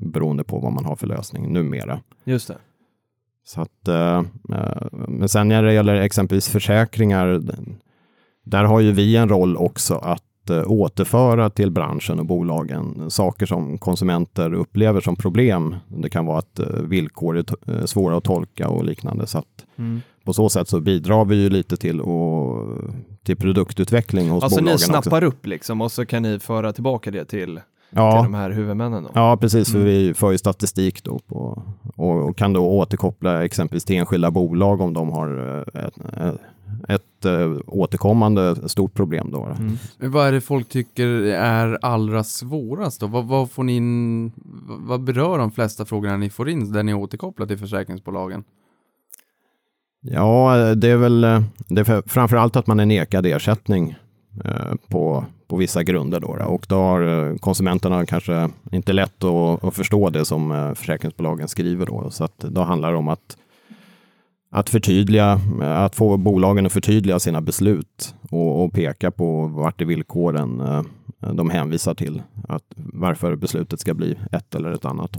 beroende 0.00 0.44
på 0.44 0.58
vad 0.58 0.72
man 0.72 0.84
har 0.84 0.96
för 0.96 1.06
lösning 1.06 1.52
numera. 1.52 2.00
Just 2.24 2.48
det. 2.48 2.56
Så 3.44 3.60
att, 3.60 3.88
eh, 3.88 4.22
men 5.08 5.28
sen 5.28 5.48
när 5.48 5.62
det 5.62 5.72
gäller 5.72 5.94
exempelvis 5.94 6.48
försäkringar, 6.48 7.42
där 8.44 8.64
har 8.64 8.80
ju 8.80 8.92
vi 8.92 9.16
en 9.16 9.28
roll 9.28 9.56
också 9.56 9.94
att 9.94 10.50
eh, 10.50 10.62
återföra 10.66 11.50
till 11.50 11.70
branschen 11.70 12.18
och 12.18 12.26
bolagen 12.26 13.10
saker 13.10 13.46
som 13.46 13.78
konsumenter 13.78 14.54
upplever 14.54 15.00
som 15.00 15.16
problem. 15.16 15.76
Det 15.88 16.10
kan 16.10 16.26
vara 16.26 16.38
att 16.38 16.58
eh, 16.58 16.66
villkor 16.66 17.36
är 17.36 17.86
svåra 17.86 18.16
att 18.16 18.24
tolka 18.24 18.68
och 18.68 18.84
liknande. 18.84 19.26
Så 19.26 19.42
mm. 19.78 20.00
På 20.24 20.32
så 20.32 20.48
sätt 20.48 20.68
så 20.68 20.80
bidrar 20.80 21.24
vi 21.24 21.42
ju 21.42 21.50
lite 21.50 21.76
till, 21.76 22.00
och, 22.00 22.68
till 23.22 23.36
produktutveckling 23.36 24.28
hos 24.28 24.44
alltså 24.44 24.60
bolagen. 24.60 24.72
Alltså 24.72 24.92
ni 24.92 25.02
snappar 25.02 25.24
också. 25.24 25.36
upp 25.36 25.46
liksom 25.46 25.80
och 25.80 25.92
så 25.92 26.06
kan 26.06 26.22
ni 26.22 26.38
föra 26.38 26.72
tillbaka 26.72 27.10
det 27.10 27.24
till 27.24 27.60
ja. 27.94 28.12
till 28.12 28.32
de 28.32 28.34
här 28.34 28.50
huvudmännen? 28.50 29.02
Då? 29.02 29.10
Ja, 29.14 29.36
precis, 29.36 29.72
för 29.72 29.78
mm. 29.78 29.88
vi 29.88 30.14
för 30.14 30.32
ju 30.32 30.38
statistik 30.38 31.04
då 31.04 31.18
på, 31.18 31.62
och, 31.96 32.28
och, 32.28 32.36
kan 32.36 32.52
då 32.52 32.66
återkoppla 32.66 33.44
exempelvis 33.44 33.84
till 33.84 33.96
enskilda 33.96 34.30
bolag 34.30 34.80
om 34.80 34.94
de 34.94 35.08
har 35.08 35.64
eh, 35.74 35.84
ett, 35.84 35.98
ett, 35.98 36.40
ett 36.88 37.24
äh, 37.24 37.56
återkommande 37.66 38.68
stort 38.68 38.94
problem. 38.94 39.30
Då. 39.30 39.44
Mm. 39.44 39.76
Vad 39.98 40.26
är 40.26 40.32
det 40.32 40.40
folk 40.40 40.68
tycker 40.68 41.06
är 41.26 41.78
allra 41.82 42.24
svårast? 42.24 43.00
Då? 43.00 43.06
Vad, 43.06 43.24
vad, 43.24 43.50
får 43.50 43.64
ni 43.64 43.76
in, 43.76 44.32
vad 44.66 45.02
berör 45.02 45.38
de 45.38 45.50
flesta 45.50 45.84
frågorna 45.84 46.16
ni 46.16 46.30
får 46.30 46.48
in 46.48 46.72
där 46.72 46.82
ni 46.82 46.94
återkopplar 46.94 47.46
till 47.46 47.58
försäkringsbolagen? 47.58 48.44
Ja, 50.04 50.74
det 50.74 50.88
är 50.88 50.96
väl 50.96 51.20
det 51.68 51.88
är 51.88 52.08
framför 52.08 52.36
allt 52.36 52.56
att 52.56 52.66
man 52.66 52.80
är 52.80 52.86
nekad 52.86 53.26
ersättning 53.26 53.90
eh, 53.90 53.96
Eh, 54.44 54.74
på 54.88 55.24
på 55.46 55.56
vissa 55.56 55.82
grunder. 55.82 56.20
Då, 56.20 56.28
och 56.28 56.66
då 56.68 56.76
har 56.76 57.30
eh, 57.30 57.36
konsumenterna 57.36 58.06
kanske 58.06 58.50
inte 58.72 58.92
lätt 58.92 59.24
att, 59.24 59.64
att 59.64 59.74
förstå 59.74 60.10
det 60.10 60.24
som 60.24 60.52
eh, 60.52 60.74
försäkringsbolagen 60.74 61.48
skriver. 61.48 61.86
Då, 61.86 62.10
så 62.10 62.24
att 62.24 62.38
då 62.38 62.62
handlar 62.62 62.92
det 62.92 62.98
om 62.98 63.08
att, 63.08 63.36
att 64.50 64.70
förtydliga, 64.70 65.40
att 65.62 65.96
få 65.96 66.16
bolagen 66.16 66.66
att 66.66 66.72
förtydliga 66.72 67.18
sina 67.18 67.40
beslut 67.40 68.14
och, 68.30 68.64
och 68.64 68.72
peka 68.72 69.10
på 69.10 69.46
vart 69.46 69.80
i 69.80 69.84
villkoren 69.84 70.62
de 71.18 71.50
hänvisar 71.50 71.94
till 71.94 72.22
att 72.48 72.64
varför 72.76 73.36
beslutet 73.36 73.80
ska 73.80 73.94
bli 73.94 74.18
ett 74.32 74.54
eller 74.54 74.70
ett 74.72 74.84
annat. 74.84 75.16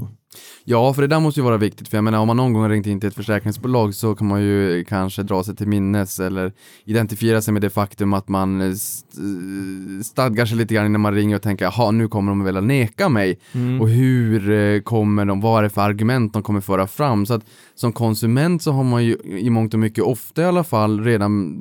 Ja, 0.63 0.93
för 0.93 1.01
det 1.01 1.07
där 1.07 1.19
måste 1.19 1.39
ju 1.39 1.43
vara 1.43 1.57
viktigt. 1.57 1.87
För 1.87 1.97
jag 1.97 2.03
menar, 2.03 2.19
om 2.19 2.27
man 2.27 2.37
någon 2.37 2.53
gång 2.53 2.61
har 2.61 2.69
ringt 2.69 2.87
in 2.87 2.99
till 2.99 3.09
ett 3.09 3.15
försäkringsbolag 3.15 3.93
så 3.95 4.15
kan 4.15 4.27
man 4.27 4.41
ju 4.41 4.83
kanske 4.89 5.23
dra 5.23 5.43
sig 5.43 5.55
till 5.55 5.67
minnes 5.67 6.19
eller 6.19 6.51
identifiera 6.85 7.41
sig 7.41 7.53
med 7.53 7.61
det 7.61 7.69
faktum 7.69 8.13
att 8.13 8.27
man 8.29 8.61
eh, 8.61 8.67
st- 8.69 9.07
eh, 9.21 10.03
stadgar 10.03 10.45
sig 10.45 10.57
lite 10.57 10.73
grann 10.73 10.85
innan 10.85 11.01
man 11.01 11.13
ringer 11.13 11.35
och 11.35 11.41
tänker, 11.41 11.65
jaha, 11.65 11.91
nu 11.91 12.07
kommer 12.07 12.31
de 12.31 12.43
väl 12.43 12.57
att 12.57 12.63
neka 12.63 13.09
mig. 13.09 13.39
Mm. 13.53 13.81
Och 13.81 13.89
hur 13.89 14.51
eh, 14.51 14.81
kommer 14.81 15.25
de, 15.25 15.41
vad 15.41 15.59
är 15.59 15.63
det 15.63 15.69
för 15.69 15.81
argument 15.81 16.33
de 16.33 16.43
kommer 16.43 16.61
föra 16.61 16.87
fram? 16.87 17.25
Så 17.25 17.33
att 17.33 17.45
som 17.75 17.93
konsument 17.93 18.63
så 18.63 18.71
har 18.71 18.83
man 18.83 19.05
ju 19.05 19.17
i 19.25 19.49
mångt 19.49 19.73
och 19.73 19.79
mycket, 19.79 20.03
ofta 20.03 20.41
i 20.41 20.45
alla 20.45 20.63
fall, 20.63 21.03
redan 21.03 21.53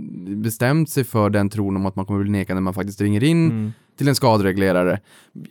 bestämt 0.42 0.90
sig 0.90 1.04
för 1.04 1.30
den 1.30 1.48
tron 1.50 1.76
om 1.76 1.86
att 1.86 1.96
man 1.96 2.06
kommer 2.06 2.22
bli 2.22 2.30
nekad 2.30 2.56
när 2.56 2.60
man 2.60 2.74
faktiskt 2.74 3.00
ringer 3.00 3.24
in 3.24 3.32
Mm 3.50 3.72
till 3.98 4.08
en 4.08 4.14
skadereglerare. 4.14 5.00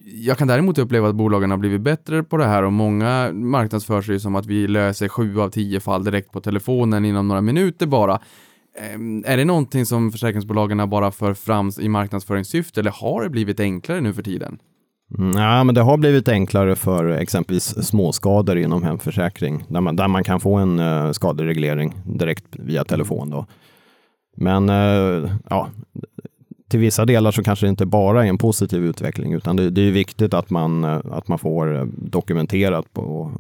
Jag 0.04 0.38
kan 0.38 0.48
däremot 0.48 0.78
uppleva 0.78 1.10
att 1.10 1.16
bolagen 1.16 1.52
har 1.52 1.58
blivit 1.58 1.82
bättre 1.82 2.24
på 2.24 2.38
det 2.38 2.46
här 2.46 2.64
och 2.64 2.74
många 2.74 3.32
marknadsför 3.34 4.02
sig 4.02 4.20
som 4.20 4.36
att 4.36 4.46
vi 4.46 4.68
löser 4.68 5.08
sju 5.08 5.40
av 5.42 5.50
tio 5.50 5.80
fall 5.80 6.04
direkt 6.04 6.32
på 6.32 6.42
telefonen 6.42 7.06
inom 7.06 7.28
några 7.28 7.42
minuter 7.42 7.88
bara. 7.88 8.20
Ehm, 8.80 9.24
är 9.28 9.38
det 9.38 9.46
någonting 9.46 9.86
som 9.86 10.12
försäkringsbolagen 10.12 10.90
bara 10.90 11.12
för 11.12 11.34
fram 11.34 11.72
i 11.80 11.90
marknadsföringssyfte 11.90 12.80
eller 12.80 12.92
har 12.92 13.24
det 13.24 13.30
blivit 13.30 13.60
enklare 13.60 14.02
nu 14.02 14.14
för 14.14 14.24
tiden? 14.24 14.60
Mm, 15.18 15.32
ja, 15.38 15.64
men 15.64 15.76
det 15.76 15.82
har 15.82 15.98
blivit 15.98 16.28
enklare 16.28 16.76
för 16.76 17.10
exempelvis 17.10 17.88
småskador 17.88 18.58
inom 18.58 18.84
hemförsäkring, 18.84 19.64
där 19.68 19.82
man, 19.82 19.96
där 19.96 20.08
man 20.08 20.24
kan 20.24 20.40
få 20.40 20.56
en 20.56 20.80
uh, 20.80 21.12
skadereglering 21.12 21.94
direkt 22.06 22.46
via 22.52 22.84
telefon. 22.84 23.30
Då. 23.30 23.46
Men 24.38 24.70
eh, 24.70 25.32
ja, 25.50 25.70
till 26.72 26.80
vissa 26.80 27.06
delar 27.06 27.32
så 27.32 27.44
kanske 27.44 27.66
det 27.66 27.70
inte 27.70 27.86
bara 27.86 28.26
är 28.26 28.30
en 28.30 28.38
positiv 28.38 28.86
utveckling, 28.86 29.34
utan 29.34 29.56
det, 29.56 29.70
det 29.70 29.82
är 29.82 29.92
viktigt 29.92 30.34
att 30.34 30.50
man, 30.50 30.84
eh, 30.84 31.00
att 31.12 31.28
man 31.28 31.40
får 31.40 31.76
eh, 31.76 31.86
dokumenterat 31.86 32.94
på 32.94 33.32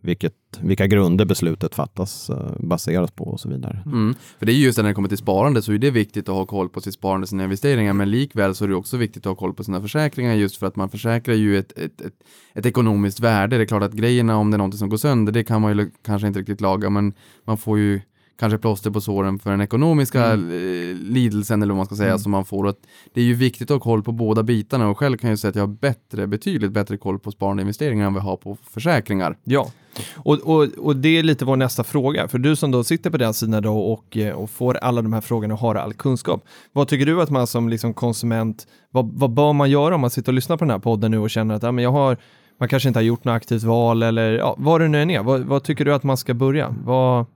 vilket, 0.00 0.34
vilka 0.60 0.86
grunder 0.86 1.24
beslutet 1.24 1.74
fattas 1.74 2.30
eh, 2.30 2.52
baserat 2.58 3.16
på 3.16 3.24
och 3.24 3.40
så 3.40 3.48
vidare. 3.48 3.82
Mm. 3.86 4.14
För 4.38 4.46
det 4.46 4.52
är 4.52 4.54
just 4.54 4.78
när 4.78 4.84
det 4.84 4.94
kommer 4.94 5.08
till 5.08 5.18
sparande 5.18 5.62
så 5.62 5.72
är 5.72 5.78
det 5.78 5.90
viktigt 5.90 6.28
att 6.28 6.34
ha 6.34 6.46
koll 6.46 6.68
på 6.68 6.80
sitt 6.80 6.94
sparande, 6.94 7.26
sina 7.26 7.44
investeringar, 7.44 7.92
men 7.92 8.10
likväl 8.10 8.54
så 8.54 8.64
är 8.64 8.68
det 8.68 8.74
också 8.74 8.96
viktigt 8.96 9.26
att 9.26 9.30
ha 9.30 9.36
koll 9.36 9.54
på 9.54 9.64
sina 9.64 9.80
försäkringar 9.80 10.34
just 10.34 10.56
för 10.56 10.66
att 10.66 10.76
man 10.76 10.88
försäkrar 10.88 11.34
ju 11.34 11.58
ett, 11.58 11.78
ett, 11.78 12.00
ett, 12.00 12.14
ett 12.54 12.66
ekonomiskt 12.66 13.20
värde. 13.20 13.56
Det 13.56 13.62
är 13.62 13.66
klart 13.66 13.82
att 13.82 13.92
grejerna 13.92 14.36
om 14.36 14.50
det 14.50 14.54
är 14.54 14.58
någonting 14.58 14.78
som 14.78 14.88
går 14.88 14.96
sönder, 14.96 15.32
det 15.32 15.44
kan 15.44 15.60
man 15.60 15.78
ju 15.78 15.90
kanske 16.04 16.26
inte 16.28 16.40
riktigt 16.40 16.60
laga, 16.60 16.90
men 16.90 17.12
man 17.44 17.56
får 17.56 17.78
ju 17.78 18.00
kanske 18.42 18.58
plåster 18.58 18.90
på 18.90 19.00
såren 19.00 19.38
för 19.38 19.50
den 19.50 19.60
ekonomiska 19.60 20.24
Mm. 20.24 20.50
eh, 20.50 20.96
lidelsen 20.96 21.62
eller 21.62 21.72
vad 21.72 21.76
man 21.76 21.86
ska 21.86 21.96
säga 21.96 22.18
som 22.18 22.32
man 22.32 22.44
får. 22.44 22.68
Att 22.68 22.76
det 23.14 23.20
är 23.20 23.24
ju 23.24 23.34
viktigt 23.34 23.70
att 23.70 23.74
ha 23.74 23.80
koll 23.80 24.02
på 24.02 24.12
båda 24.12 24.42
bitarna 24.42 24.88
och 24.88 24.98
själv 24.98 25.16
kan 25.16 25.30
jag 25.30 25.38
säga 25.38 25.48
att 25.48 25.56
jag 25.56 25.62
har 25.62 25.74
bättre, 25.74 26.26
betydligt 26.26 26.72
bättre 26.72 26.96
koll 26.96 27.18
på 27.18 27.30
sparande 27.30 27.60
investeringar 27.60 28.06
än 28.06 28.14
jag 28.14 28.20
har 28.20 28.36
på 28.36 28.56
försäkringar. 28.70 29.36
Ja, 29.44 29.70
och, 30.16 30.38
och, 30.38 30.68
och 30.78 30.96
det 30.96 31.18
är 31.18 31.22
lite 31.22 31.44
vår 31.44 31.56
nästa 31.56 31.84
fråga. 31.84 32.28
För 32.28 32.38
du 32.38 32.56
som 32.56 32.70
då 32.70 32.84
sitter 32.84 33.10
på 33.10 33.16
den 33.16 33.34
sidan 33.34 33.62
då 33.62 33.78
och, 33.78 34.16
eh, 34.16 34.34
och 34.34 34.50
får 34.50 34.74
alla 34.76 35.02
de 35.02 35.12
här 35.12 35.20
frågorna 35.20 35.54
och 35.54 35.60
har 35.60 35.74
all 35.74 35.94
kunskap. 35.94 36.44
Vad 36.72 36.88
tycker 36.88 37.06
du 37.06 37.22
att 37.22 37.30
man 37.30 37.46
som 37.46 37.68
liksom 37.68 37.94
konsument, 37.94 38.66
vad, 38.90 39.10
vad 39.12 39.30
bör 39.30 39.52
man 39.52 39.70
göra 39.70 39.94
om 39.94 40.00
man 40.00 40.10
sitter 40.10 40.32
och 40.32 40.34
lyssnar 40.34 40.56
på 40.56 40.64
den 40.64 40.70
här 40.70 40.78
podden 40.78 41.10
nu 41.10 41.18
och 41.18 41.30
känner 41.30 41.54
att 41.54 41.62
ja, 41.62 41.72
men 41.72 41.84
jag 41.84 41.92
har, 41.92 42.16
man 42.60 42.68
kanske 42.68 42.88
inte 42.88 42.98
har 42.98 43.04
gjort 43.04 43.24
något 43.24 43.32
aktivt 43.32 43.62
val 43.62 44.02
eller 44.02 44.32
ja, 44.32 44.54
vad 44.58 44.80
det 44.80 44.88
nu 44.88 45.02
än 45.02 45.10
är. 45.10 45.22
Vad, 45.22 45.40
vad 45.40 45.62
tycker 45.64 45.84
du 45.84 45.94
att 45.94 46.02
man 46.02 46.16
ska 46.16 46.34
börja? 46.34 46.74
Vad, 46.84 47.26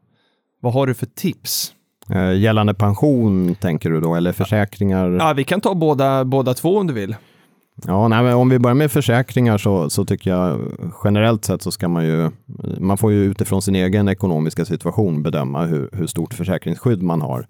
vad 0.66 0.74
har 0.74 0.86
du 0.86 0.94
för 0.94 1.06
tips? 1.06 1.72
Eh, 2.10 2.32
gällande 2.32 2.74
pension 2.74 3.54
tänker 3.54 3.90
du 3.90 4.00
då, 4.00 4.14
eller 4.14 4.32
försäkringar? 4.32 5.10
Ja, 5.10 5.32
vi 5.32 5.44
kan 5.44 5.60
ta 5.60 5.74
båda, 5.74 6.24
båda 6.24 6.54
två 6.54 6.78
om 6.78 6.86
du 6.86 6.94
vill. 6.94 7.16
Ja, 7.86 8.08
nej, 8.08 8.22
men 8.22 8.34
om 8.34 8.48
vi 8.48 8.58
börjar 8.58 8.74
med 8.74 8.92
försäkringar 8.92 9.58
så, 9.58 9.90
så 9.90 10.04
tycker 10.04 10.30
jag 10.30 10.60
generellt 11.04 11.44
sett 11.44 11.62
så 11.62 11.70
ska 11.70 11.88
man 11.88 12.04
ju, 12.04 12.30
man 12.78 12.98
får 12.98 13.12
ju 13.12 13.24
utifrån 13.24 13.62
sin 13.62 13.74
egen 13.74 14.08
ekonomiska 14.08 14.64
situation 14.64 15.22
bedöma 15.22 15.64
hur, 15.64 15.88
hur 15.92 16.06
stort 16.06 16.34
försäkringsskydd 16.34 17.02
man 17.02 17.22
har. 17.22 17.46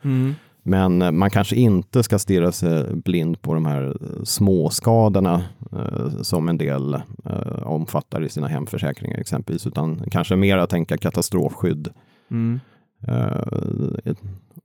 Men 0.62 1.02
eh, 1.02 1.11
man 1.11 1.31
kanske 1.31 1.57
inte 1.57 2.02
ska 2.02 2.18
stirra 2.18 2.52
sig 2.52 2.85
blind 2.94 3.42
på 3.42 3.55
de 3.55 3.66
här 3.66 3.96
småskadorna 4.24 5.44
eh, 5.72 6.22
som 6.22 6.48
en 6.48 6.59
del 6.59 6.94
eh, 7.24 7.62
omfattar 7.62 8.24
i 8.24 8.29
sina 8.29 8.46
hemförsäkringar 8.46 9.18
exempelvis, 9.18 9.66
utan 9.66 10.02
kanske 10.11 10.37
mer 10.37 10.59
att 10.59 10.70
tänka 10.70 10.96
katastrofskydd. 10.96 11.88
Mm. 12.31 12.61
Eh, 13.09 13.41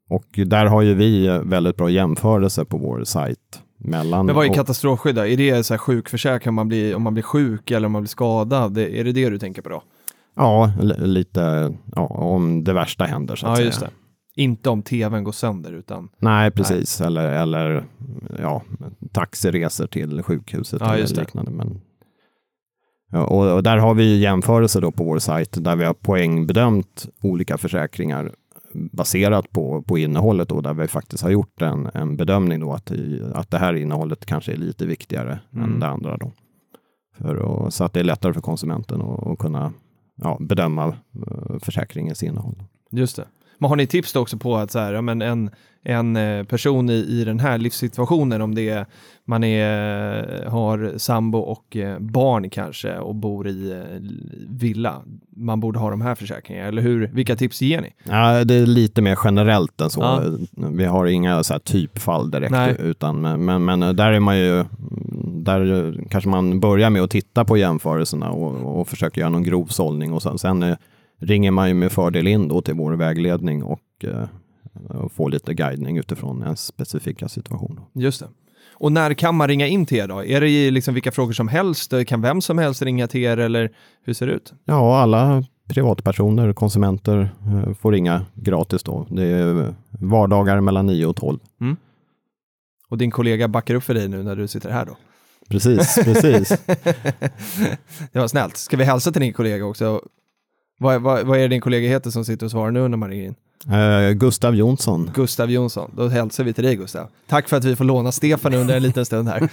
och 0.10 0.26
där 0.46 0.66
har 0.66 0.82
ju 0.82 0.94
vi 0.94 1.40
väldigt 1.44 1.76
bra 1.78 1.90
jämförelse 1.90 2.66
på 2.66 2.78
vår 2.78 3.04
sajt. 3.04 3.38
Mellan 3.78 4.26
Men 4.26 4.36
vad 4.36 4.46
är 4.46 4.54
katastrofskydd? 4.54 5.18
Är 5.18 5.38
det 5.38 5.64
så 5.64 5.74
här 5.74 5.78
sjukförsäkring 5.80 6.50
om 6.50 6.56
man 6.56 6.68
blir, 6.68 6.96
om 6.96 7.02
man 7.02 7.14
blir 7.14 7.24
sjuk 7.24 7.72
eller 7.72 7.86
om 7.86 7.92
man 7.92 8.02
blir 8.02 8.10
skadad? 8.10 8.78
Är 8.78 9.04
det 9.04 9.12
det 9.12 9.30
du 9.30 9.40
tänker 9.40 9.62
på 9.62 9.70
då? 9.70 9.84
Ja, 10.36 10.72
li- 10.82 11.08
lite 11.08 11.74
ja, 11.96 12.06
om 12.08 12.64
det 12.64 12.74
värsta 12.74 13.04
händer 13.04 13.36
så 13.36 13.46
att 13.46 13.52
Ja, 13.52 13.56
säga. 13.56 13.66
just 13.66 13.80
det. 13.80 13.90
Inte 14.36 14.70
om 14.70 14.82
tvn 14.84 15.24
går 15.24 15.32
sönder 15.32 15.72
utan 15.74 16.10
Nej, 16.20 16.52
precis. 16.52 17.02
Eller, 17.02 17.28
eller 17.30 17.84
ja, 18.42 18.62
taxiresor 19.14 19.88
till 19.88 20.24
sjukhuset 20.24 20.82
Ja, 20.82 20.96
eller 20.96 21.20
liknande. 21.20 21.52
Men, 21.52 21.82
och, 23.12 23.56
och 23.56 23.64
där 23.64 23.78
har 23.78 23.94
vi 23.94 24.20
jämförelser 24.20 24.82
då 24.82 24.92
på 24.92 25.04
vår 25.04 25.20
sajt 25.20 25.64
där 25.64 25.76
vi 25.76 25.86
har 25.86 25.94
poängbedömt 25.94 27.10
olika 27.22 27.58
försäkringar 27.58 28.32
baserat 28.74 29.52
på, 29.52 29.82
på 29.82 29.98
innehållet 29.98 30.50
då, 30.50 30.62
där 30.62 30.74
vi 30.74 30.88
faktiskt 30.88 31.24
har 31.24 31.30
gjort 31.30 31.62
en, 31.62 31.90
en 31.94 32.18
bedömning 32.18 32.60
då 32.60 32.74
att, 32.74 32.92
i, 32.92 33.24
att 33.34 33.52
det 33.52 33.58
här 33.58 33.74
innehållet 33.74 34.26
kanske 34.26 34.52
är 34.52 34.58
lite 34.58 34.86
viktigare 34.86 35.40
Mm. 35.54 35.74
än 35.74 35.80
det 35.80 35.88
andra 35.88 36.18
då. 36.18 36.32
För 37.18 37.66
att, 37.68 37.74
så 37.74 37.84
att 37.84 37.94
det 37.94 38.00
är 38.00 38.04
lättare 38.04 38.34
för 38.34 38.42
konsumenten 38.42 39.02
att, 39.02 39.28
att 39.28 39.38
kunna 39.40 39.74
ja, 40.22 40.38
bedöma 40.40 40.88
eh, 40.88 41.60
försäkringens 41.62 42.24
innehåll. 42.24 42.64
Just 42.92 43.16
det. 43.16 43.26
Men 43.58 43.70
har 43.70 43.76
ni 43.76 43.88
tips 43.88 44.14
då 44.14 44.20
också 44.20 44.38
på 44.38 44.58
att 44.58 44.72
så 44.72 44.80
här, 44.80 44.94
ja, 44.94 45.02
men 45.02 45.22
en, 45.22 45.50
en 45.84 46.16
eh, 46.16 46.44
person 46.44 46.90
i, 46.90 46.94
i 46.94 47.24
den 47.24 47.40
här 47.40 47.58
livssituationen, 47.58 48.42
om 48.42 48.56
det 48.56 48.70
är, 48.70 48.86
man 49.26 49.44
är, 49.44 50.46
har 50.46 50.94
sambo 50.98 51.40
och 51.40 51.76
eh, 51.76 52.00
barn 52.00 52.50
kanske 52.50 52.98
och 52.98 53.16
bor 53.16 53.48
i 53.48 53.72
eh, 53.72 53.78
villa, 54.50 55.02
man 55.36 55.60
borde 55.60 55.80
ha 55.80 55.90
de 55.90 56.02
här 56.02 56.16
försäkringarna, 56.16 56.68
eller 56.68 56.82
hur? 56.82 57.08
Vilka 57.14 57.36
tips 57.36 57.62
ger 57.62 57.82
ni? 57.82 57.94
Ja, 58.04 58.44
det 58.44 58.56
är 58.56 58.66
lite 58.66 59.02
mer 59.02 59.18
generellt 59.24 59.82
än 59.82 59.90
så. 59.90 60.02
Ja. 60.02 60.24
Vi 60.72 60.86
har 60.86 61.06
inga 61.06 61.44
så 61.44 61.60
typfall 61.60 62.32
direkt, 62.32 62.52
Nej. 62.52 62.76
utan 62.80 63.46
men, 63.46 63.66
men, 63.66 63.80
där 63.80 64.12
är 64.12 64.20
man 64.20 64.40
ju, 64.40 64.66
där 65.26 65.94
kanske 66.10 66.30
man 66.30 66.60
börjar 66.60 66.90
med 66.90 67.02
att 67.02 67.12
titta 67.12 67.46
på 67.46 67.58
jämförelserna 67.58 68.32
och, 68.32 68.80
och 68.80 68.88
försöka 68.88 69.20
göra 69.20 69.30
någon 69.30 69.44
grov 69.44 69.66
sållning 69.66 70.14
och 70.14 70.22
sen, 70.22 70.38
sen 70.38 70.64
eh, 70.64 70.76
ringer 71.20 71.52
man 71.52 71.68
ju 71.68 71.74
med 71.74 71.92
fördel 71.92 72.28
in 72.28 72.48
då 72.48 72.62
till 72.62 72.74
vår 72.74 72.94
vägledning 72.94 73.64
och, 73.64 73.80
eh, 74.04 74.24
och 74.90 75.12
får 75.12 75.30
lite 75.30 75.54
guidning 75.54 75.98
utifrån 75.98 76.44
ens 76.44 76.66
specifika 76.66 77.30
situation. 77.30 77.80
Just 77.94 78.20
det. 78.20 78.28
Och 78.74 78.92
när 78.92 79.14
kan 79.14 79.36
man 79.36 79.48
ringa 79.48 79.68
in 79.68 79.86
till 79.86 79.98
er 79.98 80.08
då? 80.08 80.26
Är 80.26 80.42
det 80.42 80.50
i 80.50 80.72
liksom 80.72 80.94
vilka 80.94 81.12
frågor 81.12 81.34
som 81.34 81.48
helst? 81.48 81.94
Kan 82.08 82.22
vem 82.22 82.42
som 82.42 82.58
helst 82.58 82.82
ringa 82.82 83.08
till 83.08 83.22
er 83.24 83.38
eller 83.38 83.72
hur 84.04 84.14
ser 84.14 84.28
det 84.28 84.34
ut? 84.34 84.54
Ja, 84.66 85.02
alla 85.02 85.44
privatpersoner, 85.68 86.54
konsumenter 86.54 87.36
eh, 87.48 87.74
får 87.74 87.92
ringa 87.92 88.26
gratis 88.34 88.84
då. 88.84 89.08
Det 89.10 89.24
är 89.24 89.76
vardagar 89.90 90.62
mellan 90.62 90.86
9 90.86 91.06
och 91.06 91.16
12. 91.16 91.40
Och 92.90 92.98
din 92.98 93.12
kollega 93.12 93.48
backar 93.48 93.76
upp 93.76 93.84
för 93.84 93.94
dig 93.94 94.08
nu 94.08 94.24
när 94.24 94.36
du 94.36 94.48
sitter 94.48 94.70
här 94.70 94.86
då? 94.86 94.98
Precis, 95.50 95.96
precis. 96.04 96.50
det 98.12 98.20
var 98.20 98.28
snällt. 98.28 98.58
Ska 98.58 98.78
vi 98.78 98.84
hälsa 98.84 99.12
till 99.12 99.22
din 99.22 99.34
kollega 99.34 99.66
också? 99.66 100.02
Vad, 100.80 101.02
vad, 101.02 101.26
vad 101.26 101.38
är 101.38 101.42
det 101.42 101.48
din 101.48 101.62
kollega 101.62 101.90
heter 101.90 102.10
som 102.10 102.26
sitter 102.26 102.46
och 102.46 102.52
svarar 102.52 102.72
nu 102.72 102.88
när 102.88 102.98
man 102.98 103.10
ringer 103.10 103.26
in? 103.26 103.36
Eh, 103.70 104.14
Gustav 104.14 104.56
Jonsson. 104.56 105.12
Gustav 105.14 105.52
Jonsson. 105.52 105.92
Då 105.96 106.08
hälsar 106.08 106.44
vi 106.44 106.54
till 106.54 106.64
dig 106.64 106.76
Gustav. 106.76 107.08
Tack 107.28 107.50
för 107.50 107.58
att 107.58 107.66
vi 107.66 107.76
får 107.76 107.86
låna 107.86 108.12
Stefan 108.12 108.54
under 108.54 108.76
en 108.76 108.84
liten 108.84 109.06
stund 109.06 109.30
här. 109.30 109.50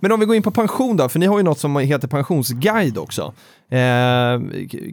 Men 0.00 0.12
om 0.12 0.20
vi 0.20 0.26
går 0.26 0.36
in 0.36 0.42
på 0.42 0.50
pension 0.50 0.96
då, 0.96 1.08
för 1.08 1.18
ni 1.18 1.26
har 1.26 1.38
ju 1.38 1.44
något 1.44 1.58
som 1.58 1.76
heter 1.76 2.08
pensionsguide 2.08 2.98
också. 2.98 3.32
Eh, 3.68 4.40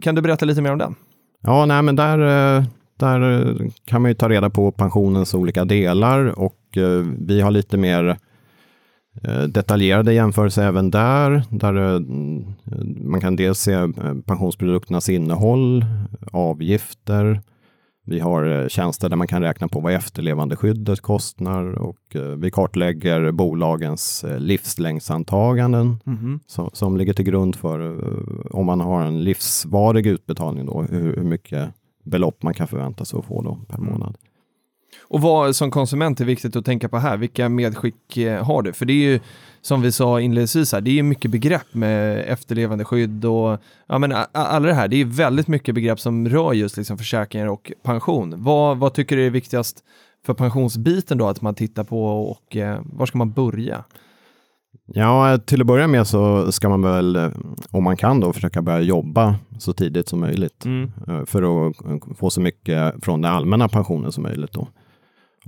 kan 0.02 0.14
du 0.14 0.22
berätta 0.22 0.44
lite 0.44 0.62
mer 0.62 0.72
om 0.72 0.78
den? 0.78 0.94
Ja, 1.42 1.66
nej, 1.66 1.82
men 1.82 1.96
där, 1.96 2.18
eh, 2.18 2.64
där 2.96 3.54
kan 3.84 4.02
man 4.02 4.10
ju 4.10 4.14
ta 4.14 4.28
reda 4.28 4.50
på 4.50 4.72
pensionens 4.72 5.34
olika 5.34 5.64
delar 5.64 6.38
och 6.38 6.54
vi 7.18 7.40
har 7.40 7.50
lite 7.50 7.76
mer 7.76 8.16
detaljerade 9.48 10.12
jämförelser 10.12 10.62
även 10.62 10.90
där. 10.90 11.42
Där 11.50 11.98
man 13.08 13.20
kan 13.20 13.36
dels 13.36 13.60
se 13.60 13.76
pensionsprodukternas 14.26 15.08
innehåll, 15.08 15.84
avgifter. 16.32 17.42
Vi 18.08 18.20
har 18.20 18.62
eh, 18.62 18.68
tjänster 18.68 19.08
där 19.08 19.16
man 19.16 19.26
kan 19.26 19.42
räkna 19.42 19.68
på 19.68 19.80
vad 19.80 19.92
efterlevandeskyddet 19.92 21.00
kostar 21.00 21.78
och 21.78 22.16
eh, 22.16 22.22
vi 22.22 22.50
kartlägger 22.50 23.32
bolagens 23.32 24.24
eh, 24.24 24.38
livslängdsantaganden 24.38 25.98
som, 26.46 26.70
som 26.72 26.96
ligger 26.96 27.12
till 27.12 27.24
grund 27.24 27.56
för 27.56 27.98
om 28.56 28.66
man 28.66 28.80
har 28.80 29.02
en 29.02 29.24
livsvarig 29.24 30.06
utbetalning 30.06 30.66
då, 30.66 30.82
hur, 30.82 31.16
hur 31.16 31.24
mycket 31.24 31.68
belopp 32.04 32.42
man 32.42 32.54
kan 32.54 32.68
förvänta 32.68 33.04
sig 33.04 33.18
att 33.18 33.24
få 33.24 33.42
då 33.42 33.58
per 33.68 33.78
månad. 33.78 34.16
Och 35.10 35.20
vad 35.20 35.56
som 35.56 35.70
konsument 35.70 36.20
är 36.20 36.24
viktigt 36.24 36.56
att 36.56 36.64
tänka 36.64 36.88
på 36.88 36.98
här? 36.98 37.16
Vilka 37.16 37.48
medskick 37.48 38.16
eh, 38.16 38.44
har 38.44 38.62
du? 38.62 38.72
För 38.72 38.86
det 38.86 38.92
är 38.92 39.10
ju 39.10 39.20
som 39.60 39.82
vi 39.82 39.92
sa 39.92 40.20
inledningsvis 40.20 40.72
här, 40.72 40.80
det 40.80 40.90
är 40.90 40.94
ju 40.94 41.02
mycket 41.02 41.30
begrepp 41.30 41.74
med 41.74 42.24
efterlevande 42.28 42.84
skydd 42.84 43.24
och 43.24 43.58
ja, 43.86 43.98
men 43.98 44.14
alla 44.32 44.66
det 44.66 44.74
här. 44.74 44.88
Det 44.88 45.00
är 45.00 45.04
väldigt 45.04 45.48
mycket 45.48 45.74
begrepp 45.74 46.00
som 46.00 46.28
rör 46.28 46.52
just 46.52 46.76
liksom 46.76 46.98
försäkringar 46.98 47.46
och 47.46 47.72
pension. 47.82 48.34
Vad, 48.36 48.78
vad 48.78 48.94
tycker 48.94 49.16
du 49.16 49.26
är 49.26 49.30
viktigast 49.30 49.84
för 50.26 50.34
pensionsbiten 50.34 51.18
då 51.18 51.28
att 51.28 51.42
man 51.42 51.54
tittar 51.54 51.84
på 51.84 52.30
och 52.30 52.56
eh, 52.56 52.80
var 52.84 53.06
ska 53.06 53.18
man 53.18 53.32
börja? 53.32 53.84
Ja, 54.86 55.38
till 55.38 55.60
att 55.60 55.66
börja 55.66 55.86
med 55.86 56.06
så 56.06 56.52
ska 56.52 56.68
man 56.68 56.82
väl, 56.82 57.16
eh, 57.16 57.28
om 57.70 57.84
man 57.84 57.96
kan 57.96 58.20
då, 58.20 58.32
försöka 58.32 58.62
börja 58.62 58.80
jobba 58.80 59.36
så 59.58 59.72
tidigt 59.72 60.08
som 60.08 60.20
möjligt. 60.20 60.64
Mm. 60.64 60.92
eh, 61.08 61.24
För 61.24 61.68
att 61.68 61.76
få 62.18 62.30
så 62.30 62.40
mycket 62.40 63.04
från 63.04 63.20
den 63.22 63.32
allmänna 63.32 63.68
pensionen 63.68 64.12
som 64.12 64.22
möjligt 64.22 64.52
då. 64.52 64.68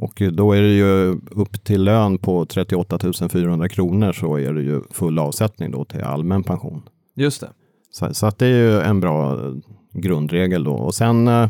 Och 0.00 0.22
då 0.32 0.52
är 0.52 0.62
det 0.62 0.74
ju 0.74 1.20
upp 1.30 1.64
till 1.64 1.84
lön 1.84 2.18
på 2.18 2.46
38 2.46 2.98
400 3.30 3.68
kronor 3.68 4.12
så 4.12 4.36
är 4.36 4.52
det 4.52 4.62
ju 4.62 4.80
full 4.90 5.18
avsättning 5.18 5.70
då 5.70 5.84
till 5.84 6.02
allmän 6.02 6.42
pension. 6.42 6.82
Just 7.16 7.40
det. 7.40 7.48
Så, 7.90 8.14
så 8.14 8.26
att 8.26 8.38
det 8.38 8.46
är 8.46 8.50
ju 8.50 8.80
en 8.80 9.00
bra 9.00 9.38
grundregel 9.92 10.64
då. 10.64 10.72
Och 10.72 10.94
sen 10.94 11.28
eh, 11.28 11.48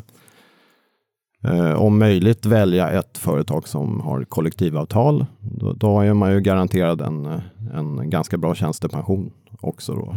eh, 1.45 1.83
om 1.83 1.99
möjligt 1.99 2.47
välja 2.47 2.91
ett 2.91 3.19
företag 3.19 3.69
som 3.69 4.01
har 4.01 4.25
kollektivavtal. 4.25 5.27
Då, 5.41 5.73
då 5.73 6.01
är 6.01 6.15
man 6.15 6.33
ju 6.33 6.41
garanterad 6.41 7.01
en, 7.01 7.41
en 7.75 8.11
ganska 8.11 8.39
bra 8.39 8.55
tjänstepension 8.55 9.33
också 9.61 9.95
då. 9.95 10.17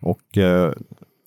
Och 0.00 0.38
eh, 0.38 0.72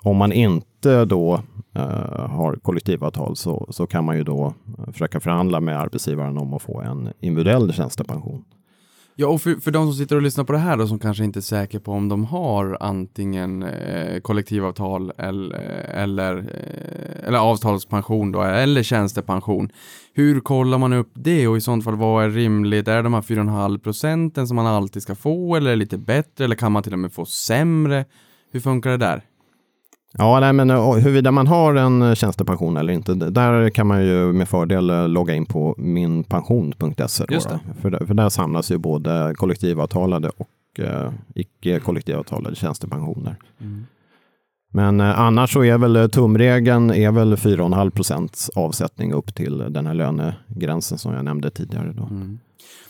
om 0.03 0.17
man 0.17 0.31
inte 0.31 1.05
då 1.05 1.41
Eh, 1.75 2.29
har 2.29 2.55
kollektivavtal 2.55 3.35
så, 3.35 3.67
så 3.69 3.87
kan 3.87 4.05
man 4.05 4.17
ju 4.17 4.23
då 4.23 4.53
eh, 4.79 4.91
försöka 4.91 5.19
förhandla 5.19 5.59
med 5.59 5.79
arbetsgivaren 5.79 6.37
om 6.37 6.53
att 6.53 6.61
få 6.61 6.81
en 6.81 7.09
individuell 7.19 7.73
tjänstepension. 7.73 8.43
Ja, 9.17 9.27
och 9.27 9.41
för, 9.41 9.55
för 9.55 9.71
de 9.71 9.85
som 9.85 9.93
sitter 9.93 10.15
och 10.15 10.21
lyssnar 10.21 10.43
på 10.43 10.53
det 10.53 10.59
här 10.59 10.77
då, 10.77 10.87
som 10.87 10.99
kanske 10.99 11.23
inte 11.23 11.39
är 11.39 11.41
säker 11.41 11.79
på 11.79 11.91
om 11.91 12.09
de 12.09 12.25
har 12.25 12.77
antingen 12.79 13.63
eh, 13.63 14.19
kollektivavtal 14.19 15.11
eller, 15.17 15.55
eh, 15.55 16.03
eller, 16.03 16.37
eh, 16.37 17.27
eller 17.27 17.37
avtalspension 17.37 18.31
då, 18.31 18.41
eller 18.41 18.83
tjänstepension. 18.83 19.69
Hur 20.13 20.39
kollar 20.39 20.77
man 20.77 20.93
upp 20.93 21.11
det 21.13 21.47
och 21.47 21.57
i 21.57 21.61
sånt 21.61 21.83
fall 21.83 21.95
vad 21.95 22.25
är 22.25 22.29
rimligt? 22.29 22.87
Är 22.87 22.95
det 22.95 23.01
de 23.01 23.13
här 23.13 23.21
4,5 23.21 23.79
procenten 23.79 24.47
som 24.47 24.55
man 24.55 24.67
alltid 24.67 25.01
ska 25.01 25.15
få 25.15 25.55
eller 25.55 25.69
är 25.69 25.75
det 25.75 25.79
lite 25.79 25.97
bättre 25.97 26.45
eller 26.45 26.55
kan 26.55 26.71
man 26.71 26.83
till 26.83 26.93
och 26.93 26.99
med 26.99 27.13
få 27.13 27.25
sämre? 27.25 28.05
Hur 28.51 28.59
funkar 28.59 28.89
det 28.89 28.97
där? 28.97 29.23
Ja, 30.17 30.39
nej, 30.39 30.53
men 30.53 30.69
eh, 30.69 30.91
huruvida 30.93 31.31
man 31.31 31.47
har 31.47 31.75
en 31.75 32.01
eh, 32.01 32.13
tjänstepension 32.13 32.77
eller 32.77 32.93
inte, 32.93 33.13
där 33.13 33.69
kan 33.69 33.87
man 33.87 34.05
ju 34.05 34.33
med 34.33 34.49
fördel 34.49 34.89
eh, 34.89 35.07
logga 35.07 35.33
in 35.35 35.45
på 35.45 35.75
minpension.se. 35.77 37.25
För, 37.81 37.89
där- 37.89 38.05
för 38.05 38.13
där 38.13 38.29
samlas 38.29 38.71
ju 38.71 38.77
både 38.77 39.33
kollektivavtalade 39.37 40.29
och 40.37 40.79
eh, 40.79 41.11
icke 41.35 41.79
kollektivavtalade 41.79 42.55
tjänstepensioner. 42.55 43.35
Men 44.73 44.99
eh, 45.01 45.19
annars 45.19 45.53
så 45.53 45.63
är 45.63 45.77
väl 45.77 46.09
tumregeln 46.09 46.91
är 46.91 47.11
väl 47.11 47.35
4,5 47.35 47.89
procents 47.89 48.49
avsättning 48.55 49.13
upp 49.13 49.35
till 49.35 49.57
den 49.69 49.85
här 49.87 49.93
lönegränsen 49.93 50.97
som 50.97 51.13
jag 51.13 51.25
nämnde 51.25 51.49
tidigare. 51.49 51.93
Då. 51.93 52.09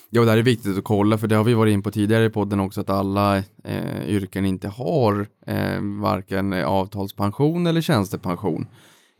Ja, 0.10 0.22
det 0.22 0.30
här 0.32 0.38
är 0.38 0.41
viktigt 0.44 0.78
att 0.78 0.84
kolla 0.84 1.18
för 1.18 1.28
det 1.28 1.36
har 1.36 1.44
vi 1.44 1.54
varit 1.54 1.74
in 1.74 1.82
på 1.84 1.91
tidigare 1.91 2.26
i 2.26 2.30
podden 2.30 2.60
också 2.60 2.82
att 2.82 2.89
alla 2.89 3.38
eh, 3.63 4.08
yrken 4.08 4.46
inte 4.46 4.68
har 4.68 5.28
eh, 5.48 5.80
varken 6.02 6.54
avtalspension 6.54 7.68
eller 7.68 7.82
tjänstepension. 7.82 8.68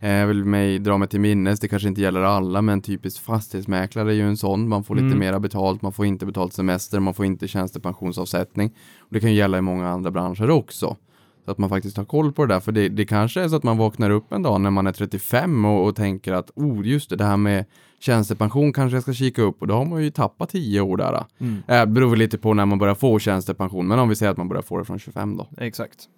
Eh, 0.02 0.12
jag 0.12 0.28
vill 0.28 0.46
mig 0.46 0.80
dra 0.80 0.98
mig 0.98 1.08
till 1.08 1.20
minnes, 1.20 1.60
det 1.60 1.68
kanske 1.68 1.88
inte 1.88 2.02
gäller 2.02 2.22
alla, 2.22 2.62
men 2.62 2.82
typiskt 2.82 3.20
fastighetsmäklare 3.20 4.10
är 4.12 4.16
ju 4.16 4.28
en 4.28 4.38
sån. 4.38 4.70
Man 4.70 4.84
får 4.84 4.96
lite 4.96 5.06
Mm. 5.06 5.20
mera 5.20 5.40
betalt, 5.40 5.82
man 5.82 5.94
får 5.94 6.06
inte 6.06 6.26
betalt 6.26 6.54
semester, 6.54 7.00
man 7.00 7.14
får 7.14 7.26
inte 7.26 7.48
tjänstepensionsavsättning. 7.48 8.74
Och 9.00 9.08
det 9.10 9.20
kan 9.20 9.30
ju 9.32 9.36
gälla 9.36 9.58
i 9.58 9.62
många 9.62 9.90
andra 9.90 10.12
branscher 10.12 10.50
också. 10.50 10.96
Så 11.46 11.52
att 11.52 11.58
man 11.58 11.70
faktiskt 11.70 11.98
har 11.98 12.06
koll 12.06 12.32
på 12.32 12.46
det 12.46 12.54
där, 12.54 12.60
för 12.60 12.72
det, 12.72 12.90
det 12.90 13.06
kanske 13.06 13.42
är 13.42 13.50
så 13.50 13.56
att 13.56 13.64
man 13.64 13.78
vaknar 13.78 14.10
upp 14.10 14.32
en 14.32 14.44
dag 14.44 14.62
när 14.62 14.70
man 14.70 14.88
är 14.88 14.92
35 14.92 15.66
och, 15.66 15.88
och 15.88 15.96
tänker 15.96 16.34
att 16.34 16.52
oh, 16.56 16.88
just 16.88 17.10
det, 17.10 17.16
det 17.16 17.24
här 17.24 17.38
med 17.38 17.66
tjänstepension 18.00 18.74
kanske 18.74 18.96
jag 18.96 19.04
ska 19.04 19.14
kika 19.14 19.42
upp 19.42 19.62
och 19.62 19.68
då 19.68 19.74
har 19.74 19.86
man 19.86 20.04
ju 20.04 20.12
tappat 20.12 20.50
10 20.50 20.82
år 20.82 20.98
där. 20.98 21.26
Mm. 21.38 21.64
Eh, 21.68 21.86
beror 21.86 22.16
lite 22.16 22.38
på 22.38 22.54
när 22.54 22.66
man 22.66 22.80
börjar 22.80 22.96
få 22.96 23.20
tjänstepension, 23.20 23.88
men 23.88 24.00
om 24.00 24.10
vi 24.10 24.16
säger 24.16 24.32
att 24.32 24.38
man 24.38 24.48
börjar 24.48 24.62
få 24.62 24.78
det 24.78 24.86
från 24.86 25.00
25 25.00 25.38
då. 25.38 25.48
Exakt. 25.58 26.10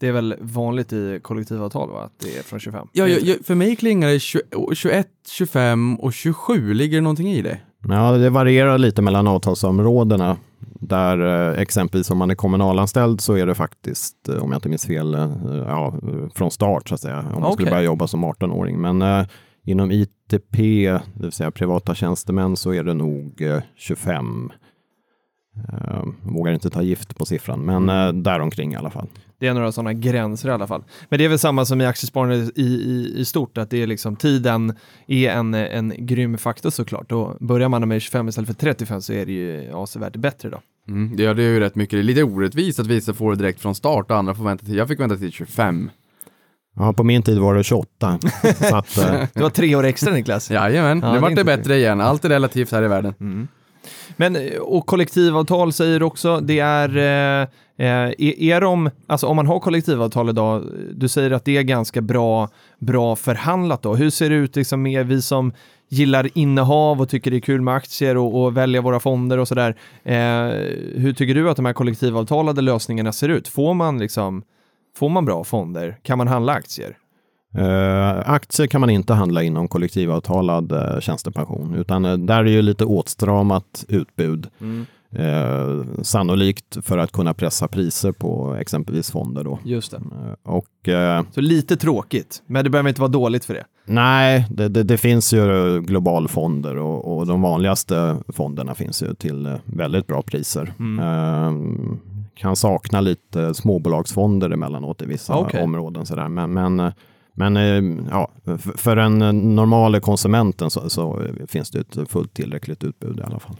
Det 0.00 0.08
är 0.08 0.12
väl 0.12 0.34
vanligt 0.40 0.92
i 0.92 1.20
kollektivavtal 1.22 1.90
va? 1.90 2.02
Att 2.04 2.18
det 2.18 2.38
är 2.38 2.42
från 2.42 2.60
25? 2.60 2.86
Ja, 2.92 3.08
ja, 3.08 3.18
ja, 3.22 3.34
för 3.44 3.54
mig 3.54 3.76
klingar 3.76 4.08
det 4.08 4.20
20, 4.20 4.42
21, 4.74 5.08
25 5.30 6.00
och 6.00 6.12
27. 6.12 6.74
Ligger 6.74 6.96
det 6.96 7.02
någonting 7.02 7.32
i 7.32 7.42
det? 7.42 7.58
Ja, 7.88 8.12
det 8.12 8.30
varierar 8.30 8.78
lite 8.78 9.02
mellan 9.02 9.26
avtalsområdena. 9.26 10.36
Där 10.80 11.50
eh, 11.52 11.60
exempelvis 11.60 12.10
om 12.10 12.18
man 12.18 12.30
är 12.30 12.34
kommunalanställd 12.34 13.20
så 13.20 13.34
är 13.34 13.46
det 13.46 13.54
faktiskt, 13.54 14.28
eh, 14.28 14.42
om 14.42 14.50
jag 14.50 14.58
inte 14.58 14.68
minns 14.68 14.86
fel, 14.86 15.14
eh, 15.14 15.30
ja, 15.66 15.94
från 16.34 16.50
start 16.50 16.88
så 16.88 16.94
att 16.94 17.00
säga. 17.00 17.18
Om 17.18 17.40
man 17.42 17.52
skulle 17.52 17.66
Okej. 17.66 17.70
börja 17.70 17.82
jobba 17.82 18.06
som 18.06 18.24
18-åring. 18.24 18.80
Men 18.80 19.02
eh, 19.02 19.26
inom 19.64 19.90
ITP, 19.90 20.56
det 21.14 21.22
vill 21.22 21.32
säga 21.32 21.50
privata 21.50 21.94
tjänstemän, 21.94 22.56
så 22.56 22.74
är 22.74 22.84
det 22.84 22.94
nog 22.94 23.42
eh, 23.42 23.62
25. 23.76 24.52
Eh, 25.72 26.04
vågar 26.22 26.52
inte 26.52 26.70
ta 26.70 26.82
gift 26.82 27.18
på 27.18 27.26
siffran, 27.26 27.60
men 27.60 27.88
eh, 27.88 28.12
däromkring 28.22 28.72
i 28.72 28.76
alla 28.76 28.90
fall. 28.90 29.06
Det 29.38 29.46
är 29.46 29.54
några 29.54 29.72
sådana 29.72 29.92
gränser 29.92 30.48
i 30.48 30.52
alla 30.52 30.66
fall. 30.66 30.84
Men 31.08 31.18
det 31.18 31.24
är 31.24 31.28
väl 31.28 31.38
samma 31.38 31.64
som 31.64 31.80
i 31.80 31.86
aktiesparande 31.86 32.36
i, 32.36 32.62
i, 32.62 33.14
i 33.16 33.24
stort, 33.24 33.58
att 33.58 33.70
det 33.70 33.82
är 33.82 33.86
liksom 33.86 34.16
tiden 34.16 34.74
är 35.06 35.30
en, 35.30 35.54
en 35.54 35.94
grym 35.98 36.38
faktor 36.38 36.70
såklart. 36.70 37.08
Då 37.08 37.36
börjar 37.40 37.68
man 37.68 37.88
med 37.88 38.02
25 38.02 38.28
istället 38.28 38.48
för 38.48 38.54
35 38.54 39.02
så 39.02 39.12
är 39.12 39.26
det 39.26 39.32
ju 39.32 39.72
avsevärt 39.72 40.16
bättre 40.16 40.50
då. 40.50 40.60
Mm, 40.88 41.16
det, 41.16 41.22
ja, 41.22 41.34
det 41.34 41.42
är 41.42 41.48
ju 41.48 41.60
rätt 41.60 41.74
mycket. 41.74 41.96
Det 41.96 42.00
är 42.00 42.02
lite 42.02 42.22
orättvist 42.22 42.78
att 42.80 42.86
vissa 42.86 43.14
får 43.14 43.30
det 43.30 43.36
direkt 43.36 43.60
från 43.60 43.74
start 43.74 44.10
och 44.10 44.16
andra 44.16 44.34
får 44.34 44.44
vänta 44.44 44.66
till. 44.66 44.76
Jag 44.76 44.88
fick 44.88 45.00
vänta 45.00 45.16
till 45.16 45.32
25. 45.32 45.90
Ja, 46.76 46.92
på 46.92 47.04
min 47.04 47.22
tid 47.22 47.38
var 47.38 47.54
det 47.54 47.64
28. 47.64 48.18
så 48.68 48.76
att, 48.76 48.98
eh, 48.98 49.22
Det 49.34 49.42
var 49.42 49.50
tre 49.50 49.74
år 49.74 49.84
extra 49.84 50.12
Niklas. 50.12 50.50
Jajamän, 50.50 51.00
Ja, 51.02 51.12
nu 51.12 51.18
vart 51.18 51.36
det 51.36 51.44
bättre 51.44 51.76
igen. 51.76 52.00
Allt 52.00 52.24
är 52.24 52.28
relativt 52.28 52.72
här 52.72 52.82
i 52.82 52.88
världen. 52.88 53.14
Mm. 53.20 53.48
Men, 54.20 54.36
eh, 54.36 54.58
och 54.58 54.86
kollektivavtal 54.86 55.72
säger 55.72 56.02
också, 56.02 56.40
det 56.40 56.58
är, 56.58 56.96
eh, 56.96 57.48
eh, 57.86 58.12
är, 58.18 58.40
är 58.40 58.60
de, 58.60 58.90
alltså 59.06 59.26
om 59.26 59.36
man 59.36 59.46
har 59.46 59.60
kollektivavtal 59.60 60.28
idag, 60.28 60.64
du 60.94 61.08
säger 61.08 61.30
att 61.30 61.44
det 61.44 61.56
är 61.56 61.62
ganska 61.62 62.00
bra, 62.00 62.48
bra 62.78 63.16
förhandlat 63.16 63.82
då. 63.82 63.94
Hur 63.94 64.10
ser 64.10 64.30
det 64.30 64.36
ut 64.36 64.56
liksom 64.56 64.82
med 64.82 65.06
vi 65.06 65.22
som 65.22 65.52
gillar 65.88 66.28
innehav 66.34 67.00
och 67.00 67.08
tycker 67.08 67.30
det 67.30 67.36
är 67.36 67.40
kul 67.40 67.60
med 67.60 67.74
aktier 67.74 68.16
och, 68.16 68.42
och 68.42 68.56
välja 68.56 68.80
våra 68.80 69.00
fonder 69.00 69.38
och 69.38 69.48
sådär. 69.48 69.76
Eh, 70.04 70.14
hur 71.00 71.12
tycker 71.12 71.34
du 71.34 71.50
att 71.50 71.56
de 71.56 71.64
här 71.64 71.72
kollektivavtalade 71.72 72.60
lösningarna 72.60 73.12
ser 73.12 73.28
ut? 73.28 73.48
Får 73.48 73.74
man 73.74 73.98
liksom, 73.98 74.42
får 74.96 75.08
man 75.08 75.24
bra 75.24 75.44
fonder? 75.44 75.98
Kan 76.02 76.18
man 76.18 76.28
handla 76.28 76.52
aktier? 76.52 76.96
Eh, 77.54 78.30
aktier 78.30 78.66
kan 78.66 78.80
man 78.80 78.90
inte 78.90 79.14
handla 79.14 79.42
inom 79.42 79.68
kollektivavtalad 79.68 80.72
eh, 80.72 81.00
tjänstepension, 81.00 81.74
utan 81.74 82.04
eh, 82.04 82.16
där 82.16 82.38
är 82.44 82.50
ju 82.50 82.62
lite 82.62 82.84
åtstramat 82.84 83.84
utbud. 83.88 84.46
Eh, 85.12 86.02
sannolikt 86.02 86.78
för 86.82 86.98
att 86.98 87.12
kunna 87.12 87.34
pressa 87.34 87.68
priser 87.68 88.12
på 88.12 88.56
exempelvis 88.60 89.10
fonder 89.10 89.44
då. 89.44 89.58
Just 89.64 89.90
det. 89.90 90.00
Och 90.42 90.66
Så 91.34 91.40
lite 91.40 91.76
tråkigt, 91.76 92.42
men 92.46 92.64
det 92.64 92.70
behöver 92.70 92.88
inte 92.88 93.00
vara 93.00 93.10
dåligt 93.10 93.44
för 93.44 93.54
det. 93.54 93.64
nej, 93.84 94.46
det, 94.50 94.68
det, 94.68 94.82
det 94.82 94.98
finns 94.98 95.32
ju 95.32 95.80
globalfonder 95.80 96.76
och, 96.76 97.16
och 97.18 97.26
de 97.26 97.42
vanligaste 97.42 98.16
fonderna 98.28 98.74
finns 98.74 99.02
ju 99.02 99.14
till 99.14 99.58
väldigt 99.64 100.06
bra 100.06 100.22
priser. 100.22 100.74
Eh, 101.00 101.52
kan 102.34 102.56
sakna 102.56 103.00
lite 103.00 103.54
småbolagsfonder 103.54 104.50
emellanåt 104.50 105.02
i 105.02 105.06
vissa 105.06 105.36
Okej. 105.36 105.62
områden. 105.62 106.06
Sådär. 106.06 106.28
Men, 106.28 106.52
men, 106.52 106.92
men 107.40 107.56
eh, 107.56 108.04
ja, 108.10 108.30
för, 108.76 108.96
den 108.96 109.22
eh, 109.22 109.32
normala 109.32 110.00
konsumenten 110.00 110.70
så, 110.70 110.90
så 110.90 111.22
finns 111.48 111.70
det 111.70 111.80
ett 111.80 112.10
fullt 112.10 112.34
tillräckligt 112.34 112.84
utbud 112.84 113.18
i 113.18 113.22
alla 113.22 113.38
fall. 113.38 113.56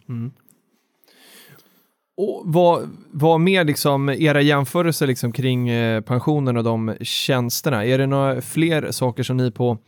Och 2.16 2.42
vad, 2.44 2.90
vad 3.10 3.40
mer 3.40 3.64
liksom, 3.64 4.08
era 4.08 4.40
jämförelser 4.40 5.06
liksom 5.06 5.32
kring 5.32 5.68
eh, 5.68 6.00
pensionen 6.00 6.56
och 6.56 6.64
de 6.64 6.96
tjänsterna? 7.00 7.84
Är 7.84 7.98
det 7.98 8.06
några 8.06 8.40
fler 8.40 8.90
saker 8.90 9.22
som 9.22 9.36
ni 9.36 9.50
på, 9.50 9.78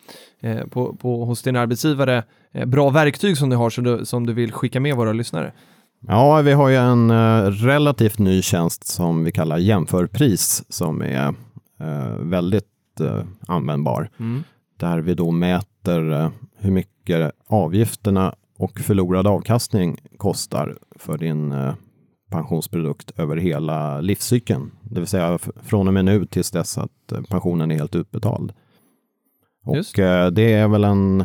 på, 0.70 0.96
på 0.96 1.24
hos 1.24 1.42
din 1.42 1.56
arbetsgivare, 1.56 2.24
bra 2.66 2.90
verktyg 2.90 3.36
som 3.36 3.50
du 3.50 3.56
har 3.56 3.70
som 3.70 3.84
du, 3.84 4.04
som 4.04 4.26
du 4.26 4.32
vill 4.32 4.52
skicka 4.52 4.80
med 4.80 4.96
våra 4.96 5.12
lyssnare? 5.12 5.52
Ja, 6.08 6.40
vi 6.40 6.52
har 6.52 6.68
ju 6.68 6.76
en 6.76 7.12
relativt 7.52 8.18
ny 8.18 8.42
tjänst 8.42 8.86
som 8.86 9.24
vi 9.24 9.32
kallar 9.32 9.58
jämförpris 9.58 10.64
som 10.68 11.02
är 11.02 11.34
väldigt 12.18 12.71
eh, 13.00 13.22
användbar. 13.46 14.10
Där 14.76 14.98
vi 14.98 15.14
då 15.14 15.30
mäter 15.30 16.12
eh, 16.12 16.30
hur 16.56 16.70
mycket 16.70 17.32
avgifterna 17.46 18.34
och 18.58 18.78
förlorad 18.80 19.26
avkastning 19.26 19.96
kostar 20.16 20.78
för 20.96 21.18
din 21.18 21.52
eh, 21.52 21.74
pensionsprodukt 22.30 23.10
över 23.16 23.36
hela 23.36 24.00
livscykeln. 24.00 24.70
Det 24.82 25.00
vill 25.00 25.06
säga 25.08 25.38
från 25.62 25.88
och 25.88 25.94
med 25.94 26.04
nu 26.04 26.26
tills 26.26 26.50
dess 26.50 26.78
att 26.78 27.12
eh, 27.12 27.22
pensionen 27.22 27.70
är 27.70 27.74
helt 27.76 27.94
utbetald. 27.94 28.52
Och 29.64 29.98
eh, 29.98 30.30
det 30.30 30.52
är 30.52 30.68
väl 30.68 30.84
en 30.84 31.20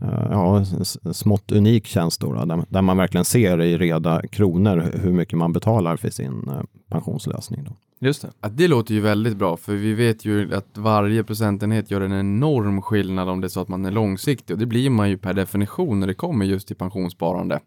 eh, 0.00 0.26
ja, 0.30 0.64
smått 1.12 1.52
unik 1.52 1.86
tjänst 1.86 2.20
då, 2.20 2.32
då, 2.32 2.64
där, 2.68 2.82
man 2.82 2.96
verkligen 2.96 3.24
ser 3.24 3.60
i 3.60 3.78
reda 3.78 4.22
kronor 4.22 4.76
hu- 4.76 4.98
hur 4.98 5.12
mycket 5.12 5.38
man 5.38 5.52
betalar 5.52 5.96
för 5.96 6.10
sin 6.10 6.50
pensionslösning. 6.90 7.64
Då. 7.64 7.70
Just 8.04 8.22
det. 8.22 8.32
Ja, 8.40 8.48
det 8.48 8.68
låter 8.68 8.94
ju 8.94 9.00
väldigt 9.00 9.36
bra, 9.36 9.56
för 9.56 9.74
vi 9.74 9.94
vet 9.94 10.24
ju 10.24 10.54
att 10.54 10.78
varje 10.78 11.24
procentenhet 11.24 11.90
gör 11.90 12.00
en 12.00 12.12
enorm 12.12 12.82
skillnad 12.82 13.28
om 13.28 13.40
det 13.40 13.46
är 13.46 13.48
så 13.48 13.60
att 13.60 13.68
man 13.68 13.84
är 13.84 13.90
långsiktig 13.90 14.54
och 14.54 14.60
det 14.60 14.66
blir 14.66 14.90
man 14.90 15.10
ju 15.10 15.18
per 15.18 15.34
definition 15.34 16.00
när 16.00 16.06
det 16.06 16.14
kommer 16.14 16.44
just 16.44 16.66
till 16.66 16.76
pensionssparande. 16.76 17.60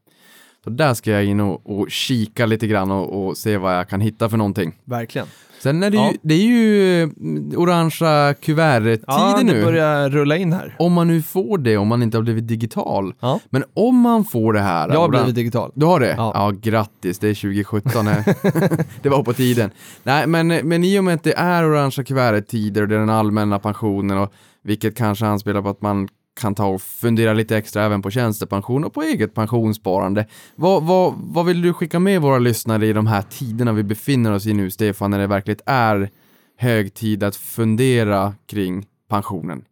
Så 0.64 0.70
där 0.70 0.94
ska 0.94 1.12
jag 1.12 1.26
in 1.26 1.40
och, 1.40 1.80
och 1.80 1.92
kika 1.92 2.46
lite 2.46 2.68
grann 2.68 2.92
och, 2.92 3.28
och 3.28 3.38
se 3.38 3.58
vad 3.58 3.78
jag 3.78 3.90
kan 3.90 4.02
hitta 4.02 4.30
för 4.30 4.38
någonting. 4.38 4.76
Verkligen. 4.86 5.28
Sen 5.66 5.84
är 5.84 5.90
det 5.90 5.98
Ja. 5.98 6.12
ju, 6.12 6.18
det 6.22 6.34
är 6.34 6.46
ju 6.46 7.04
mm, 7.04 7.52
orangea 7.58 8.34
kuverttider 8.34 9.00
Ja, 9.08 9.36
det 9.38 9.44
nu. 9.44 9.64
börjar 9.66 10.10
rulla 10.10 10.38
in 10.38 10.54
här. 10.54 10.76
Om 10.80 10.94
man 10.94 11.08
nu 11.08 11.22
får 11.22 11.58
det, 11.58 11.78
om 11.78 11.88
man 11.88 12.04
inte 12.04 12.18
har 12.18 12.24
blivit 12.24 12.48
digital. 12.48 13.14
Ja. 13.20 13.40
Men 13.50 13.64
om 13.74 13.96
man 14.00 14.26
får 14.26 14.54
det 14.54 14.60
här. 14.60 14.90
Jag 14.90 14.96
har 15.00 15.08
oran- 15.08 15.10
blivit 15.12 15.36
digital. 15.36 15.72
Du 15.76 15.86
har 15.86 16.00
det? 16.00 16.14
Ja. 16.18 16.32
Ja, 16.36 16.52
grattis, 16.62 17.20
det 17.20 17.30
är 17.30 17.34
2017. 17.34 18.08
här. 18.08 18.24
det 19.02 19.10
var 19.10 19.24
på 19.24 19.34
tiden. 19.34 19.70
Nej, 20.04 20.28
men, 20.28 20.48
men 20.48 20.84
i 20.84 21.00
och 21.00 21.04
med 21.04 21.14
att 21.14 21.24
det 21.24 21.34
är 21.38 21.64
orangea 21.70 22.04
kuvertet-tider 22.06 22.82
och 22.82 22.88
det 22.88 22.96
är 22.96 23.00
den 23.00 23.10
allmänna 23.10 23.60
pensionen 23.60 24.18
och 24.18 24.34
vilket 24.64 24.98
kanske 24.98 25.26
anspelar 25.26 25.62
på 25.62 25.70
att 25.70 25.82
man 25.82 26.08
kan 26.36 26.56
ta 26.56 26.66
och 26.66 26.82
fundera 26.82 27.34
lite 27.34 27.58
extra 27.58 27.84
även 27.84 28.02
på 28.02 28.12
tjänstepension 28.12 28.84
och 28.84 28.94
på 28.94 29.02
eget 29.02 29.34
pensionssparande. 29.34 30.28
Vad, 30.56 30.84
vad, 30.84 31.14
vad 31.18 31.46
vill 31.46 31.62
du 31.62 31.74
skicka 31.74 32.00
med 32.00 32.22
våra 32.22 32.40
lyssnare 32.40 32.88
i 32.88 32.94
de 32.94 33.08
här 33.08 33.22
tiderna 33.22 33.74
vi 33.74 33.84
befinner 33.84 34.32
oss 34.32 34.46
i 34.46 34.54
nu, 34.54 34.72
Stefan, 34.72 35.12
när 35.12 35.20
det 35.20 35.28
verkligen 35.28 35.60
är 35.66 36.10
hög 36.58 36.94
tid 36.94 37.24
att 37.24 37.36
fundera 37.36 38.34
kring 38.48 38.86
pensionen? 39.10 39.66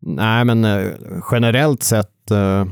Nej, 0.00 0.44
men 0.44 0.64
eh, 0.64 0.92
generellt 1.32 1.82
sett 1.82 2.30
eh, 2.30 2.60
eh 2.60 2.66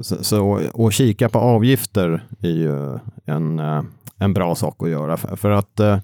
så, 0.00 0.24
så 0.24 0.60
att 0.74 0.94
kika 0.94 1.28
på 1.28 1.38
avgifter 1.38 2.26
är 2.40 2.48
ju 2.48 2.98
en, 3.24 3.58
eh, 3.58 3.82
en 4.18 4.34
bra 4.34 4.54
sak 4.54 4.82
att 4.82 4.88
göra. 4.88 5.16
För, 5.16 5.36
för 5.36 5.50
att 5.50 5.80
eh, 5.80 5.98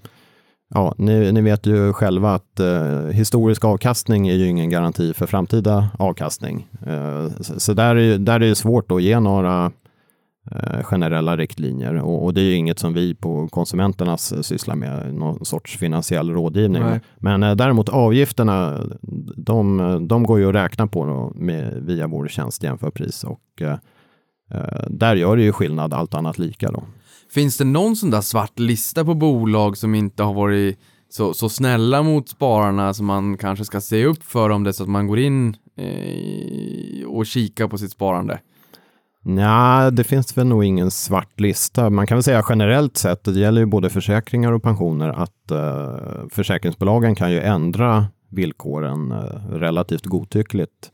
ja, 0.73 0.95
ni, 0.97 1.31
ni 1.31 1.41
vet 1.41 1.65
ju 1.65 1.93
själva 1.93 2.33
att 2.33 2.59
eh, 2.59 3.05
historisk 3.05 3.65
avkastning 3.65 4.27
är 4.27 4.35
ju 4.35 4.47
ingen 4.47 4.69
garanti 4.69 5.13
för 5.13 5.25
framtida 5.27 5.89
avkastning. 5.99 6.67
Eh, 6.87 7.27
så 7.39 7.59
så 7.59 7.73
där, 7.73 7.95
är, 7.95 8.17
där 8.17 8.35
är 8.35 8.39
det 8.39 8.55
svårt 8.55 8.91
att 8.91 9.01
ge 9.01 9.19
några 9.19 9.71
eh, 10.51 10.83
generella 10.83 11.37
riktlinjer 11.37 11.95
och, 11.95 12.23
och 12.23 12.33
det 12.33 12.41
är 12.41 12.45
ju 12.45 12.55
inget 12.55 12.79
som 12.79 12.93
vi 12.93 13.15
på 13.15 13.47
konsumenternas 13.47 14.45
sysslar 14.47 14.75
med, 14.75 15.13
någon 15.13 15.45
sorts 15.45 15.77
finansiell 15.77 16.29
rådgivning. 16.29 16.83
Nej. 16.83 16.99
Men 17.17 17.43
eh, 17.43 17.55
däremot 17.55 17.89
avgifterna, 17.89 18.79
de, 19.35 20.07
de 20.07 20.23
går 20.23 20.39
ju 20.39 20.49
att 20.49 20.55
räkna 20.55 20.87
på 20.87 21.05
då 21.05 21.31
med, 21.35 21.83
via 21.85 22.07
vår 22.07 22.27
tjänst 22.27 22.63
jämförpris 22.63 23.23
och 23.23 23.61
eh, 23.61 23.77
eh, 24.51 24.85
där 24.89 25.15
gör 25.15 25.37
det 25.37 25.43
ju 25.43 25.51
skillnad 25.51 25.93
allt 25.93 26.13
annat 26.13 26.39
lika 26.39 26.71
då. 26.71 26.83
Finns 27.33 27.57
det 27.57 27.63
någon 27.63 27.95
sån 27.95 28.09
där 28.09 28.21
svart 28.21 28.59
lista 28.59 29.05
på 29.05 29.13
bolag 29.13 29.77
som 29.77 29.95
inte 29.95 30.23
har 30.23 30.33
varit 30.33 30.79
så, 31.09 31.33
så 31.33 31.49
snälla 31.49 32.03
mot 32.03 32.29
spararna 32.29 32.93
som 32.93 33.05
man 33.05 33.37
kanske 33.37 33.65
ska 33.65 33.81
se 33.81 34.05
upp 34.05 34.23
för 34.23 34.49
om 34.49 34.63
det 34.63 34.69
är 34.69 34.71
så 34.71 34.83
att 34.83 34.89
man 34.89 35.07
går 35.07 35.19
in 35.19 35.55
eh, 35.77 37.07
och 37.07 37.25
kikar 37.25 37.67
på 37.67 37.77
sitt 37.77 37.91
sparande? 37.91 38.39
Nej, 39.23 39.91
det 39.91 40.03
finns 40.03 40.37
väl 40.37 40.47
nog 40.47 40.63
ingen 40.63 40.91
svart 40.91 41.39
lista. 41.39 41.89
Man 41.89 42.07
kan 42.07 42.17
väl 42.17 42.23
säga 42.23 42.45
generellt 42.49 42.97
sett, 42.97 43.23
det 43.23 43.39
gäller 43.39 43.61
ju 43.61 43.67
både 43.67 43.89
försäkringar 43.89 44.51
och 44.51 44.63
pensioner, 44.63 45.09
att 45.09 45.51
eh, 45.51 46.27
försäkringsbolagen 46.29 47.15
kan 47.15 47.31
ju 47.31 47.39
ändra 47.39 48.07
villkoren 48.29 49.11
eh, 49.11 49.17
relativt 49.49 50.05
godtyckligt 50.05 50.91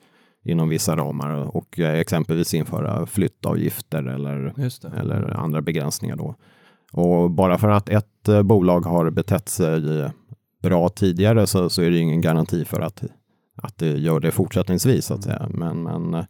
inom 0.48 0.70
vissa 0.70 0.96
ramar 0.96 1.56
och 1.58 1.80
eh, 1.80 2.00
exempelvis 2.00 2.54
införa 2.54 3.06
flyttavgifter 3.06 4.04
eller 4.04 4.54
eller 5.02 5.38
andra 5.38 5.62
begränsningar 5.62 6.16
då. 6.16 6.36
Och 6.92 7.32
bara 7.32 7.58
för 7.58 7.70
att 7.70 7.90
ett 7.90 8.28
eh, 8.28 8.44
bolag 8.44 8.82
har 8.86 9.10
betett 9.10 9.50
sig 9.50 9.82
bra 10.64 10.90
tidigare 10.90 11.48
så, 11.48 11.70
så 11.70 11.82
är 11.82 11.92
det 11.92 11.98
ingen 11.98 12.22
garanti 12.22 12.66
för 12.66 12.82
att, 12.82 13.04
att 13.62 13.78
det 13.78 13.98
gör 13.98 14.20
det 14.20 14.32
fortsättningsvis 14.32 15.06
så 15.06 15.14
att 15.14 15.24
säga. 15.24 15.48
Men, 15.50 15.84
men 15.84 16.14
eh, 16.14 16.26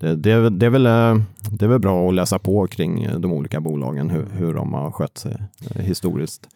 det, 0.00 0.16
det, 0.16 0.30
är 0.32 0.40
väl- 0.40 0.58
det, 0.58 0.66
är 0.66 0.70
väl, 0.70 0.86
eh, 0.86 1.16
det 1.50 1.64
är 1.64 1.68
väl 1.68 1.80
bra 1.80 2.08
att 2.08 2.14
läsa 2.14 2.38
på 2.38 2.66
kring 2.66 3.04
eh, 3.04 3.18
de 3.18 3.32
olika 3.32 3.60
bolagen, 3.60 4.10
hur, 4.10 4.26
hur 4.32 4.54
de 4.54 4.72
har 4.74 4.90
skött 4.90 5.18
sig 5.18 5.36
eh, 5.70 5.82
historiskt. 5.82 6.48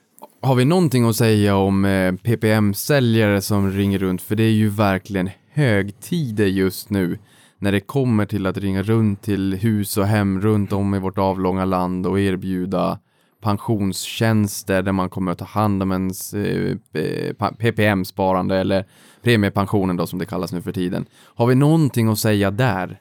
Har 0.43 0.55
vi 0.55 0.65
någonting 0.65 1.09
att 1.09 1.17
säga 1.17 1.57
om 1.57 1.85
eh, 1.85 2.13
PPM-säljare 2.15 3.41
som 3.41 3.71
ringer 3.71 3.99
runt? 3.99 4.23
För 4.23 4.37
det 4.37 4.43
är 4.43 4.51
ju 4.51 4.69
verkligen 4.69 5.31
högtider 5.59 6.47
just 6.47 6.91
nu 6.91 7.19
när 7.59 7.73
det 7.73 7.81
kommer 7.81 8.27
till 8.27 8.47
att 8.47 8.59
ringa 8.59 8.83
runt 8.83 9.23
till 9.23 9.55
hus 9.55 9.97
och 9.97 10.07
hem 10.07 10.41
runt 10.41 10.73
om 10.73 10.95
i 10.95 10.99
vårt 10.99 11.19
avlånga 11.19 11.65
land 11.65 12.07
och 12.07 12.21
erbjuda 12.21 12.99
pensionstjänster 13.43 14.83
där 14.83 14.93
man 14.93 15.11
kommer 15.11 15.33
att 15.33 15.39
ta 15.39 15.45
hand 15.45 15.83
om 15.83 15.93
ens 15.93 16.35
eh, 16.35 16.77
eh, 16.93 17.35
PPM-sparande 17.59 18.57
eller 18.57 18.85
premiepensionen 19.23 19.97
då 19.97 20.07
som 20.07 20.19
det 20.19 20.27
kallas 20.27 20.53
nu 20.53 20.63
för 20.63 20.73
tiden. 20.73 21.07
Har 21.15 21.47
vi 21.47 21.55
någonting 21.55 22.09
att 22.09 22.19
säga 22.19 22.51
där? 22.51 23.01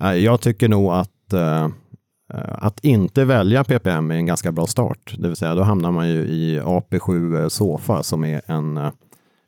Eh, 0.00 0.12
jag 0.12 0.40
tycker 0.40 0.68
nog 0.68 0.92
att 0.92 1.08
att 2.58 2.84
inte 2.84 3.24
välja 3.24 3.64
PPM 3.64 4.10
är 4.10 4.14
en 4.14 4.26
ganska 4.26 4.52
bra 4.52 4.66
start. 4.66 5.14
Det 5.18 5.28
vill 5.28 5.36
säga 5.36 5.54
då 5.54 5.62
hamnar 5.62 5.90
man 5.90 6.08
ju 6.08 6.14
i 6.14 6.60
AP7 6.60 7.48
Sofa 7.48 8.02
som 8.02 8.24
är 8.24 8.42
en, 8.46 8.90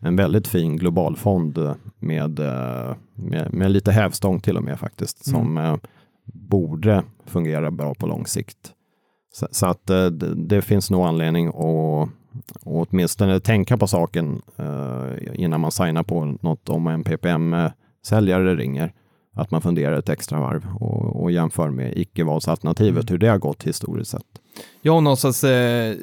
en 0.04 0.16
väldigt 0.16 0.48
fin 0.48 0.76
globalfond 0.76 1.74
med, 1.98 2.38
eh, 2.38 2.94
med, 3.14 3.54
med 3.54 3.70
lite 3.70 3.92
hävstång 3.92 4.40
till 4.40 4.56
och 4.56 4.62
med 4.62 4.78
faktiskt 4.78 5.24
som 5.24 5.58
eh, 5.58 5.76
borde 6.24 7.02
fungera 7.24 7.70
bra 7.70 7.94
på 7.94 8.06
lång 8.06 8.26
sikt. 8.26 8.72
Så, 9.32 9.48
så 9.50 9.66
att 9.66 9.90
eh, 9.90 10.06
det, 10.06 10.34
det 10.34 10.62
finns 10.62 10.90
nog 10.90 11.06
anledning 11.06 11.48
att 11.48 12.08
och 12.64 12.86
åtminstone 12.88 13.40
tänka 13.40 13.76
på 13.76 13.86
saken 13.86 14.42
innan 15.34 15.60
man 15.60 15.72
signar 15.72 16.02
på 16.02 16.24
något 16.24 16.68
om 16.68 16.86
en 16.86 17.04
PPM-säljare 17.04 18.56
ringer 18.56 18.92
att 19.34 19.50
man 19.50 19.62
funderar 19.62 19.98
ett 19.98 20.08
extra 20.08 20.40
varv 20.40 20.66
och, 20.80 21.22
och 21.22 21.30
jämför 21.30 21.70
med 21.70 21.98
icke-valsalternativet, 21.98 23.10
hur 23.10 23.18
det 23.18 23.28
har 23.28 23.38
gått 23.38 23.62
historiskt 23.62 24.10
sett. 24.10 24.40
Ja, 24.82 24.92
och 24.92 25.02
någonstans, 25.02 25.44
eh, 25.44 25.94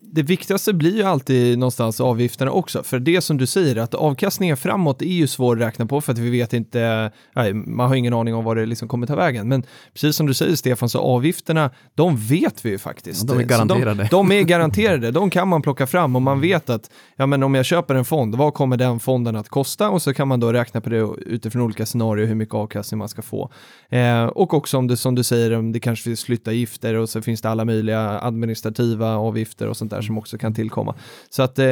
det 0.00 0.22
viktigaste 0.22 0.72
blir 0.72 0.96
ju 0.96 1.02
alltid 1.02 1.58
någonstans 1.58 2.00
avgifterna 2.00 2.50
också. 2.50 2.82
För 2.82 2.98
det 2.98 3.20
som 3.20 3.36
du 3.36 3.46
säger, 3.46 3.76
att 3.76 3.94
avkastningen 3.94 4.56
framåt 4.56 5.02
är 5.02 5.06
ju 5.06 5.26
svår 5.26 5.56
att 5.56 5.62
räkna 5.62 5.86
på 5.86 6.00
för 6.00 6.12
att 6.12 6.18
vi 6.18 6.30
vet 6.30 6.52
inte, 6.52 7.10
nej, 7.34 7.54
man 7.54 7.88
har 7.88 7.96
ingen 7.96 8.12
aning 8.12 8.34
om 8.34 8.44
vad 8.44 8.56
det 8.56 8.66
liksom 8.66 8.88
kommer 8.88 9.06
ta 9.06 9.16
vägen. 9.16 9.48
Men 9.48 9.62
precis 9.92 10.16
som 10.16 10.26
du 10.26 10.34
säger 10.34 10.56
Stefan, 10.56 10.88
så 10.88 11.00
avgifterna, 11.00 11.70
de 11.94 12.16
vet 12.16 12.64
vi 12.64 12.70
ju 12.70 12.78
faktiskt. 12.78 13.28
Ja, 13.28 13.34
de 13.34 13.40
är 13.40 13.46
garanterade. 13.46 14.02
De, 14.02 14.28
de 14.28 14.32
är 14.32 14.42
garanterade, 14.42 15.10
de 15.10 15.30
kan 15.30 15.48
man 15.48 15.62
plocka 15.62 15.86
fram 15.86 16.16
och 16.16 16.22
man 16.22 16.40
vet 16.40 16.70
att, 16.70 16.90
ja 17.16 17.26
men 17.26 17.42
om 17.42 17.54
jag 17.54 17.64
köper 17.64 17.94
en 17.94 18.04
fond, 18.04 18.34
vad 18.34 18.54
kommer 18.54 18.76
den 18.76 19.00
fonden 19.00 19.36
att 19.36 19.48
kosta? 19.48 19.90
Och 19.90 20.02
så 20.02 20.14
kan 20.14 20.28
man 20.28 20.40
då 20.40 20.52
räkna 20.52 20.80
på 20.80 20.90
det 20.90 21.08
utifrån 21.26 21.62
olika 21.62 21.86
scenarier, 21.86 22.26
hur 22.26 22.34
mycket 22.34 22.54
avkastning 22.54 22.98
man 22.98 23.08
ska 23.08 23.22
få. 23.22 23.50
Eh, 23.88 24.24
och 24.24 24.54
också 24.54 24.78
om 24.78 24.86
det 24.86 24.96
som 24.96 25.14
du 25.14 25.22
säger, 25.22 25.52
om 25.52 25.72
det 25.72 25.80
kanske 25.80 26.04
finns 26.04 26.24
flyttavgifter 26.24 26.94
och 26.94 27.08
så 27.08 27.22
finns 27.22 27.40
det 27.40 27.45
alla 27.48 27.64
möjliga 27.64 28.20
administrativa 28.20 29.16
avgifter 29.16 29.68
och 29.68 29.76
sånt 29.76 29.90
där 29.90 30.02
som 30.02 30.18
också 30.18 30.38
kan 30.38 30.54
tillkomma. 30.54 30.94
Så 31.30 31.42
att 31.42 31.58
eh, 31.58 31.64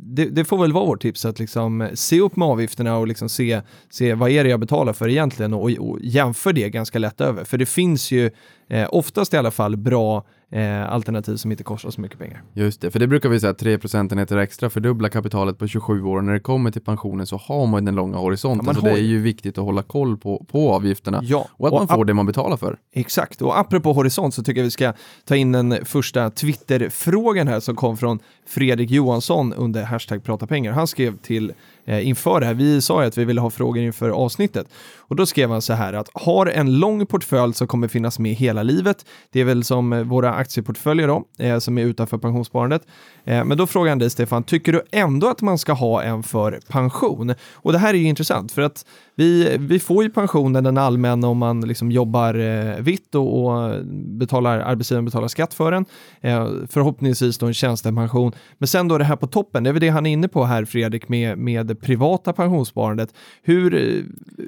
det, 0.00 0.24
det 0.30 0.44
får 0.44 0.58
väl 0.58 0.72
vara 0.72 0.86
vårt 0.86 1.02
tips 1.02 1.24
att 1.24 1.38
liksom 1.38 1.88
se 1.94 2.20
upp 2.20 2.36
med 2.36 2.48
avgifterna 2.48 2.96
och 2.96 3.08
liksom 3.08 3.28
se, 3.28 3.60
se 3.90 4.14
vad 4.14 4.30
är 4.30 4.44
det 4.44 4.50
jag 4.50 4.60
betalar 4.60 4.92
för 4.92 5.08
egentligen 5.08 5.54
och, 5.54 5.70
och 5.70 5.98
jämför 6.02 6.52
det 6.52 6.70
ganska 6.70 6.98
lätt 6.98 7.20
över. 7.20 7.44
För 7.44 7.58
det 7.58 7.66
finns 7.66 8.10
ju 8.10 8.30
eh, 8.68 8.88
oftast 8.90 9.34
i 9.34 9.36
alla 9.36 9.50
fall 9.50 9.76
bra 9.76 10.24
eh, 10.54 10.92
alternativ 10.92 11.36
som 11.36 11.50
inte 11.50 11.64
kostar 11.64 11.90
så 11.90 12.00
mycket 12.00 12.18
pengar. 12.18 12.42
Just 12.52 12.80
det, 12.80 12.90
för 12.90 12.98
det 12.98 13.06
brukar 13.06 13.28
vi 13.28 13.40
säga 13.40 13.54
3 13.54 13.78
procentenheter 13.78 14.36
extra 14.36 14.70
fördubbla 14.70 15.08
kapitalet 15.08 15.58
på 15.58 15.66
27 15.66 16.02
år. 16.02 16.20
När 16.22 16.32
det 16.32 16.40
kommer 16.40 16.70
till 16.70 16.82
pensionen 16.82 17.26
så 17.26 17.36
har 17.36 17.66
man 17.66 17.84
den 17.84 17.94
långa 17.94 18.16
horisonten. 18.16 18.66
Ja, 18.66 18.74
så 18.74 18.80
har 18.80 18.88
det 18.88 18.94
är 18.94 19.02
ju- 19.02 19.20
viktigt 19.22 19.58
att 19.58 19.64
hålla 19.64 19.82
koll 19.82 20.16
på, 20.18 20.46
på 20.50 20.72
avgifterna 20.72 21.20
Ja, 21.22 21.48
och 21.52 21.66
att 21.66 21.72
man 21.74 21.88
får 21.88 22.04
det 22.04 22.14
man 22.14 22.26
betalar 22.26 22.56
för. 22.56 22.78
Exakt, 22.92 23.42
och 23.42 23.58
apropå 23.58 23.92
horisont 23.92 24.34
så 24.34 24.42
tycker 24.42 24.60
jag 24.60 24.64
vi 24.64 24.70
ska 24.70 24.92
ta 25.24 25.36
in 25.36 25.52
den 25.52 25.76
första 25.84 26.30
Twitter-frågan 26.30 27.48
här 27.48 27.60
som 27.60 27.76
kom 27.76 27.96
från 27.96 28.18
Fredrik 28.46 28.90
Johansson 28.90 29.52
under 29.52 29.82
hashtag 29.84 30.24
prata 30.24 30.46
pengar. 30.46 30.72
Han 30.72 30.86
skrev 30.86 31.16
till 31.16 31.52
Eh, 31.86 32.08
inför 32.08 32.40
det 32.40 32.46
här, 32.46 32.54
vi 32.54 32.80
sa 32.80 33.02
ju 33.02 33.08
att 33.08 33.18
vi 33.18 33.24
ville 33.24 33.40
ha 33.40 33.50
frågor 33.50 33.82
inför 33.82 34.10
avsnittet 34.10 34.66
och 34.98 35.16
då 35.16 35.26
skrev 35.26 35.50
han 35.50 35.62
så 35.62 35.72
här 35.72 35.92
att 35.92 36.10
har 36.14 36.46
en 36.46 36.78
lång 36.78 37.06
portfölj 37.06 37.54
som 37.54 37.66
kommer 37.66 37.88
finnas 37.88 38.18
med 38.18 38.34
hela 38.34 38.62
livet. 38.62 39.06
Det 39.32 39.40
är 39.40 39.44
väl 39.44 39.64
som 39.64 39.92
eh, 39.92 40.02
våra 40.02 40.34
aktieportföljer 40.34 41.08
då, 41.08 41.24
eh, 41.38 41.58
som 41.58 41.78
är 41.78 41.82
utanför 41.82 42.18
pensionssparandet. 42.18 42.82
Men 43.26 43.58
då 43.58 43.66
frågar 43.66 43.88
han 43.88 43.98
dig 43.98 44.10
Stefan, 44.10 44.42
tycker 44.42 44.72
du 44.72 44.82
ändå 44.92 45.28
att 45.28 45.42
man 45.42 45.58
ska 45.58 45.72
ha 45.72 46.02
en 46.02 46.22
för 46.22 46.60
pension? 46.68 47.34
Och 47.52 47.72
det 47.72 47.78
här 47.78 47.94
är 47.94 47.98
ju 47.98 48.04
intressant 48.04 48.52
för 48.52 48.62
att 48.62 48.86
vi, 49.16 49.56
vi 49.60 49.78
får 49.78 50.04
ju 50.04 50.10
pensionen 50.10 50.64
den 50.64 50.78
allmänna 50.78 51.28
om 51.28 51.38
man 51.38 51.60
liksom 51.60 51.90
jobbar 51.90 52.34
eh, 52.34 52.80
vitt 52.80 53.14
och, 53.14 53.44
och 53.44 53.84
betalar, 54.18 54.58
arbetsgivaren 54.58 55.04
betalar 55.04 55.28
skatt 55.28 55.54
för 55.54 55.72
den. 55.72 55.84
Eh, 56.20 56.48
förhoppningsvis 56.70 57.38
då 57.38 57.46
en 57.46 57.54
tjänstepension. 57.54 58.32
Men 58.58 58.66
sen 58.68 58.88
då 58.88 58.98
det 58.98 59.04
här 59.04 59.16
på 59.16 59.26
toppen, 59.26 59.64
det 59.64 59.70
är 59.70 59.72
väl 59.72 59.80
det 59.80 59.88
han 59.88 60.06
är 60.06 60.12
inne 60.12 60.28
på 60.28 60.44
här 60.44 60.64
Fredrik 60.64 61.08
med, 61.08 61.38
med 61.38 61.66
det 61.66 61.74
privata 61.74 62.32
pensionssparandet. 62.32 63.14
Hur, 63.42 63.74
eh, 63.74 64.02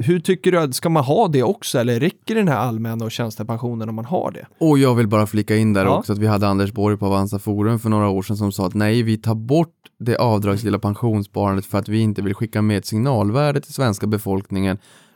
hur 0.04 0.20
tycker 0.20 0.52
du 0.52 0.58
att, 0.58 0.74
ska 0.74 0.88
man 0.88 1.04
ha 1.04 1.28
det 1.28 1.42
också 1.42 1.78
eller 1.78 2.00
räcker 2.00 2.34
den 2.34 2.48
här 2.48 2.56
allmänna 2.58 3.04
och 3.04 3.12
tjänstepensionen 3.12 3.88
om 3.88 3.94
man 3.94 4.04
har 4.04 4.30
det? 4.30 4.46
Och 4.58 4.78
jag 4.78 4.94
vill 4.94 5.08
bara 5.08 5.26
flika 5.26 5.56
in 5.56 5.72
där 5.72 5.84
Ja. 5.84 5.98
också 5.98 6.12
att 6.12 6.18
vi 6.18 6.26
hade 6.26 6.48
Anders 6.48 6.72
Borg 6.72 6.96
på 6.96 7.06
Avanza 7.06 7.38
Forum 7.38 7.78
för 7.78 7.88
några 7.88 8.08
år 8.08 8.22
sedan 8.22 8.36
som 8.36 8.52
sa 8.52 8.66
att 8.66 8.74
nej, 8.74 9.02
vi 9.02 9.16
tar 9.16 9.34
bort 9.34 9.68
det 9.98 10.16
avdragsgilla 10.16 10.78
pensionssparandet 10.78 11.66
för 11.66 11.78
att 11.78 11.88
vi 11.88 12.00
inte 12.00 12.22
vill 12.22 12.34
skicka 12.34 12.62
med 12.62 12.78
ett 12.78 12.86
signalvärde 12.86 13.60
till 13.60 13.74
svenska 13.74 14.06
befolkningen 14.06 14.55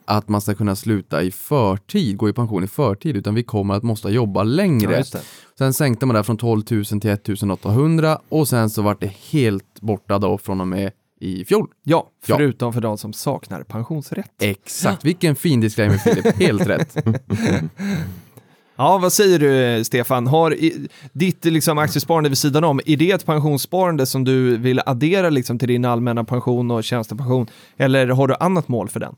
att 0.04 0.28
man 0.28 0.40
ska 0.40 0.54
kunna 0.54 0.76
sluta 0.76 1.22
i 1.22 1.30
förtid, 1.30 2.16
gå 2.16 2.28
i 2.28 2.32
pension 2.32 2.64
i 2.64 2.66
förtid, 2.66 3.16
utan 3.16 3.34
vi 3.34 3.42
kommer 3.42 3.74
att 3.74 3.82
måste 3.82 4.08
jobba 4.08 4.42
längre. 4.42 4.96
det. 5.12 5.22
Sen 5.58 5.72
sänkte 5.72 6.06
man 6.06 6.16
det 6.16 6.24
från 6.24 6.36
12 6.36 6.62
000 6.70 6.84
till 6.84 7.10
1 7.10 7.28
800 7.50 8.18
och 8.28 8.48
sen 8.48 8.70
så 8.70 8.82
vart 8.82 9.00
det 9.00 9.12
helt 9.30 9.80
borta 9.80 10.18
då 10.18 10.38
från 10.38 10.60
och 10.60 10.68
med 10.68 10.92
i 11.20 11.44
fjol. 11.44 11.68
Ja, 11.82 12.10
Ja. 12.26 12.36
förutom 12.36 12.72
för 12.72 12.80
de 12.80 12.98
som 12.98 13.12
saknar 13.12 13.62
pensionsrätt. 13.62 14.30
Exakt, 14.40 15.04
vilken 15.04 15.36
fin 15.36 15.60
disclaimer 15.60 15.98
Filip, 15.98 16.36
helt 16.36 16.66
rätt. 16.66 16.96
Ja, 18.76 18.98
vad 18.98 19.12
säger 19.12 19.38
du 19.38 19.84
Stefan? 19.84 20.26
Har 20.26 20.54
i, 20.54 20.88
ditt 21.12 21.44
liksom, 21.44 21.78
aktiesparande 21.78 22.28
vid 22.28 22.38
sidan 22.38 22.64
om, 22.64 22.80
är 22.86 22.96
det 22.96 23.10
ett 23.10 23.26
pensionssparande 23.26 24.06
som 24.06 24.24
du 24.24 24.56
vill 24.56 24.80
addera 24.86 25.30
liksom, 25.30 25.58
till 25.58 25.68
din 25.68 25.84
allmänna 25.84 26.24
pension 26.24 26.70
och 26.70 26.84
tjänstepension? 26.84 27.46
Eller 27.76 28.06
har 28.08 28.28
du 28.28 28.34
annat 28.40 28.68
mål 28.68 28.88
för 28.88 29.00
den? 29.00 29.14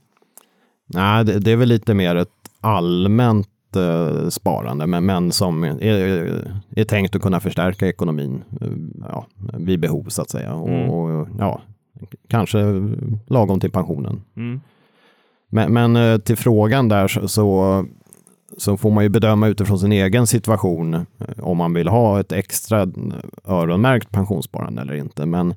Nej, 0.95 1.24
det, 1.24 1.38
det 1.38 1.51
är 1.51 1.57
väl 1.57 1.68
lite 1.68 1.95
mer 1.95 2.16
ett 2.16 2.28
allmänt 2.61 3.49
eh, 3.76 4.28
sparande, 4.28 4.86
men, 4.86 5.07
men 5.07 5.32
som 5.32 5.64
är, 5.64 5.82
är 6.76 6.84
tänkt 6.84 7.16
att 7.16 7.22
kunna 7.22 7.40
förstärka 7.40 7.88
ekonomin 7.88 8.45
eh, 8.61 8.68
ja, 9.09 9.26
vid 9.59 9.80
behov 9.80 10.05
så 10.09 10.22
att 10.22 10.30
säga. 10.30 10.51
Mm. 10.51 10.90
Och, 10.90 11.20
och 11.20 11.28
ja, 11.38 11.61
kanske 12.28 12.59
lagom 13.26 13.61
till 13.61 13.70
pensionen. 13.70 14.22
Mm. 14.36 14.61
Men, 15.49 15.72
men 15.72 15.97
eh, 15.97 16.18
till 16.18 16.36
frågan 16.36 16.88
där 16.88 17.09
så, 17.09 17.86
så, 18.57 18.76
får 18.76 18.90
man 18.90 19.05
ju 19.05 19.09
bedöma 19.09 19.49
utifrån 19.49 19.78
sin 19.78 19.93
egen 19.93 20.26
situation 20.26 21.07
om 21.43 21.57
man 21.57 21.74
vill 21.74 21.88
ha 21.88 22.20
ett 22.20 22.32
extra 22.32 22.88
öronmärkt 23.45 24.11
pensionssparande 24.11 24.82
eller 24.82 24.95
inte. 24.95 25.26
Men 25.26 25.55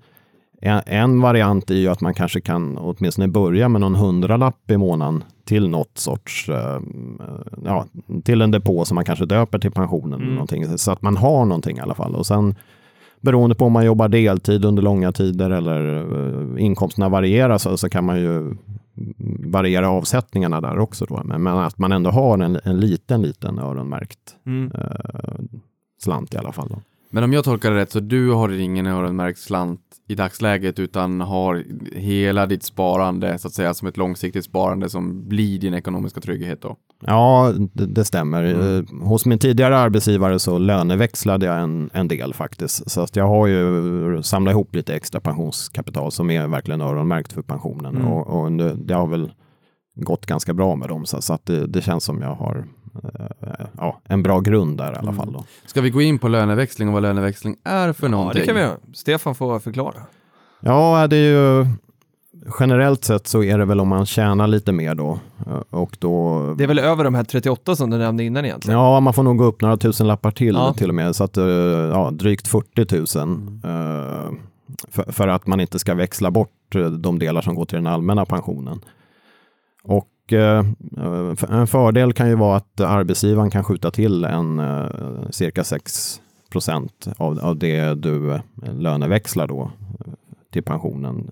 en, 0.62 1.22
variant 1.22 1.72
är 1.72 1.76
ju 1.76 1.88
att 1.88 2.02
man 2.02 2.14
kanske 2.14 2.42
kan 2.42 2.78
åtminstone 2.78 3.28
börja 3.28 3.70
med 3.70 3.82
någon 3.82 3.96
hundralapp 3.96 4.72
i 4.72 4.78
månaden 4.78 5.24
till 5.46 5.70
något 5.70 5.98
sorts, 5.98 6.50
eh, 6.50 6.80
ja, 7.66 7.86
till 8.24 8.42
en 8.42 8.52
depå 8.52 8.86
som 8.86 8.96
man 8.96 9.06
kanske 9.06 9.26
döper 9.26 9.60
till 9.60 9.72
pensionen. 9.72 10.14
Mm. 10.14 10.24
eller 10.24 10.34
Någonting, 10.34 10.78
så 10.78 10.92
att 10.92 11.02
man 11.02 11.18
har 11.18 11.46
någonting 11.46 11.78
i 11.78 11.82
alla 11.82 11.94
fall. 11.94 12.16
Och 12.16 12.26
sen 12.26 12.56
beroende 13.22 13.56
på 13.56 13.66
om 13.66 13.72
man 13.72 13.86
jobbar 13.86 14.08
deltid 14.08 14.66
under 14.66 14.84
långa 14.84 15.12
tider 15.12 15.50
eller 15.50 15.98
eh, 16.58 16.64
inkomsterna 16.66 17.10
varierar 17.10 17.58
så, 17.58 17.78
så 17.78 17.90
kan 17.90 18.06
man 18.06 18.20
ju 18.22 18.58
variera 19.52 19.90
avsättningarna 19.90 20.62
där 20.62 20.80
också. 20.80 21.06
Då. 21.06 21.22
Men, 21.26 21.44
men 21.44 21.58
att 21.58 21.78
man 21.78 21.92
ändå 21.92 22.10
har 22.10 22.38
en, 22.40 22.60
en 22.64 22.80
liten, 22.80 23.22
liten 23.22 23.60
öronmärkt 23.60 24.20
Mm. 24.46 24.72
eh, 24.72 25.36
slant 26.02 26.34
i 26.34 26.38
alla 26.38 26.52
fall. 26.52 26.68
Då. 26.70 26.82
Men 27.10 27.24
om 27.24 27.34
jag 27.34 27.44
tolkar 27.44 27.72
det 27.72 27.78
rätt 27.78 27.92
så 27.92 28.00
du 28.00 28.32
har 28.32 28.60
ingen 28.60 28.86
öronmärkt 28.88 29.40
slant 29.40 29.82
i 30.08 30.16
dagsläget 30.16 30.80
utan 30.80 31.22
har 31.22 31.64
hela 31.96 32.46
ditt 32.46 32.64
sparande 32.64 33.38
så 33.38 33.48
att 33.48 33.54
säga 33.54 33.74
som 33.74 33.88
ett 33.88 33.98
långsiktigt 33.98 34.46
sparande 34.46 34.90
som 34.90 35.28
blir 35.28 35.60
din 35.60 35.74
ekonomiska 35.74 36.22
trygghet 36.22 36.62
då? 36.62 36.76
Ja, 37.06 37.54
det, 37.74 37.86
det 37.86 38.06
stämmer. 38.06 38.44
Eh, 38.44 38.84
Hos 39.08 39.26
min 39.26 39.40
tidigare 39.40 39.78
arbetsgivare 39.78 40.40
så 40.40 40.58
löneväxlade 40.58 41.46
jag 41.46 41.60
en, 41.60 41.90
en 41.94 42.08
del 42.08 42.34
faktiskt. 42.34 42.92
Så 42.92 43.02
att 43.02 43.16
jag 43.16 43.28
har 43.28 43.48
ju 43.48 44.24
samlat 44.24 44.52
ihop 44.52 44.76
lite 44.76 44.96
extra 44.96 45.22
pensionskapital 45.22 46.12
som 46.12 46.30
är 46.30 46.48
verkligen 46.48 46.82
öronmärkt 46.82 47.34
för 47.34 47.42
pensionen. 47.42 47.96
Mm. 47.96 48.08
Och, 48.08 48.40
och 48.44 48.52
det, 48.52 48.74
det 48.74 48.94
har 48.94 49.08
väl 49.08 49.32
gått 49.96 50.26
ganska 50.26 50.54
bra 50.54 50.76
med 50.76 50.90
dem. 50.90 51.06
Så, 51.06 51.22
så 51.22 51.34
att 51.34 51.46
det, 51.46 51.68
det 51.68 51.82
känns 51.82 52.04
som 52.04 52.22
jag 52.22 52.36
har 52.36 52.66
eh, 53.04 53.65
en 54.08 54.24
bra 54.24 54.40
grund 54.40 54.78
där 54.78 54.86
i 54.86 54.96
alla 54.96 55.00
Mm. 55.00 55.16
fall. 55.16 55.34
Då. 55.34 55.44
Ska 55.66 55.82
vi 55.82 55.90
gå 55.90 56.02
in 56.02 56.20
på 56.20 56.28
löneväxling 56.28 56.88
och 56.88 56.94
vad 56.94 57.04
löneväxling 57.04 57.56
är 57.64 57.94
för 57.94 58.08
Ja, 58.08 58.12
någonting? 58.12 58.40
det 58.42 58.46
kan 58.46 58.56
vi 58.56 58.62
göra. 58.62 58.78
Stefan 58.94 59.36
får 59.36 59.60
förklara. 59.60 59.96
Ja, 60.60 61.08
det 61.08 61.16
är 61.18 61.32
ju 61.32 61.66
generellt 62.60 63.04
sett 63.04 63.28
så 63.28 63.44
är 63.44 63.58
det 63.58 63.66
väl 63.66 63.80
om 63.80 63.88
man 63.88 64.06
tjänar 64.06 64.48
lite 64.48 64.72
mer 64.72 64.96
då. 64.96 65.20
Eh, 65.48 65.62
Och 65.70 65.98
då 66.00 66.40
Det 66.58 66.64
är 66.64 66.68
väl 66.68 66.80
över 66.80 67.04
de 67.04 67.16
här 67.16 67.24
38 67.24 67.76
som 67.76 67.90
du 67.90 67.98
nämnde 67.98 68.24
innan 68.24 68.46
egentligen? 68.46 68.80
Ja, 68.80 69.00
man 69.00 69.14
får 69.14 69.24
nog 69.24 69.38
gå 69.38 69.44
upp 69.44 69.62
några 69.62 69.78
tusen 69.78 70.08
lappar 70.08 70.32
till 70.32 70.56
Ja. 70.56 70.74
till 70.74 70.90
och 70.90 70.96
med. 70.96 71.16
Så 71.16 71.24
att, 71.24 71.38
eh, 71.38 71.46
ja, 71.46 72.10
drygt 72.12 72.48
40 72.48 73.18
000. 73.20 73.60
eh, 73.64 74.32
för, 74.90 75.12
för 75.12 75.28
att 75.28 75.48
man 75.48 75.60
inte 75.60 75.80
ska 75.80 75.94
växla 75.94 76.32
bort 76.32 76.76
eh, 76.76 76.86
de 76.86 77.20
delar 77.20 77.42
som 77.42 77.56
går 77.56 77.66
till 77.66 77.76
den 77.76 77.88
allmänna 77.88 78.26
pensionen. 78.26 78.80
Och 79.84 80.08
och 80.26 80.34
eh, 80.34 80.66
eh, 80.98 81.60
en 81.60 81.68
fördel 81.68 82.14
kan 82.14 82.30
ju 82.30 82.36
vara 82.36 82.58
att 82.58 82.80
arbetsgivaren 82.82 83.50
kan 83.50 83.64
skjuta 83.64 83.92
till 83.92 84.24
en 84.24 84.60
eh, 84.60 84.86
cirka 85.30 85.64
6 85.64 86.22
procent 86.52 87.08
av, 87.18 87.40
av 87.40 87.58
det 87.58 87.94
du 87.94 88.40
löneväxlar 88.80 89.48
då 89.48 89.72
till 90.52 90.64
pensionen. 90.64 91.32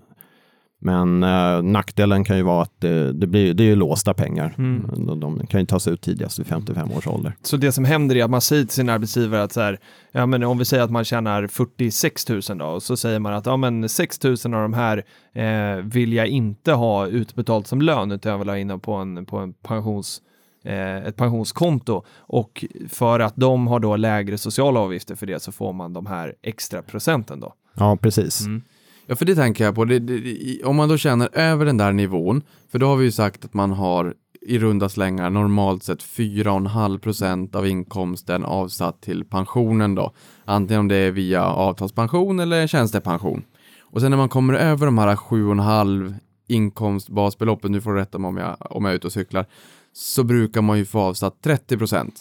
Men 0.84 1.22
eh, 1.22 1.62
nackdelen 1.62 2.24
kan 2.24 2.36
ju 2.36 2.42
vara 2.42 2.62
att 2.62 2.80
det, 2.80 3.12
det, 3.12 3.26
blir, 3.26 3.54
det 3.54 3.62
är 3.62 3.66
ju 3.66 3.76
låsta 3.76 4.14
pengar. 4.14 4.54
Mm. 4.58 4.90
De, 5.06 5.20
de 5.20 5.46
kan 5.46 5.60
ju 5.60 5.66
tas 5.66 5.88
ut 5.88 6.00
tidigast 6.00 6.38
vid 6.38 6.46
55 6.46 6.92
års 6.92 7.06
ålder. 7.06 7.36
Så 7.42 7.56
det 7.56 7.72
som 7.72 7.84
händer 7.84 8.16
är 8.16 8.24
att 8.24 8.30
man 8.30 8.40
säger 8.40 8.64
till 8.64 8.74
sin 8.74 8.88
arbetsgivare 8.88 9.42
att 9.42 9.52
så 9.52 9.60
här, 9.60 9.78
ja 10.12 10.26
men 10.26 10.42
om 10.42 10.58
vi 10.58 10.64
säger 10.64 10.82
att 10.82 10.90
man 10.90 11.04
tjänar 11.04 11.46
46 11.46 12.28
000 12.28 12.40
då, 12.58 12.64
och 12.64 12.82
så 12.82 12.96
säger 12.96 13.18
man 13.18 13.34
att 13.34 13.46
ja 13.46 13.56
men 13.56 13.88
6 13.88 14.22
000 14.22 14.32
av 14.44 14.50
de 14.50 14.74
här 14.74 15.04
eh, 15.32 15.84
vill 15.84 16.12
jag 16.12 16.26
inte 16.26 16.72
ha 16.72 17.06
utbetalt 17.06 17.66
som 17.66 17.82
lön, 17.82 18.12
utan 18.12 18.32
jag 18.32 18.38
vill 18.38 18.48
ha 18.48 18.58
in 18.58 18.80
på 18.80 18.92
en, 18.92 19.26
på 19.26 19.38
en 19.38 19.52
pensions, 19.52 20.22
eh, 20.64 20.96
ett 20.96 21.16
pensionskonto. 21.16 22.02
Och 22.18 22.64
för 22.88 23.20
att 23.20 23.36
de 23.36 23.66
har 23.66 23.80
då 23.80 23.96
lägre 23.96 24.38
sociala 24.38 24.80
avgifter 24.80 25.14
för 25.14 25.26
det 25.26 25.42
så 25.42 25.52
får 25.52 25.72
man 25.72 25.92
de 25.92 26.06
här 26.06 26.34
extra 26.42 26.82
procenten 26.82 27.40
då. 27.40 27.54
Ja, 27.74 27.96
precis. 27.96 28.46
Mm. 28.46 28.62
Ja, 29.06 29.16
för 29.16 29.24
det 29.24 29.34
tänker 29.34 29.64
jag 29.64 29.74
på. 29.74 29.84
Det, 29.84 29.98
det, 29.98 30.64
om 30.64 30.76
man 30.76 30.88
då 30.88 30.96
tjänar 30.96 31.28
över 31.32 31.64
den 31.64 31.76
där 31.76 31.92
nivån, 31.92 32.42
för 32.70 32.78
då 32.78 32.86
har 32.86 32.96
vi 32.96 33.04
ju 33.04 33.12
sagt 33.12 33.44
att 33.44 33.54
man 33.54 33.70
har 33.70 34.14
i 34.40 34.58
runda 34.58 34.88
slängar 34.88 35.30
normalt 35.30 35.82
sett 35.82 36.02
4,5 36.02 36.98
procent 36.98 37.54
av 37.54 37.66
inkomsten 37.66 38.44
avsatt 38.44 39.00
till 39.00 39.24
pensionen 39.24 39.94
då. 39.94 40.12
Antingen 40.44 40.80
om 40.80 40.88
det 40.88 40.96
är 40.96 41.10
via 41.10 41.44
avtalspension 41.44 42.40
eller 42.40 42.66
tjänstepension. 42.66 43.44
Och 43.80 44.00
sen 44.00 44.10
när 44.10 44.18
man 44.18 44.28
kommer 44.28 44.54
över 44.54 44.86
de 44.86 44.98
här 44.98 45.16
7,5 45.16 46.14
inkomstbasbeloppen, 46.48 47.72
nu 47.72 47.80
får 47.80 47.92
du 47.92 48.00
rätta 48.00 48.18
mig 48.18 48.28
om 48.28 48.36
jag, 48.36 48.56
om 48.60 48.84
jag 48.84 48.92
är 48.92 48.96
ute 48.96 49.06
och 49.06 49.12
cyklar, 49.12 49.46
så 49.92 50.24
brukar 50.24 50.62
man 50.62 50.78
ju 50.78 50.84
få 50.84 51.00
avsatt 51.00 51.42
30 51.42 51.78
procent. 51.78 52.14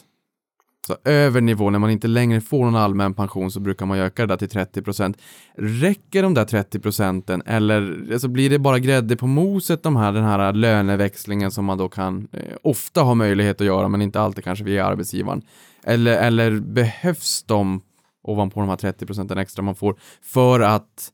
Så 0.87 0.97
över 1.03 1.41
nivån, 1.41 1.71
när 1.73 1.79
man 1.79 1.89
inte 1.89 2.07
längre 2.07 2.41
får 2.41 2.65
någon 2.65 2.75
allmän 2.75 3.13
pension 3.13 3.51
så 3.51 3.59
brukar 3.59 3.85
man 3.85 3.97
öka 3.97 4.21
det 4.21 4.27
där 4.27 4.37
till 4.37 4.49
30 4.49 4.81
procent. 4.81 5.17
Räcker 5.57 6.23
de 6.23 6.33
där 6.33 6.45
30 6.45 6.79
procenten 6.79 7.41
eller 7.45 8.07
alltså 8.13 8.27
blir 8.27 8.49
det 8.49 8.59
bara 8.59 8.79
grädde 8.79 9.15
på 9.15 9.27
moset 9.27 9.83
de 9.83 9.95
här, 9.95 10.11
den 10.11 10.23
här 10.23 10.53
löneväxlingen 10.53 11.51
som 11.51 11.65
man 11.65 11.77
då 11.77 11.89
kan 11.89 12.27
eh, 12.31 12.57
ofta 12.63 13.01
ha 13.01 13.15
möjlighet 13.15 13.61
att 13.61 13.67
göra 13.67 13.87
men 13.87 14.01
inte 14.01 14.21
alltid 14.21 14.43
kanske 14.43 14.65
via 14.65 14.85
arbetsgivaren? 14.85 15.41
Eller, 15.83 16.17
eller 16.17 16.59
behövs 16.59 17.43
de 17.43 17.81
ovanpå 18.23 18.59
de 18.59 18.69
här 18.69 18.75
30 18.75 19.05
procenten 19.05 19.37
extra 19.37 19.61
man 19.61 19.75
får 19.75 19.95
för 20.21 20.59
att 20.59 21.11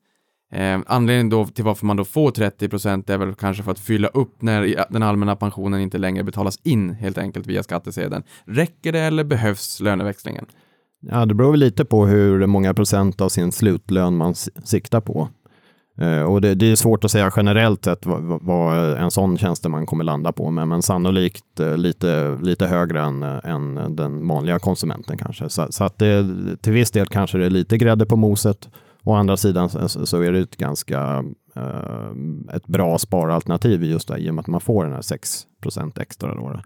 Eh, 0.51 0.79
anledningen 0.87 1.29
då 1.29 1.45
till 1.45 1.63
varför 1.63 1.85
man 1.85 1.97
då 1.97 2.05
får 2.05 2.31
30 2.31 2.69
procent 2.69 3.09
är 3.09 3.17
väl 3.17 3.33
kanske 3.35 3.63
för 3.63 3.71
att 3.71 3.79
fylla 3.79 4.07
upp 4.07 4.41
när 4.41 4.85
den 4.89 5.03
allmänna 5.03 5.35
pensionen 5.35 5.81
inte 5.81 5.97
längre 5.97 6.23
betalas 6.23 6.59
in 6.63 6.89
helt 6.89 7.17
enkelt 7.17 7.47
via 7.47 7.63
skattesedeln. 7.63 8.23
Räcker 8.45 8.91
det 8.91 8.99
eller 8.99 9.23
behövs 9.23 9.79
löneväxlingen? 9.79 10.45
Ja, 11.01 11.25
det 11.25 11.33
beror 11.33 11.51
väl 11.51 11.59
lite 11.59 11.85
på 11.85 12.05
hur 12.05 12.45
många 12.45 12.73
procent 12.73 13.21
av 13.21 13.29
sin 13.29 13.51
slutlön 13.51 14.17
man 14.17 14.35
siktar 14.63 15.01
på. 15.01 15.27
Eh, 16.01 16.21
och 16.21 16.41
det, 16.41 16.55
det 16.55 16.71
är 16.71 16.75
svårt 16.75 17.03
att 17.03 17.11
säga 17.11 17.31
generellt 17.35 17.85
sett 17.85 18.05
vad, 18.05 18.41
vad- 18.41 18.97
en 18.97 19.11
sån 19.11 19.37
tjänsteman 19.37 19.85
kommer 19.85 20.03
landa 20.03 20.31
på, 20.31 20.51
men, 20.51 20.69
men 20.69 20.81
sannolikt 20.81 21.59
eh, 21.59 21.77
lite, 21.77 22.37
lite 22.41 22.67
högre 22.67 23.01
än, 23.01 23.23
eh, 23.23 23.39
än 23.43 23.95
den 23.95 24.27
vanliga 24.27 24.59
konsumenten 24.59 25.17
kanske. 25.17 25.49
Så, 25.49 25.67
så 25.69 25.83
att 25.83 25.97
det, 25.97 26.25
till 26.61 26.73
viss 26.73 26.91
del 26.91 27.07
kanske 27.07 27.37
det 27.37 27.45
är 27.45 27.49
lite 27.49 27.77
grädde 27.77 28.05
på 28.05 28.15
moset. 28.15 28.69
Å 29.09 29.13
andra 29.13 29.37
sidan 29.37 29.69
så, 29.89 30.21
är 30.21 30.31
det 30.31 30.39
ett 30.39 30.57
ganska 30.57 31.23
eh, 31.55 32.09
ett 32.53 32.67
bra 32.67 32.97
sparalternativ 32.97 33.83
just 33.83 34.07
där, 34.07 34.17
i 34.17 34.29
och 34.29 34.35
med 34.35 34.41
att 34.41 34.47
man 34.47 34.61
får 34.61 34.83
den 34.83 34.93
här 34.93 35.01
6% 35.01 36.01
extra. 36.01 36.35
Då, 36.35 36.59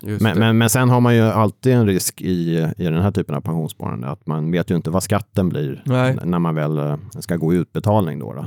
Men, 0.00 0.38
men, 0.38 0.58
men 0.58 0.70
sen 0.70 0.90
har 0.90 1.00
man 1.00 1.14
ju 1.14 1.22
alltid 1.22 1.72
en 1.72 1.86
risk 1.86 2.20
i, 2.20 2.68
i 2.76 2.84
den 2.84 3.02
här 3.02 3.10
typen 3.10 3.34
av 3.34 3.40
pensionssparande, 3.40 4.08
att 4.08 4.26
man 4.26 4.50
vet 4.50 4.70
ju 4.70 4.76
inte 4.76 4.90
vad 4.90 5.02
skatten 5.02 5.48
blir 5.48 5.82
Nej. 5.84 6.16
när 6.24 6.38
man 6.38 6.54
väl 6.54 6.78
eh, 6.78 6.96
ska 7.18 7.36
gå 7.36 7.54
i 7.54 7.56
utbetalning. 7.56 8.18
Då, 8.18 8.32
då. 8.32 8.44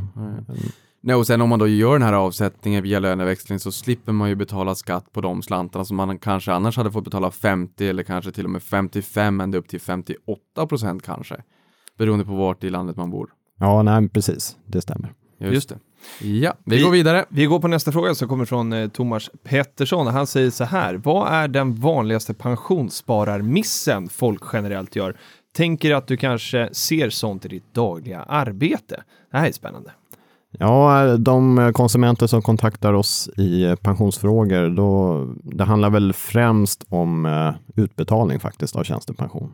Nej, 1.03 1.15
och 1.15 1.27
sen 1.27 1.41
om 1.41 1.49
man 1.49 1.59
då 1.59 1.67
gör 1.67 1.93
den 1.93 2.01
här 2.01 2.13
avsättningen 2.13 2.83
via 2.83 2.99
löneväxling 2.99 3.59
så 3.59 3.71
slipper 3.71 4.11
man 4.11 4.29
ju 4.29 4.35
betala 4.35 4.75
skatt 4.75 5.13
på 5.13 5.21
de 5.21 5.41
slantarna 5.41 5.85
som 5.85 5.97
man 5.97 6.19
kanske 6.19 6.53
annars 6.53 6.77
hade 6.77 6.91
fått 6.91 7.03
betala 7.03 7.31
50 7.31 7.87
eller 7.87 8.03
kanske 8.03 8.31
till 8.31 8.45
och 8.45 8.51
med 8.51 8.63
55 8.63 9.41
ända 9.41 9.57
upp 9.57 9.67
till 9.67 9.81
58 9.81 10.67
procent 10.67 11.03
kanske. 11.03 11.43
Beroende 12.01 12.25
på 12.25 12.35
vart 12.35 12.63
i 12.63 12.69
landet 12.69 12.97
man 12.97 13.09
bor. 13.11 13.29
Ja, 13.59 13.83
nej, 13.83 14.09
precis, 14.09 14.57
det 14.65 14.81
stämmer. 14.81 15.13
Just, 15.39 15.53
Just 15.53 15.69
det. 15.69 15.77
Ja, 16.27 16.53
vi, 16.63 16.77
Vi- 16.77 16.83
går 16.83 16.91
vidare. 16.91 17.25
Vi 17.29 17.45
går 17.45 17.59
på 17.59 17.67
nästa 17.67 17.91
fråga 17.91 18.15
som 18.15 18.27
kommer 18.27 18.45
från 18.45 18.73
eh, 18.73 18.87
Thomas 18.89 19.29
Pettersson. 19.43 20.07
Han 20.07 20.27
säger 20.27 20.49
så 20.49 20.63
här. 20.63 20.95
Vad 20.95 21.33
är 21.33 21.47
den 21.47 21.75
vanligaste 21.75 22.33
pensionsspararmissen 22.33 24.09
folk 24.09 24.43
generellt 24.53 24.95
gör? 24.95 25.17
Tänker 25.55 25.93
att 25.93 26.07
du 26.07 26.17
kanske 26.17 26.69
ser 26.73 27.09
sånt 27.09 27.45
i 27.45 27.47
ditt 27.47 27.73
dagliga 27.73 28.21
arbete. 28.21 29.03
Det 29.31 29.37
här 29.37 29.47
är 29.47 29.51
spännande. 29.51 29.91
Ja, 30.57 31.17
de 31.17 31.71
konsumenter 31.73 32.27
som 32.27 32.41
kontaktar 32.41 32.93
oss 32.93 33.29
i 33.37 33.75
pensionsfrågor, 33.81 34.69
då, 34.69 35.25
det 35.43 35.63
handlar 35.63 35.89
väl 35.89 36.13
främst 36.13 36.85
om 36.89 37.25
eh, 37.25 37.83
utbetalning 37.83 38.39
faktiskt 38.39 38.75
av 38.75 38.83
tjänstepension 38.83 39.51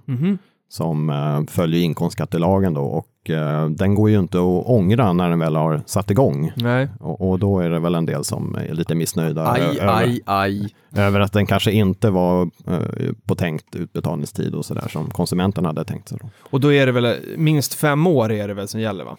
som 0.70 1.10
eh, 1.10 1.44
följer 1.48 1.82
inkomstskattelagen 1.82 2.74
då 2.74 2.82
och 2.82 3.30
eh, 3.30 3.70
den 3.70 3.96
går 3.96 4.10
ju 4.10 4.20
inte 4.20 4.38
att 4.38 4.66
ångra 4.66 5.14
när 5.14 5.30
den 5.30 5.40
väl 5.40 5.56
har 5.56 5.82
satt 5.86 6.12
igång. 6.12 6.52
Nej. 6.56 6.88
Och, 7.00 7.30
och 7.30 7.40
då 7.40 7.60
är 7.60 7.70
det 7.70 7.80
väl 7.80 7.96
en 7.96 8.06
del 8.06 8.24
som 8.24 8.56
är 8.56 8.74
lite 8.74 8.96
missnöjda 8.96 9.52
Aj, 9.52 9.62
ö- 9.62 9.90
aj, 9.90 10.22
aj. 10.26 10.70
Över, 10.94 11.08
över 11.08 11.20
att 11.20 11.34
den 11.34 11.46
kanske 11.46 11.72
inte 11.72 12.10
var 12.10 12.42
eh, 12.68 13.12
på 13.26 13.36
tänkt 13.36 13.76
utbetalningstid 13.76 14.56
och 14.56 14.66
sådär 14.66 14.88
som 14.90 15.10
konsumenten 15.10 15.66
hade 15.66 15.86
tänkt 15.86 16.10
sig. 16.10 16.18
Då. 16.22 16.30
Och 16.50 16.60
då 16.62 16.74
är 16.74 16.86
det 16.86 16.92
väl 16.92 17.16
minst 17.38 17.74
fem 17.74 18.08
år 18.08 18.32
är 18.32 18.48
det 18.48 18.54
väl 18.54 18.68
som 18.68 18.80
gäller 18.82 19.04
va? 19.06 19.18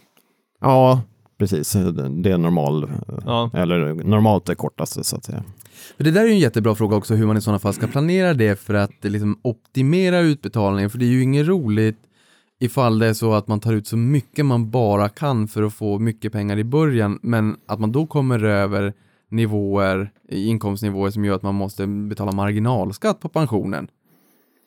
Ja, 0.61 1.01
precis. 1.39 1.73
Det 2.11 2.31
är 2.31 2.39
normal, 2.39 2.91
Ja. 3.27 3.51
eller 3.55 3.95
normalt 3.95 4.45
det 4.45 4.55
kortaste 4.55 5.05
så 5.05 5.17
att 5.17 5.25
säga. 5.25 5.43
För 5.97 6.05
det 6.05 6.11
där 6.11 6.21
är 6.21 6.27
ju 6.27 6.33
en 6.33 6.39
jättebra 6.39 6.75
fråga 6.75 6.97
också 6.97 7.15
hur 7.15 7.27
man 7.27 7.37
i 7.37 7.41
sådana 7.41 7.59
fall 7.59 7.75
ska 7.75 7.87
planera 7.87 8.35
det 8.35 8.61
för 8.61 8.75
att 8.75 9.05
liksom 9.05 9.39
optimera 9.43 10.21
utbetalningen. 10.21 10.91
För 10.91 10.99
det 10.99 11.05
är 11.05 11.11
ju 11.11 11.23
inget 11.23 11.47
roligt 11.47 11.99
ifall 12.61 12.99
det 12.99 13.07
är 13.07 13.15
så 13.15 13.33
att 13.33 13.49
man 13.49 13.61
tar 13.61 13.73
ut 13.73 13.87
så 13.87 13.97
mycket 13.97 14.47
man 14.47 14.71
bara 14.71 15.09
kan 15.09 15.49
för 15.49 15.63
att 15.63 15.75
få 15.75 15.99
mycket 15.99 16.33
pengar 16.33 16.59
i 16.59 16.65
början, 16.65 17.19
men 17.23 17.57
att 17.67 17.81
man 17.81 17.93
då 17.93 18.07
kommer 18.07 18.45
över 18.45 18.93
nivåer, 19.31 20.11
inkomstnivåer 20.29 21.11
som 21.11 21.25
gör 21.25 21.35
att 21.35 21.43
man 21.43 21.55
måste 21.55 21.87
betala 21.87 22.33
marginalskatt 22.33 23.21
på 23.21 23.29
pensionen. 23.29 23.89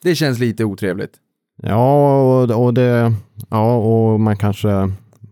Det 0.04 0.16
känns 0.16 0.40
lite 0.40 0.64
otrevligt. 0.66 1.14
Ja, 1.62 2.22
och, 2.22 2.66
och 2.66 2.74
det, 2.74 3.14
ja, 3.50 3.76
och 3.76 4.20
man 4.20 4.38
kanske, 4.38 4.92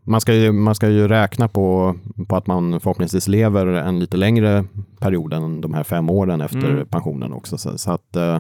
man 0.10 0.22
ska 0.22 0.34
ju, 0.34 0.52
man 0.52 0.76
ska 0.76 0.90
ju 0.90 1.08
räkna 1.08 1.48
på, 1.48 1.96
på 2.28 2.36
att 2.36 2.48
man 2.48 2.80
förhoppningsvis 2.80 3.28
lever 3.28 3.68
en 3.68 4.00
lite 4.00 4.18
längre 4.18 4.66
period 5.00 5.34
än 5.34 5.62
de 5.62 5.74
här 5.74 5.84
fem 5.84 6.10
åren 6.10 6.42
efter 6.42 6.70
Mm. 6.70 6.88
pensionen 6.88 7.34
också. 7.34 7.58
Så, 7.58 7.78
så 7.78 7.92
att 7.92 8.16
eh, 8.16 8.40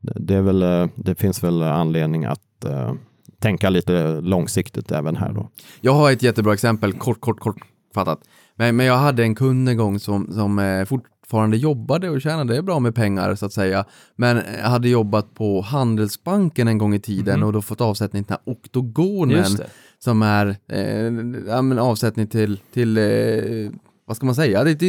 det 0.00 0.34
är 0.34 0.42
väl, 0.42 0.62
eh, 0.62 0.86
det 0.94 1.14
finns 1.14 1.44
väl 1.44 1.62
anledning 1.62 2.24
att 2.24 2.64
eh, 2.64 2.92
tänka 3.40 3.70
lite 3.70 4.20
långsiktigt 4.20 4.92
även 4.92 5.16
här 5.16 5.32
då. 5.32 5.48
Jag 5.80 5.92
har 5.92 6.10
ett 6.12 6.22
jättebra 6.22 6.54
exempel, 6.54 6.92
kort, 6.92 7.20
kort, 7.20 7.40
kort 7.40 7.60
fattat. 7.94 8.20
Men, 8.56 8.76
men 8.76 8.86
jag 8.86 8.96
hade 8.96 9.22
en 9.22 9.34
kund 9.34 9.68
en 9.68 9.76
gång 9.76 9.98
som, 9.98 10.32
som 10.32 10.84
fortfarande 10.88 11.56
jobbade 11.56 12.10
och 12.10 12.22
tjänade 12.22 12.62
bra 12.62 12.80
med 12.80 12.94
pengar 12.94 13.34
så 13.34 13.46
att 13.46 13.52
säga. 13.52 13.84
Men 14.16 14.42
hade 14.62 14.88
jobbat 14.88 15.34
på 15.34 15.60
Handelsbanken 15.60 16.68
en 16.68 16.78
gång 16.78 16.94
i 16.94 17.00
tiden 17.00 17.42
och 17.42 17.52
då 17.52 17.62
fått 17.62 17.80
avsättning 17.80 18.24
till 18.24 18.34
den 18.34 18.38
här 18.46 18.52
oktogonen 18.52 19.44
som 20.04 20.22
är 20.22 20.56
eh, 20.68 21.04
ja, 21.48 21.62
men 21.62 21.78
avsättning 21.78 22.26
till, 22.26 22.60
till 22.72 22.96
eh, 22.98 23.70
vad 24.06 24.16
ska 24.16 24.26
man 24.26 24.34
säga, 24.34 24.64
det 24.64 24.70
är 24.70 24.74
ett 24.74 24.82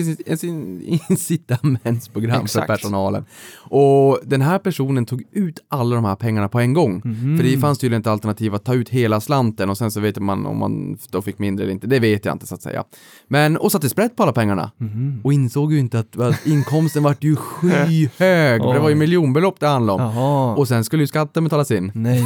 inci- 0.43 0.99
incitamentsprogram 1.09 2.43
Exakt. 2.43 2.67
för 2.67 2.73
personalen. 2.75 3.25
Och 3.57 4.19
den 4.23 4.41
här 4.41 4.59
personen 4.59 5.05
tog 5.05 5.23
ut 5.31 5.59
alla 5.69 5.95
de 5.95 6.05
här 6.05 6.15
pengarna 6.15 6.49
på 6.49 6.59
en 6.59 6.73
gång. 6.73 7.01
Mhm. 7.05 7.37
För 7.37 7.43
det 7.43 7.57
fanns 7.57 7.79
tydligen 7.79 8.01
ett 8.01 8.07
alternativ 8.07 8.55
att 8.55 8.63
ta 8.65 8.73
ut 8.73 8.89
hela 8.89 9.21
slanten 9.21 9.69
och 9.69 9.77
sen 9.77 9.91
så 9.91 9.99
vet 9.99 10.19
man 10.19 10.45
om 10.45 10.57
man 10.59 10.97
då 11.11 11.21
fick 11.21 11.39
mindre 11.39 11.63
eller 11.63 11.73
inte. 11.73 11.87
Det 11.87 11.99
vet 11.99 12.25
jag 12.25 12.35
inte 12.35 12.47
så 12.47 12.55
att 12.55 12.61
säga. 12.61 12.83
Men, 13.27 13.57
och 13.57 13.71
satte 13.71 13.89
sprätt 13.89 14.15
på 14.15 14.23
alla 14.23 14.33
pengarna. 14.33 14.71
Mhm. 14.77 15.21
Och 15.23 15.33
insåg 15.33 15.73
ju 15.73 15.79
inte 15.79 15.99
att, 15.99 16.19
att 16.19 16.45
inkomsten 16.47 17.03
vart 17.03 17.23
ju 17.23 17.35
skyhög. 17.35 18.61
för 18.61 18.73
det 18.73 18.79
var 18.79 18.89
ju 18.89 18.95
miljonbelopp 18.95 19.59
det 19.59 19.67
handlade 19.67 20.03
om. 20.03 20.15
Jaha. 20.15 20.55
Och 20.55 20.67
sen 20.67 20.83
skulle 20.83 21.03
ju 21.03 21.07
skatten 21.07 21.43
betalas 21.43 21.71
in. 21.71 21.91
Nej. 21.95 22.23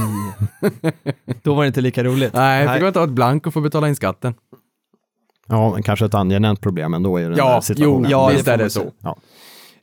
då 1.43 1.53
var 1.53 1.63
det 1.63 1.67
inte 1.67 1.81
lika 1.81 2.03
roligt. 2.03 2.33
Nej, 2.33 2.73
fick 2.73 2.83
man 2.83 2.93
ta 2.93 3.03
ett 3.03 3.09
blank 3.09 3.47
och 3.47 3.53
få 3.53 3.61
betala 3.61 3.89
in 3.89 3.95
skatten. 3.95 4.33
Ja, 5.49 5.71
men 5.73 5.83
kanske 5.83 6.05
ett 6.05 6.13
angenämt 6.13 6.61
problem 6.61 6.93
ändå 6.93 7.19
i 7.19 7.23
den 7.23 7.35
Ja, 7.35 7.45
här 7.49 7.61
situationen. 7.61 8.11
jo, 8.11 8.17
ja, 8.17 8.27
visst 8.27 8.47
är 8.47 8.57
det 8.57 8.69
så. 8.69 8.91
Ja. 9.01 9.17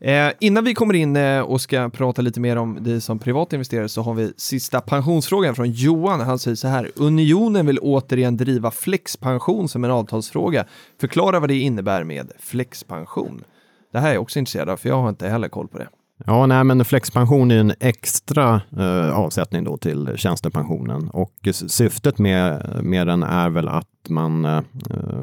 Eh, 0.00 0.32
innan 0.40 0.64
vi 0.64 0.74
kommer 0.74 0.94
in 0.94 1.16
eh, 1.16 1.40
och 1.40 1.60
ska 1.60 1.88
prata 1.90 2.22
lite 2.22 2.40
mer 2.40 2.56
om 2.56 2.78
det 2.80 3.00
som 3.00 3.18
privatinvesterare 3.18 3.88
så 3.88 4.02
har 4.02 4.14
vi 4.14 4.32
sista 4.36 4.80
pensionsfrågan 4.80 5.54
från 5.54 5.70
Johan. 5.70 6.20
Han 6.20 6.38
säger 6.38 6.54
så 6.54 6.68
här. 6.68 6.90
Unionen 6.96 7.66
vill 7.66 7.78
återigen 7.78 8.36
driva 8.36 8.70
flexpension 8.70 9.68
som 9.68 9.84
en 9.84 9.90
avtalsfråga. 9.90 10.64
Förklara 11.00 11.40
vad 11.40 11.48
det 11.50 11.58
innebär 11.58 12.04
med 12.04 12.32
flexpension. 12.38 13.44
Det 13.92 13.98
här 13.98 14.08
är 14.10 14.12
jag 14.14 14.22
också 14.22 14.38
intresserad 14.38 14.68
av 14.68 14.76
för 14.76 14.88
jag 14.88 14.96
har 15.02 15.08
inte 15.08 15.28
heller 15.28 15.48
koll 15.48 15.68
på 15.68 15.78
det. 15.78 15.88
Ja, 16.26 16.46
nej, 16.46 16.64
men 16.64 16.84
flexpension 16.84 17.50
är 17.50 17.58
en 17.58 17.72
extra 17.80 18.60
eh, 18.78 19.18
avsättning 19.18 19.64
då 19.64 19.76
till 19.76 20.10
tjänstepensionen 20.16 21.08
och 21.10 21.32
syftet 21.52 22.18
med, 22.18 22.66
med 22.82 23.06
den 23.06 23.22
är 23.22 23.48
väl 23.50 23.68
att 23.68 23.88
man 24.08 24.44
eh, 24.44 24.56
eh, 24.90 25.20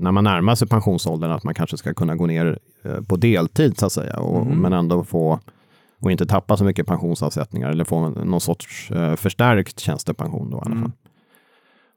när 0.00 0.12
man 0.12 0.24
närmar 0.24 0.54
sig 0.54 0.68
pensionsåldern 0.68 1.30
att 1.30 1.44
man 1.44 1.54
kanske 1.54 1.76
ska 1.76 1.94
kunna 1.94 2.16
gå 2.16 2.26
ner 2.26 2.58
eh, 2.82 3.00
på 3.00 3.16
deltid 3.16 3.78
så 3.78 3.86
att 3.86 3.92
säga 3.92 4.18
och, 4.18 4.46
men 4.46 4.72
ändå 4.72 5.04
få 5.04 5.40
och 6.00 6.10
inte 6.10 6.26
tappa 6.26 6.56
så 6.56 6.64
mycket 6.64 6.86
pensionsavsättningar 6.86 7.70
eller 7.70 7.84
få 7.84 8.08
någon 8.08 8.40
sorts 8.40 8.90
eh, 8.90 9.16
förstärkt 9.16 9.80
tjänstepension 9.80 10.50
då 10.50 10.56
i 10.56 10.60
alla 10.64 10.76
fall. 10.76 10.92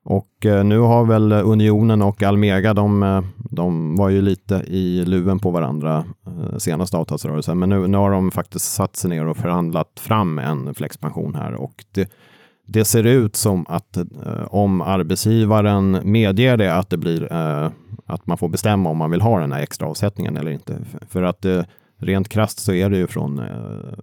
Och 0.04 0.46
eh, 0.46 0.64
nu 0.64 0.80
har 0.80 1.06
väl 1.06 1.32
Unionen 1.32 2.02
och 2.02 2.24
Almega, 2.24 2.74
de, 2.74 3.24
de 3.36 3.96
var 3.96 4.10
ju 4.10 4.22
lite 4.22 4.56
i 4.56 5.06
luven 5.06 5.40
på 5.40 5.52
varandra 5.52 6.06
senaste 6.58 6.98
avtalsrörelsen, 6.98 7.60
men 7.60 7.70
nu, 7.70 7.88
nu 7.88 7.98
har 7.98 8.12
de 8.12 8.32
faktiskt 8.32 8.74
satt 8.74 8.96
sig 8.96 9.10
ner 9.10 9.26
och 9.26 9.38
förhandlat 9.38 10.00
fram 10.00 10.40
en 10.40 10.74
flexpension 10.74 11.36
här 11.36 11.54
och 11.54 11.86
det, 11.92 12.10
det 12.70 12.86
ser 12.86 13.04
ut 13.04 13.36
som 13.36 13.66
att 13.70 13.98
eh, 13.98 14.06
om 14.50 14.82
arbetsgivaren 14.82 16.00
medger 16.04 16.58
det 16.58 16.76
att 16.76 16.90
det 16.90 16.98
blir 16.98 17.34
eh, 17.34 17.70
att 18.06 18.28
man 18.28 18.38
får 18.38 18.50
bestämma 18.50 18.90
om 18.90 18.98
man 18.98 19.12
vill 19.12 19.22
ha 19.22 19.40
den 19.40 19.52
här 19.52 19.62
extra 19.62 19.88
avsättningen 19.88 20.38
eller 20.38 20.52
inte. 20.52 20.78
För- 21.10 21.24
att 21.24 21.46
eh, 21.46 21.64
rent 21.98 22.30
krasst 22.30 22.60
så 22.60 22.74
är 22.74 22.90
det 22.90 22.98
ju 22.98 23.08
från 23.08 23.42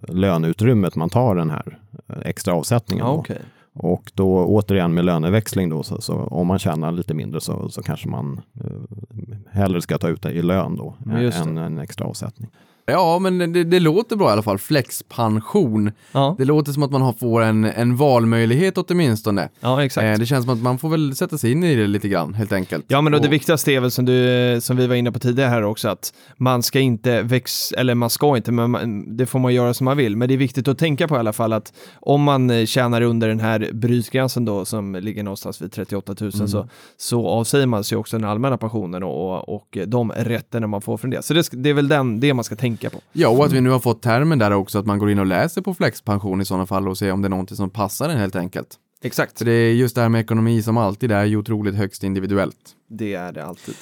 löneutrymmet 0.07 0.95
man 0.95 1.09
tar 1.09 1.35
den 1.35 1.49
här 1.49 1.79
extra 2.23 2.53
avsättningen. 2.53 3.05
Då. 3.05 3.11
okej. 3.11 3.41
Och 3.79 4.11
då 4.13 4.45
återigen 4.45 4.93
med 4.93 5.05
löneväxling 5.05 5.69
då, 5.69 5.83
så, 5.83 6.01
så 6.01 6.13
om 6.13 6.47
man 6.47 6.59
tjänar 6.59 6.91
lite 6.91 7.13
mindre 7.13 7.41
så, 7.41 7.69
så 7.69 7.83
kanske 7.83 8.09
man 8.09 8.41
eh, 8.63 9.37
hellre 9.51 9.81
ska 9.81 9.97
ta 9.97 10.07
ut 10.07 10.21
det 10.21 10.31
i 10.31 10.41
lön 10.41 10.75
då, 10.75 10.95
än 11.41 11.57
en 11.57 11.79
extra 11.79 12.05
avsättning. 12.05 12.49
Ja, 12.91 13.19
men 13.19 13.37
det, 13.53 13.63
det 13.63 13.79
låter 13.79 14.15
bra 14.15 14.29
i 14.29 14.31
alla 14.31 14.41
fall. 14.43 14.57
Flexpension. 14.57 15.91
Ja, 16.11 16.35
Det 16.37 16.45
låter 16.45 16.71
som 16.71 16.83
att 16.83 16.91
man 16.91 17.13
får 17.13 17.41
en, 17.41 17.63
en 17.65 17.95
valmöjlighet 17.95 18.77
åtminstone. 18.77 19.49
ja 19.59 19.83
exakt. 19.85 20.05
Eh, 20.05 20.19
det 20.19 20.25
känns 20.25 20.45
som 20.45 20.53
att 20.53 20.61
man 20.61 20.77
får 20.77 20.89
väl 20.89 21.15
sätta 21.15 21.37
sig 21.37 21.51
in 21.51 21.63
i 21.63 21.75
det 21.75 21.87
lite 21.87 22.07
grann, 22.07 22.33
helt 22.33 22.51
enkelt. 22.51 22.85
Ja, 22.87 23.01
men 23.01 23.13
och 23.13 23.21
det 23.21 23.27
Och- 23.27 23.33
viktigaste 23.33 23.71
är 23.71 23.79
väl 23.79 23.91
som, 23.91 24.05
du, 24.05 24.57
som 24.61 24.77
vi 24.77 24.87
var 24.87 24.95
inne 24.95 25.11
på 25.11 25.19
tidigare 25.19 25.49
här 25.49 25.63
också, 25.63 25.89
att 25.89 26.13
man 26.37 26.63
ska 26.63 26.79
inte 26.79 27.21
väx, 27.21 27.71
eller 27.71 27.95
man 27.95 28.09
ska 28.09 28.37
inte, 28.37 28.51
men 28.51 28.71
man, 28.71 29.17
det 29.17 29.25
får 29.25 29.39
man 29.39 29.53
göra 29.53 29.73
som 29.73 29.85
man 29.85 29.97
vill. 29.97 30.15
Men 30.17 30.27
det 30.27 30.33
är 30.33 30.37
viktigt 30.37 30.67
att 30.67 30.77
tänka 30.77 31.07
på 31.07 31.15
i 31.15 31.19
alla 31.19 31.33
fall 31.33 31.53
att 31.53 31.73
om 31.99 32.21
man 32.23 32.49
eh, 32.49 32.65
tjänar 32.65 33.01
under 33.01 33.27
den 33.27 33.39
här 33.39 33.69
brytgränsen 33.73 34.45
då, 34.45 34.65
som 34.65 34.95
ligger 34.95 35.23
någonstans 35.23 35.61
vid 35.61 35.71
38 35.71 36.15
000, 36.21 36.31
så, 36.31 36.67
så 36.97 37.27
avsäger 37.27 37.65
man 37.65 37.83
sig 37.83 37.97
också 37.97 38.17
den 38.17 38.29
allmänna 38.29 38.57
pensionen 38.57 39.03
och, 39.03 39.49
och 39.55 39.77
de 39.87 40.11
rätterna 40.11 40.67
man 40.67 40.81
får 40.81 40.97
från 40.97 41.09
det. 41.11 41.25
Så 41.25 41.33
det, 41.33 41.49
det 41.51 41.69
är 41.69 41.73
väl 41.73 41.87
den, 41.87 42.19
det 42.19 42.33
man 42.33 42.43
ska 42.43 42.55
tänka 42.55 42.76
på. 42.77 43.01
Ja, 43.13 43.29
och 43.29 43.45
att 43.45 43.51
vi 43.51 43.61
nu 43.61 43.69
har 43.69 43.79
fått 43.79 44.01
termen 44.01 44.39
där 44.39 44.51
också, 44.51 44.79
att 44.79 44.85
man 44.85 44.99
går 44.99 45.11
in 45.11 45.19
och 45.19 45.25
läser 45.25 45.61
på 45.61 45.73
flexpension 45.73 46.41
i 46.41 46.45
sådana 46.45 46.65
fall 46.65 46.87
och 46.87 46.97
ser 46.97 47.11
om 47.11 47.21
det 47.21 47.27
är 47.27 47.29
någonting 47.29 47.57
som 47.57 47.69
passar 47.69 48.09
en 48.09 48.17
helt 48.17 48.35
enkelt. 48.35 48.75
Exakt. 49.01 49.37
För 49.37 49.45
det 49.45 49.51
är 49.51 49.73
just 49.73 49.95
det 49.95 50.01
här 50.01 50.09
med 50.09 50.21
ekonomi 50.21 50.61
som 50.61 50.77
alltid 50.77 51.11
är 51.11 51.25
ju 51.25 51.37
otroligt 51.37 51.75
högst 51.75 52.03
individuellt. 52.03 52.75
Det 52.89 53.13
är 53.13 53.31
det 53.31 53.45
alltid. 53.45 53.75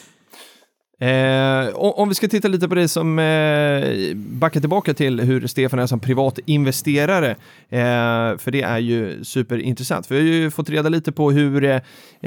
Eh, 1.00 1.76
om, 1.76 2.10
vi 2.10 2.16
ska 2.16 2.28
titta 2.28 2.48
lite 2.48 2.68
på 2.68 2.76
det 2.76 2.88
som 2.88 3.20
eh, 3.20 4.16
backar 4.16 4.60
tillbaka 4.60 4.94
till 4.94 5.20
hur 5.20 5.48
Stefan 5.48 5.80
är 5.80 5.88
som 5.88 6.00
privatinvesterare, 6.00 7.30
eh, 7.70 8.38
för 8.38 8.52
det 8.52 8.62
är 8.62 8.80
ju 8.80 9.24
superintressant. 9.24 10.08
För 10.08 10.16
vi 10.16 10.22
har 10.22 10.28
ju 10.28 10.52
fått 10.52 10.70
reda 10.70 10.90
lite 10.90 11.12
på 11.12 11.32
hur, 11.32 11.64
eh, 11.64 11.76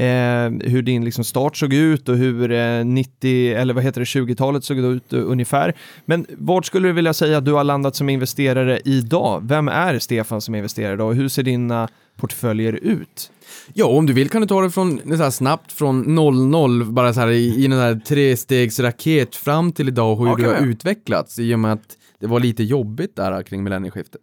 eh, 0.05 0.51
hur 0.51 0.83
din 0.83 1.05
liksom 1.05 1.25
start 1.25 1.57
såg 1.57 1.75
ut 1.75 2.09
och 2.09 2.17
hur 2.17 2.53
eh, 2.53 2.85
90, 2.85 3.55
eller 3.55 3.75
vad 3.75 3.85
heter 3.85 4.01
det, 4.01 4.05
20-talet 4.05 4.65
såg 4.65 4.79
ut 4.79 5.13
eh, 5.13 5.21
ungefär. 5.25 5.75
Men 6.05 6.27
vart 6.39 6.67
skulle 6.67 6.89
du 6.89 6.93
vilja 6.93 7.15
säga 7.15 7.39
att 7.39 7.45
du 7.45 7.53
har 7.53 7.65
landat 7.65 7.97
som 7.97 8.09
investerare 8.09 8.81
idag? 8.85 9.43
Vem 9.45 9.69
är 9.69 9.99
Stefan 9.99 10.41
som 10.41 10.55
investerare 10.55 10.95
idag 10.95 11.09
och 11.09 11.15
hur 11.15 11.29
ser 11.29 11.43
dina 11.43 11.89
portföljer 12.17 12.73
ut? 12.73 13.31
Ja, 13.75 13.87
om 13.87 14.07
du 14.07 14.13
vill 14.13 14.29
kan 14.31 14.41
du 14.41 14.47
ta 14.47 14.61
det 14.61 14.71
från 14.71 15.01
så 15.17 15.23
här 15.23 15.31
snabbt 15.31 15.73
från 15.73 16.15
00, 16.15 16.85
bara 16.85 17.13
så 17.13 17.21
här 17.21 17.29
i, 17.29 17.65
i 17.65 17.69
den 17.69 17.79
där 17.79 17.95
trestegsraket 18.07 19.37
fram 19.37 19.73
till 19.73 19.89
idag 19.89 20.13
och 20.13 20.19
hur 20.19 20.27
Ja, 20.27 20.37
du 20.37 20.47
har 20.47 20.67
utvecklats 20.71 21.39
i 21.39 21.55
och 21.55 21.59
med 21.59 21.73
att 21.73 21.97
det 22.21 22.27
var 22.27 22.41
lite 22.41 22.63
jobbigt 22.63 23.17
där 23.17 23.43
kring 23.43 23.65
millennieskiftet. 23.65 24.21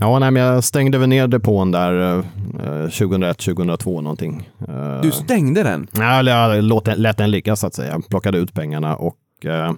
Ja, 0.00 0.18
nej, 0.18 0.30
men 0.30 0.42
jag 0.42 0.64
stängde 0.64 0.98
väl 0.98 1.08
ner 1.08 1.26
depån 1.26 1.70
där 1.70 2.18
eh, 2.18 2.24
2001-2002 2.88 4.00
någonting. 4.02 4.50
Eh, 4.68 5.00
Du 5.02 5.10
stängde 5.10 5.62
den? 5.62 5.86
Ja, 5.92 6.18
eller 6.18 6.54
jag 6.54 6.64
lät 6.98 7.16
den 7.18 7.30
ligga 7.30 7.56
så 7.56 7.66
att 7.66 7.74
säga. 7.74 8.00
Plockade 8.10 8.38
ut 8.38 8.54
pengarna 8.54 8.96
och 8.96 9.16
eh, 9.44 9.72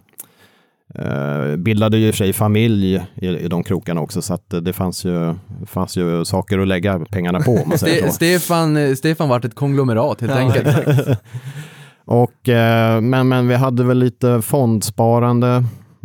eh, 0.94 1.56
bildade 1.56 1.98
ju 1.98 2.06
i 2.06 2.10
och 2.10 2.14
för 2.14 2.24
sig 2.24 2.32
familj 2.32 3.06
i, 3.14 3.26
i 3.26 3.48
de 3.48 3.64
krokarna 3.64 4.00
också. 4.00 4.22
Så 4.22 4.34
att 4.34 4.52
eh, 4.54 4.60
det 4.60 4.72
fanns 4.72 5.04
ju, 5.04 5.34
fanns 5.66 5.96
ju 5.96 6.24
saker 6.24 6.58
att 6.58 6.68
lägga 6.68 6.98
pengarna 6.98 7.40
på 7.40 7.50
om 7.50 7.68
man 7.68 7.78
säger 7.78 8.06
så. 8.06 8.12
Stefan, 8.12 8.76
eh, 8.76 8.94
Stefan 8.94 9.28
vart 9.28 9.44
ett 9.44 9.54
konglomerat 9.54 10.20
helt 10.20 10.32
Ja, 10.32 10.38
enkelt. 10.38 11.18
Och, 12.04 12.48
eh, 12.48 13.00
men, 13.00 13.28
men 13.28 13.48
vi 13.48 13.54
hade 13.54 13.84
väl 13.84 13.98
lite 13.98 14.42
fondsparande 14.42 15.64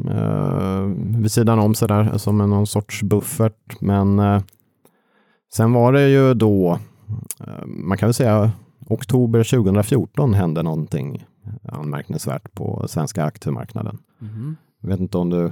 eh, 0.10 0.82
vid 0.96 1.32
sidan 1.32 1.60
om 1.60 1.76
sådär 1.76 2.18
som 2.18 2.42
en 2.42 2.50
någon 2.50 2.68
sorts 2.68 3.04
buffert. 3.04 3.82
Men 3.82 4.20
eh, 4.20 4.42
sen 5.54 5.74
var 5.74 5.94
det 5.94 6.10
ju 6.10 6.34
då, 6.34 6.80
man 7.66 7.98
kan 7.98 8.08
väl 8.08 8.14
säga 8.14 8.52
oktober 8.88 9.44
2014 9.44 10.34
hände 10.34 10.64
någonting 10.64 11.26
anmärkningsvärt 11.64 12.54
på 12.54 12.86
svenska 12.88 13.24
aktiemarknaden. 13.24 13.98
Mhm. 14.20 14.56
Jag 14.82 14.90
vet 14.90 15.00
inte 15.00 15.18
om 15.18 15.30
du 15.30 15.52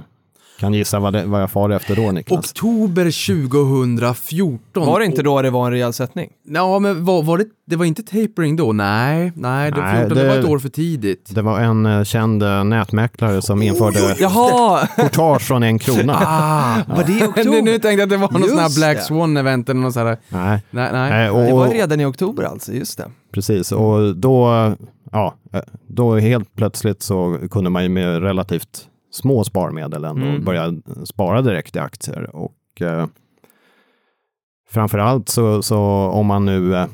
kan 0.60 0.74
gissa 0.74 0.98
vad, 1.00 1.12
det, 1.12 1.24
vad 1.24 1.42
jag 1.42 1.50
far 1.50 1.70
efter 1.70 1.96
då 1.96 2.12
Niklas? 2.12 2.38
Oktober 2.50 3.04
2014. 3.96 4.86
Var 4.86 4.98
det 5.00 5.06
inte 5.06 5.22
då 5.22 5.42
det 5.42 5.50
var 5.50 5.66
en 5.66 5.72
rejäl 5.72 5.92
sättning? 5.92 6.30
Ja, 6.48 6.78
men 6.78 7.04
var, 7.04 7.22
var 7.22 7.38
det, 7.38 7.44
det 7.66 7.76
var 7.76 7.84
inte 7.84 8.02
tapering 8.02 8.56
då? 8.56 8.72
Nej, 8.72 9.32
nej, 9.36 9.70
det, 9.72 9.80
Nej, 9.80 10.00
14, 10.00 10.18
det... 10.18 10.26
var 10.28 10.34
det- 10.34 10.40
ett 10.40 10.48
år 10.48 10.58
för 10.58 10.68
tidigt. 10.68 11.34
Det 11.34 11.42
var 11.42 11.60
en 11.60 11.86
eh, 11.86 12.04
känd 12.04 12.42
eh, 12.42 12.64
nätmäklare 12.64 13.42
som 13.42 13.62
införde 13.62 13.98
Jaha! 14.18 14.86
courtage 14.96 15.42
från 15.42 15.62
en 15.62 15.78
krona. 15.78 16.14
Ah, 16.20 16.76
Var 16.96 17.04
det 17.04 17.12
i 17.12 17.22
oktober? 17.24 17.62
nu 17.62 17.70
tänkte 17.70 17.88
jag 17.90 18.00
att 18.02 18.08
det 18.10 18.16
var 18.16 18.30
någon 18.30 18.48
sån 18.48 18.58
här 18.58 18.64
Just 18.64 18.76
Black 18.78 18.96
det. 18.96 19.02
Swan-event 19.14 19.70
eller 19.70 19.80
något 19.80 19.94
sånt 19.94 20.06
här. 20.08 20.18
Nej, 20.28 20.62
Nej, 20.70 20.88
nej. 20.92 21.10
nej, 21.10 21.30
och, 21.30 21.40
Det 21.42 21.52
var 21.52 21.68
redan 21.68 22.00
i 22.00 22.04
oktober 22.04 22.42
alltså, 22.42 22.72
just 22.72 22.98
det. 22.98 23.10
Precis, 23.32 23.72
och 23.72 24.16
då, 24.16 24.48
ja, 25.12 25.34
eh, 25.52 25.60
då 25.86 26.16
helt 26.18 26.54
plötsligt 26.56 27.02
så 27.02 27.38
kunde 27.50 27.70
man 27.70 27.82
ju 27.82 27.88
med 27.88 28.22
relativt 28.22 28.86
små 29.10 29.44
sparmedel 29.44 30.04
ändå 30.04 30.26
Mm. 30.26 30.44
börja 30.44 30.74
spara 31.04 31.42
direkt 31.42 31.76
i 31.76 31.78
aktier. 31.78 32.36
Och 32.36 32.82
eh, 32.82 33.06
framförallt 34.68 35.28
så, 35.28 35.62
så 35.62 35.78
om 36.08 36.26
man 36.26 36.44
nu 36.44 36.74
eh, 36.76 36.86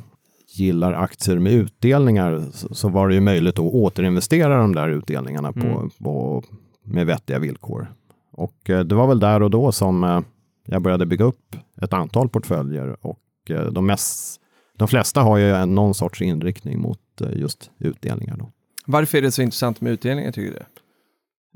gillar 0.56 0.92
aktier 0.92 1.38
med 1.38 1.52
utdelningar 1.52 2.44
så, 2.52 2.74
så 2.74 2.88
var 2.88 3.08
det 3.08 3.14
ju 3.14 3.20
möjligt 3.20 3.58
att 3.58 3.64
återinvestera 3.74 4.58
de 4.58 4.74
där 4.74 4.88
utdelningarna 4.88 5.52
på, 5.52 5.60
Mm. 5.60 5.90
på, 6.02 6.42
med 6.84 7.06
vettiga 7.06 7.38
villkor. 7.38 7.92
Och 8.32 8.70
eh, 8.70 8.80
det 8.80 8.94
var 8.94 9.06
väl 9.06 9.20
där 9.20 9.42
och 9.42 9.50
då 9.50 9.72
som 9.72 10.04
eh, 10.04 10.20
jag 10.66 10.82
började 10.82 11.06
bygga 11.06 11.24
upp 11.24 11.56
ett 11.82 11.92
antal 11.92 12.28
portföljer 12.28 13.06
och 13.06 13.20
eh, 13.50 13.66
de, 13.66 13.86
mest, 13.86 14.40
de 14.78 14.88
flesta 14.88 15.20
har 15.22 15.36
ju 15.36 15.66
någon 15.66 15.94
sorts 15.94 16.22
inriktning 16.22 16.80
mot 16.80 17.00
eh, 17.20 17.28
just 17.32 17.70
utdelningar. 17.78 18.36
Då. 18.36 18.50
Varför 18.86 19.18
är 19.18 19.22
det 19.22 19.30
så 19.32 19.42
intressant 19.42 19.80
med 19.80 19.92
utdelningar 19.92 20.32
tycker 20.32 20.52
du? 20.54 20.64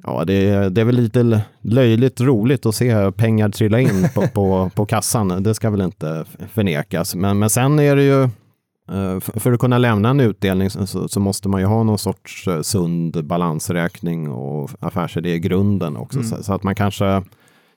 Ja, 0.05 0.25
det 0.25 0.49
är, 0.49 0.71
det 0.71 0.81
är 0.81 0.85
väl 0.85 0.97
lite 0.97 1.43
löjligt 1.61 2.21
roligt 2.21 2.67
att 2.67 2.75
se 2.75 3.13
pengar 3.13 3.49
trilla 3.49 3.81
in 3.81 4.09
på, 4.15 4.27
på, 4.35 4.71
på 4.75 4.87
kassan. 4.87 5.43
Det 5.43 5.55
ska 5.55 5.71
väl 5.71 5.81
inte 5.81 6.25
förnekas. 6.53 7.15
Men, 7.15 7.39
men 7.39 7.51
sen 7.51 7.79
är 7.79 7.97
det 7.97 8.03
ju, 8.03 8.23
eh, 8.23 9.21
för 9.21 9.53
att 9.53 9.61
kunna 9.61 9.79
lämna 9.79 10.09
en 10.11 10.21
utdelning 10.21 10.71
så, 10.71 11.09
så- 11.09 11.21
måste 11.21 11.49
man 11.49 11.61
ju 11.61 11.67
ha 11.67 11.83
någon 11.83 11.99
sorts 11.99 12.49
eh, 12.49 12.61
sund 12.63 13.25
balansräkning 13.25 14.29
och 14.31 14.71
affärsidé 14.81 15.35
i 15.35 15.39
grunden 15.39 15.97
också. 15.97 16.19
Mm. 16.19 16.31
Så, 16.31 16.43
så 16.43 16.53
att 16.55 16.63
man 16.63 16.75
kanske 16.75 17.23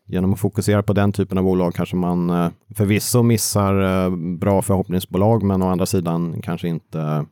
genom 0.08 0.34
att 0.34 0.40
fokusera 0.40 0.84
på 0.84 0.94
den 0.94 1.12
typen 1.12 1.38
av 1.38 1.44
bolag 1.44 1.74
kanske 1.76 1.96
man 1.96 2.30
eh, 2.30 2.48
förvisso 2.76 3.24
missar 3.24 4.10
bra 4.38 4.62
förhoppningsbolag 4.62 5.44
men 5.44 5.62
å 5.62 5.70
andra 5.70 5.86
sidan 5.86 6.42
kanske 6.44 6.68
inte 6.68 7.26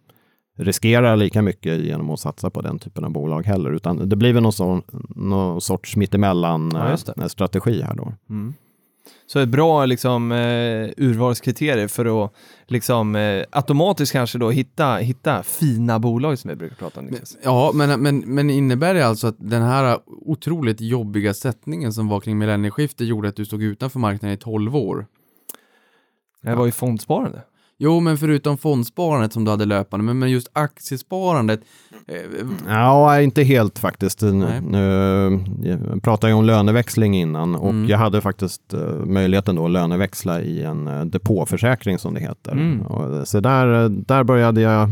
riskerar 0.62 1.16
lika 1.16 1.42
mycket 1.42 1.80
genom 1.80 2.10
att 2.10 2.20
satsa 2.20 2.50
på 2.50 2.62
den 2.62 2.80
typen 2.80 3.04
av 3.04 3.12
bolag 3.12 3.46
heller, 3.46 3.72
utan 3.72 4.10
det 4.10 4.16
blir 4.16 4.34
väl 4.34 4.44
någon, 4.44 4.54
sån, 4.54 4.82
någon 5.16 5.62
sorts 5.62 5.96
mittemellan 5.96 6.72
Ja, 6.74 6.98
eh, 7.24 7.28
strategi 7.28 7.82
här 7.82 7.96
då. 7.96 8.14
Mm. 8.30 8.54
Så 9.28 9.40
ett 9.40 9.50
bra 9.50 9.86
liksom, 9.86 10.32
eh, 10.32 10.38
urvalskriterier 10.98 11.88
för 11.88 12.26
att 12.26 12.34
liksom, 12.68 13.16
eh, 13.16 13.44
automatiskt 13.52 14.12
kanske 14.12 14.38
då 14.38 14.50
hitta, 14.50 14.96
hitta 14.96 15.44
fina 15.44 16.00
bolag 16.00 16.40
som 16.40 16.50
vi 16.50 16.56
brukar 16.56 16.76
prata 16.76 17.00
om. 17.00 17.06
Niklas. 17.06 17.38
Ja, 17.44 17.72
men, 17.74 18.02
men, 18.02 18.20
men 18.20 18.50
innebär 18.50 18.94
det 18.94 19.08
alltså 19.08 19.28
att 19.28 19.36
den 19.40 19.62
här 19.62 20.00
otroligt 20.08 20.82
jobbiga 20.82 21.34
sättningen 21.34 21.94
som 21.94 22.08
var 22.08 22.20
kring 22.20 22.38
millennieskiftet 22.38 23.08
gjorde 23.08 23.30
att 23.30 23.36
du 23.36 23.46
stod 23.46 23.64
utanför 23.64 24.00
marknaden 24.00 24.34
i 24.34 24.38
12 24.38 24.76
år? 24.76 25.06
Det 26.42 26.56
var 26.56 26.66
ju 26.66 26.72
fondsparande. 26.72 27.42
Jo, 27.84 28.00
men 28.00 28.18
förutom 28.18 28.58
fondsparandet 28.58 29.34
som 29.34 29.46
du 29.46 29.52
hade 29.52 29.66
löpande, 29.66 30.06
men, 30.06 30.20
men 30.20 30.32
just 30.32 30.50
aktiesparandet. 30.54 31.62
Eh, 32.08 32.16
Ja, 32.68 33.22
inte 33.22 33.44
helt 33.44 33.80
faktiskt. 33.80 34.22
Nej. 34.22 34.62
jag 35.64 36.04
pratade 36.04 36.32
jag 36.32 36.40
om 36.40 36.46
löneväxling 36.46 37.18
innan 37.18 37.56
och 37.56 37.70
Mm. 37.70 37.90
jag 37.90 37.98
hade 37.98 38.22
faktiskt 38.22 38.74
eh, 38.74 38.80
möjligheten 39.06 39.56
då 39.56 39.66
att 39.66 39.72
löneväxla 39.72 40.42
i 40.42 40.64
en 40.64 40.88
eh, 40.88 41.06
depåförsäkring 41.06 42.00
som 42.00 42.14
det 42.14 42.20
heter. 42.20 42.52
Mm. 42.52 43.26
Så 43.26 43.40
där, 43.40 43.90
där 43.90 44.24
började 44.24 44.62
jag 44.62 44.90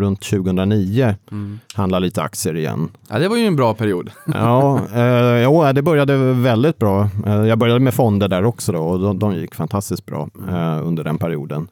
runt 0.00 0.20
2009 0.20 1.14
mm. 1.30 1.58
handla 1.74 1.98
lite 1.98 2.22
aktier 2.22 2.56
igen. 2.56 2.88
Ja, 3.08 3.18
det 3.18 3.28
var 3.28 3.36
ju 3.36 3.46
en 3.46 3.56
bra 3.56 3.74
period. 3.74 4.10
Ja, 4.26 4.80
eh, 4.94 5.42
jo, 5.42 5.72
det 5.72 5.82
började 5.82 6.32
väldigt 6.32 6.78
bra. 6.78 7.08
Jag 7.26 7.58
började 7.58 7.80
med 7.80 7.94
fonder 7.94 8.28
där 8.28 8.44
också 8.44 8.72
då, 8.72 8.78
och 8.78 9.00
de, 9.00 9.18
de 9.18 9.34
gick 9.34 9.54
fantastiskt 9.54 10.06
bra 10.06 10.28
eh, 10.48 10.86
under 10.86 11.04
den 11.04 11.18
perioden. 11.18 11.68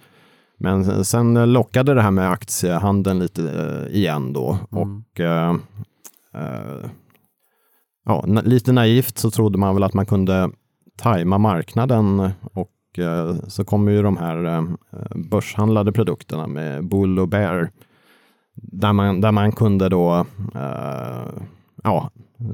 Men 0.62 1.04
sen 1.04 1.52
lockade 1.52 1.94
det 1.94 2.02
här 2.02 2.10
med 2.10 2.30
aktiehandeln 2.30 3.18
lite 3.18 3.42
eh, 3.42 3.96
igen 3.96 4.32
då. 4.32 4.58
Mm. 4.72 4.82
Och 4.82 5.20
eh, 5.20 5.54
ja, 8.04 8.24
lite 8.26 8.72
naivt 8.72 9.18
så 9.18 9.30
trodde 9.30 9.58
man 9.58 9.74
väl 9.74 9.82
att 9.82 9.94
man 9.94 10.06
kunde 10.06 10.50
tajma 10.96 11.38
marknaden 11.38 12.30
och 12.52 12.68
så 13.48 13.64
kommer 13.64 13.92
ju 13.92 14.02
de 14.02 14.16
här 14.16 14.66
börshandlade 15.30 15.92
produkterna 15.92 16.46
med 16.46 16.88
Bull 16.88 17.18
och 17.18 17.28
Bear 17.28 17.70
där 18.54 18.92
man, 18.92 19.20
där 19.20 19.32
man 19.32 19.52
kunde 19.52 19.88
då 19.88 20.26
eh, 20.54 21.42
ja, 21.82 22.10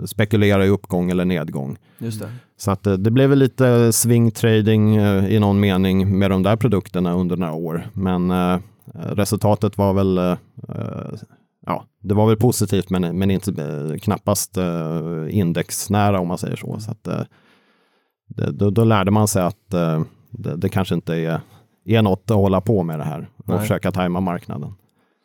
spekulera 0.06 0.66
i 0.66 0.68
uppgång 0.68 1.10
eller 1.10 1.24
nedgång. 1.24 1.78
Just 1.98 2.20
det. 2.20 2.30
Så 2.56 2.70
att 2.70 2.86
eh, 2.86 2.92
det 2.92 3.10
blev 3.10 3.36
lite 3.36 3.92
swing 3.92 4.30
trading 4.30 4.96
eh, 4.96 5.32
i 5.32 5.38
någon 5.38 5.60
mening 5.60 6.18
med 6.18 6.30
de 6.30 6.42
där 6.42 6.56
produkterna 6.56 7.14
under 7.14 7.36
några 7.36 7.52
år. 7.52 7.90
Men 7.92 8.30
eh, 8.30 8.58
resultatet 8.94 9.78
var 9.78 9.92
väl, 9.92 10.36
ja, 11.66 11.84
det 12.02 12.14
var 12.14 12.26
väl 12.26 12.36
positivt 12.36 12.90
men, 12.90 13.18
men 13.18 13.30
inte 13.30 13.98
knappast 14.02 14.58
indexnära 15.28 16.20
om 16.20 16.28
man 16.28 16.38
säger 16.38 16.56
så. 16.56 16.80
så 16.80 16.90
att, 16.90 17.04
det, 18.28 18.50
då, 18.52 18.70
då 18.70 18.84
lärde 18.84 19.10
man 19.10 19.28
sig 19.28 19.42
att 19.42 19.70
det, 20.30 20.56
det 20.56 20.68
kanske 20.68 20.94
inte 20.94 21.14
är, 21.14 21.40
är 21.84 22.02
något 22.02 22.30
att 22.30 22.36
hålla 22.36 22.60
på 22.60 22.82
med 22.82 22.98
det 22.98 23.04
här 23.04 23.28
och 23.36 23.48
Nej. 23.48 23.58
försöka 23.58 23.92
tajma 23.92 24.20
marknaden. 24.20 24.74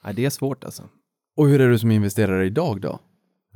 Nej, 0.06 0.14
det 0.14 0.26
är 0.26 0.30
svårt 0.30 0.64
alltså. 0.64 0.84
Och 1.38 1.48
hur 1.48 1.62
är 1.62 1.70
du 1.70 1.80
som 1.80 1.92
investerare 1.92 2.46
idag 2.46 2.82
då? 2.82 3.00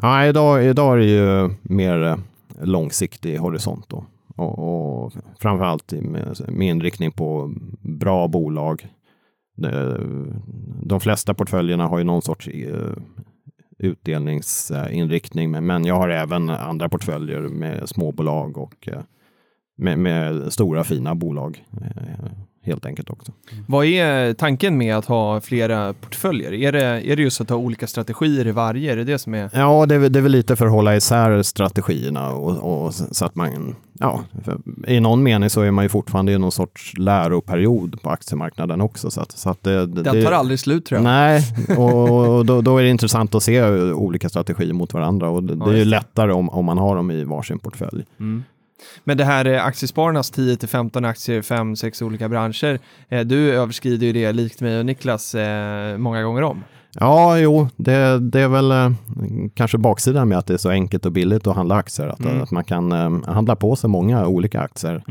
Ja, 0.02 0.26
idag, 0.26 0.66
idag 0.66 0.94
är 0.94 0.98
det 0.98 1.06
ju 1.06 1.50
mer 1.62 2.04
eh, 2.04 2.18
långsiktig 2.62 3.38
horisont 3.38 3.90
då. 3.90 4.06
Och, 4.36 5.04
och 5.04 5.14
framförallt 5.40 5.92
med, 5.92 6.38
med 6.48 6.68
inriktning 6.68 7.12
på 7.12 7.54
bra 7.82 8.28
bolag. 8.28 8.88
De, 9.56 10.42
de 10.84 11.00
flesta 11.00 11.34
portföljerna 11.34 11.88
har 11.88 11.98
ju 11.98 12.04
någon 12.04 12.22
sorts 12.22 12.48
eh, 12.48 12.94
utdelningsinriktning, 13.80 15.52
men, 15.52 15.86
jag 15.86 15.96
har 15.96 16.10
även 16.10 16.50
andra 16.50 16.90
portföljer 16.90 17.42
med 17.42 17.90
småbolag 17.90 18.58
och 18.58 18.88
eh, 18.88 19.02
med, 19.78 20.00
med 20.00 20.54
stora 20.54 20.84
fina 20.84 21.16
bolag 21.16 21.66
helt 22.68 22.86
enkelt 22.86 23.10
också. 23.10 23.32
Vad 23.68 23.86
är 23.86 24.34
tanken 24.34 24.78
med 24.78 24.96
att 24.96 25.06
ha 25.06 25.42
flera 25.42 25.94
portföljer? 25.94 26.54
Är 26.54 26.72
det, 26.72 26.84
är 26.84 27.16
det 27.16 27.22
just 27.22 27.42
att 27.42 27.50
ha 27.50 27.58
olika 27.58 27.88
strategier 27.88 28.48
i 28.48 28.52
varje? 28.52 28.92
Är 28.92 28.96
det 28.96 29.04
det 29.04 29.18
som 29.20 29.34
är... 29.34 29.50
Ja, 29.54 29.86
det 29.86 29.96
är, 29.96 30.10
det 30.10 30.20
är 30.20 30.24
väl 30.24 30.32
lite 30.32 30.56
för 30.56 30.66
att 30.66 30.72
hålla 30.72 30.96
isär 30.96 31.44
strategierna 31.44 32.30
och, 32.32 32.86
och 32.86 32.94
så 32.94 33.26
att 33.26 33.36
man, 33.36 33.76
ja, 34.00 34.22
i 34.88 35.00
någon 35.00 35.24
mening 35.24 35.50
så 35.50 35.62
är 35.62 35.72
man 35.72 35.86
ju 35.86 35.90
fortfarande 35.90 36.32
i 36.32 36.38
någon 36.38 36.52
sorts 36.52 36.94
läroperiod 36.98 38.02
på 38.02 38.10
aktiemarknaden 38.10 38.82
också. 38.82 39.12
Så 39.12 39.22
att, 39.22 39.32
så 39.32 39.50
att 39.50 39.64
det, 39.64 39.86
det, 39.86 40.04
Den 40.04 40.24
tar 40.24 40.32
aldrig 40.32 40.60
slut 40.60 40.86
tror 40.86 40.98
jag. 40.98 41.04
Nej, 41.04 41.44
och, 41.78 42.38
och 42.38 42.46
då, 42.46 42.62
då 42.62 42.78
är 42.78 42.84
det 42.84 42.90
intressant 42.90 43.36
att 43.36 43.44
se 43.44 43.64
olika 43.92 44.30
strategier 44.30 44.74
mot 44.74 44.94
varandra 44.94 45.30
och 45.30 45.44
det, 45.44 45.54
Ja, 45.60 45.66
det 45.66 45.72
är 45.72 45.78
ju 45.78 45.84
det. 45.84 45.90
lättare 45.90 46.32
om, 46.32 46.50
om 46.50 46.66
man 46.66 46.78
har 46.78 46.96
dem 46.96 47.12
i 47.12 47.24
varsin 47.24 47.60
portfölj. 47.60 48.06
Mm. 48.20 48.44
Men 49.04 49.18
det 49.18 49.24
här 49.26 49.46
eh, 49.46 49.66
aktiespararnas 49.66 50.34
10-15 50.34 51.08
aktier, 51.08 51.42
5-6 51.42 52.04
olika 52.04 52.30
branscher, 52.30 52.80
eh, 53.10 53.22
du 53.22 53.52
överskrider 53.54 54.08
ju 54.08 54.14
det 54.14 54.32
likt 54.32 54.62
mig 54.62 54.80
och 54.80 54.86
Niklas 54.86 55.36
eh, 55.36 55.98
många 55.98 56.24
gånger 56.24 56.42
om. 56.42 56.64
Ja, 57.00 57.38
jo, 57.38 57.68
det, 57.76 58.20
det 58.20 58.42
är 58.42 58.48
väl 58.48 58.72
eh, 58.72 58.92
kanske 59.54 59.78
baksidan 59.78 60.28
med 60.30 60.38
att 60.38 60.46
det 60.48 60.54
är 60.54 60.58
så 60.58 60.70
enkelt 60.70 61.06
och 61.06 61.12
billigt 61.12 61.48
att 61.48 61.56
handla 61.56 61.76
aktier. 61.76 62.08
Att, 62.08 62.20
Mm. 62.20 62.42
att 62.42 62.52
man 62.52 62.64
kan 62.64 62.92
eh, 62.92 63.34
handla 63.34 63.56
på 63.56 63.76
sig 63.76 63.90
många 63.90 64.28
olika 64.28 64.62
aktier. 64.62 65.04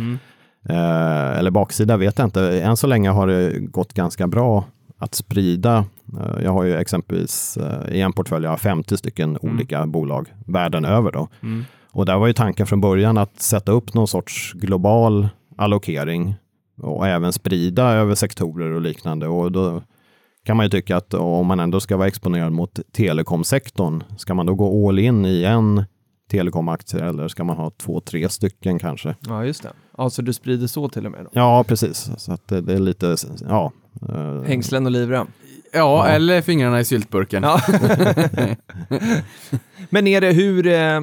Eh, 0.69 1.39
eller 1.39 1.51
baksida 1.51 1.97
vet 1.97 2.19
jag 2.19 2.27
inte. 2.27 2.61
Än 2.61 2.77
så 2.77 2.87
länge 2.87 3.11
har 3.11 3.27
det 3.27 3.59
gått 3.59 3.93
ganska 3.93 4.27
bra 4.27 4.65
att 4.99 5.15
sprida. 5.15 5.85
Jag 6.43 6.53
har 6.53 6.65
ju 6.65 6.77
exempelvis 6.77 7.59
i 7.91 8.01
en 8.01 8.13
portfölj 8.13 8.45
jag 8.45 8.51
har 8.51 8.57
50 8.57 8.97
stycken 8.97 9.39
olika 9.41 9.87
bolag 9.87 10.29
världen 10.47 10.85
över. 10.85 11.13
Då. 11.13 11.29
Och 11.97 12.07
där 12.07 12.19
var 12.19 12.27
ju 12.27 12.33
tanken 12.33 12.67
från 12.67 12.81
början 12.81 13.19
att 13.19 13.41
sätta 13.43 13.73
upp 13.73 13.95
någon 13.95 14.09
sorts 14.09 14.53
global 14.53 15.29
allokering 15.57 16.35
och 16.83 17.07
även 17.07 17.33
sprida 17.33 17.93
över 17.93 18.15
sektorer 18.15 18.71
och 18.71 18.81
liknande. 18.81 19.29
Och 19.29 19.53
då 19.53 19.83
kan 20.45 20.57
man 20.57 20.67
ju 20.67 20.71
tycka 20.71 20.97
att 20.97 21.15
om 21.15 21.47
man 21.47 21.61
ändå 21.61 21.81
ska 21.81 21.97
vara 21.97 22.09
exponerad 22.09 22.53
mot 22.53 22.79
telekomsektorn, 22.93 24.03
ska 24.19 24.35
man 24.35 24.47
då 24.47 24.55
gå 24.55 24.89
all 24.89 24.99
in 24.99 25.25
i 25.27 25.45
en 25.45 25.85
telekomaktie 26.31 27.01
eller 27.05 27.29
ska 27.29 27.45
man 27.45 27.57
ha 27.57 27.71
två, 27.71 28.01
tre 28.01 28.29
stycken 28.29 28.79
kanske? 28.79 29.15
Ja, 29.21 29.45
just 29.45 29.63
det. 29.63 29.73
Ja, 29.99 30.11
så 30.11 30.23
du 30.23 30.33
sprider 30.33 30.67
så 30.67 30.89
till 30.89 31.07
och 31.07 31.13
med 31.13 31.25
då? 31.25 31.31
Ja, 31.33 31.65
precis. 31.69 32.11
Så 32.19 32.33
att 32.33 32.49
det, 32.49 32.61
det 32.61 32.75
är 32.75 32.79
lite, 32.79 33.17
ja. 33.49 33.73
eh, 34.09 34.43
Hängslen 34.43 34.87
och 34.87 34.93
livrem? 34.93 35.27
Ja, 35.73 36.07
Ja. 36.07 36.07
eller 36.07 36.41
fingrarna 36.41 36.81
i 36.81 36.85
syltburken. 36.85 37.43
Ja. 37.43 37.61
Men 39.91 40.07
är 40.07 40.21
det 40.21 40.33
hur, 40.33 40.67
eh, 40.67 41.01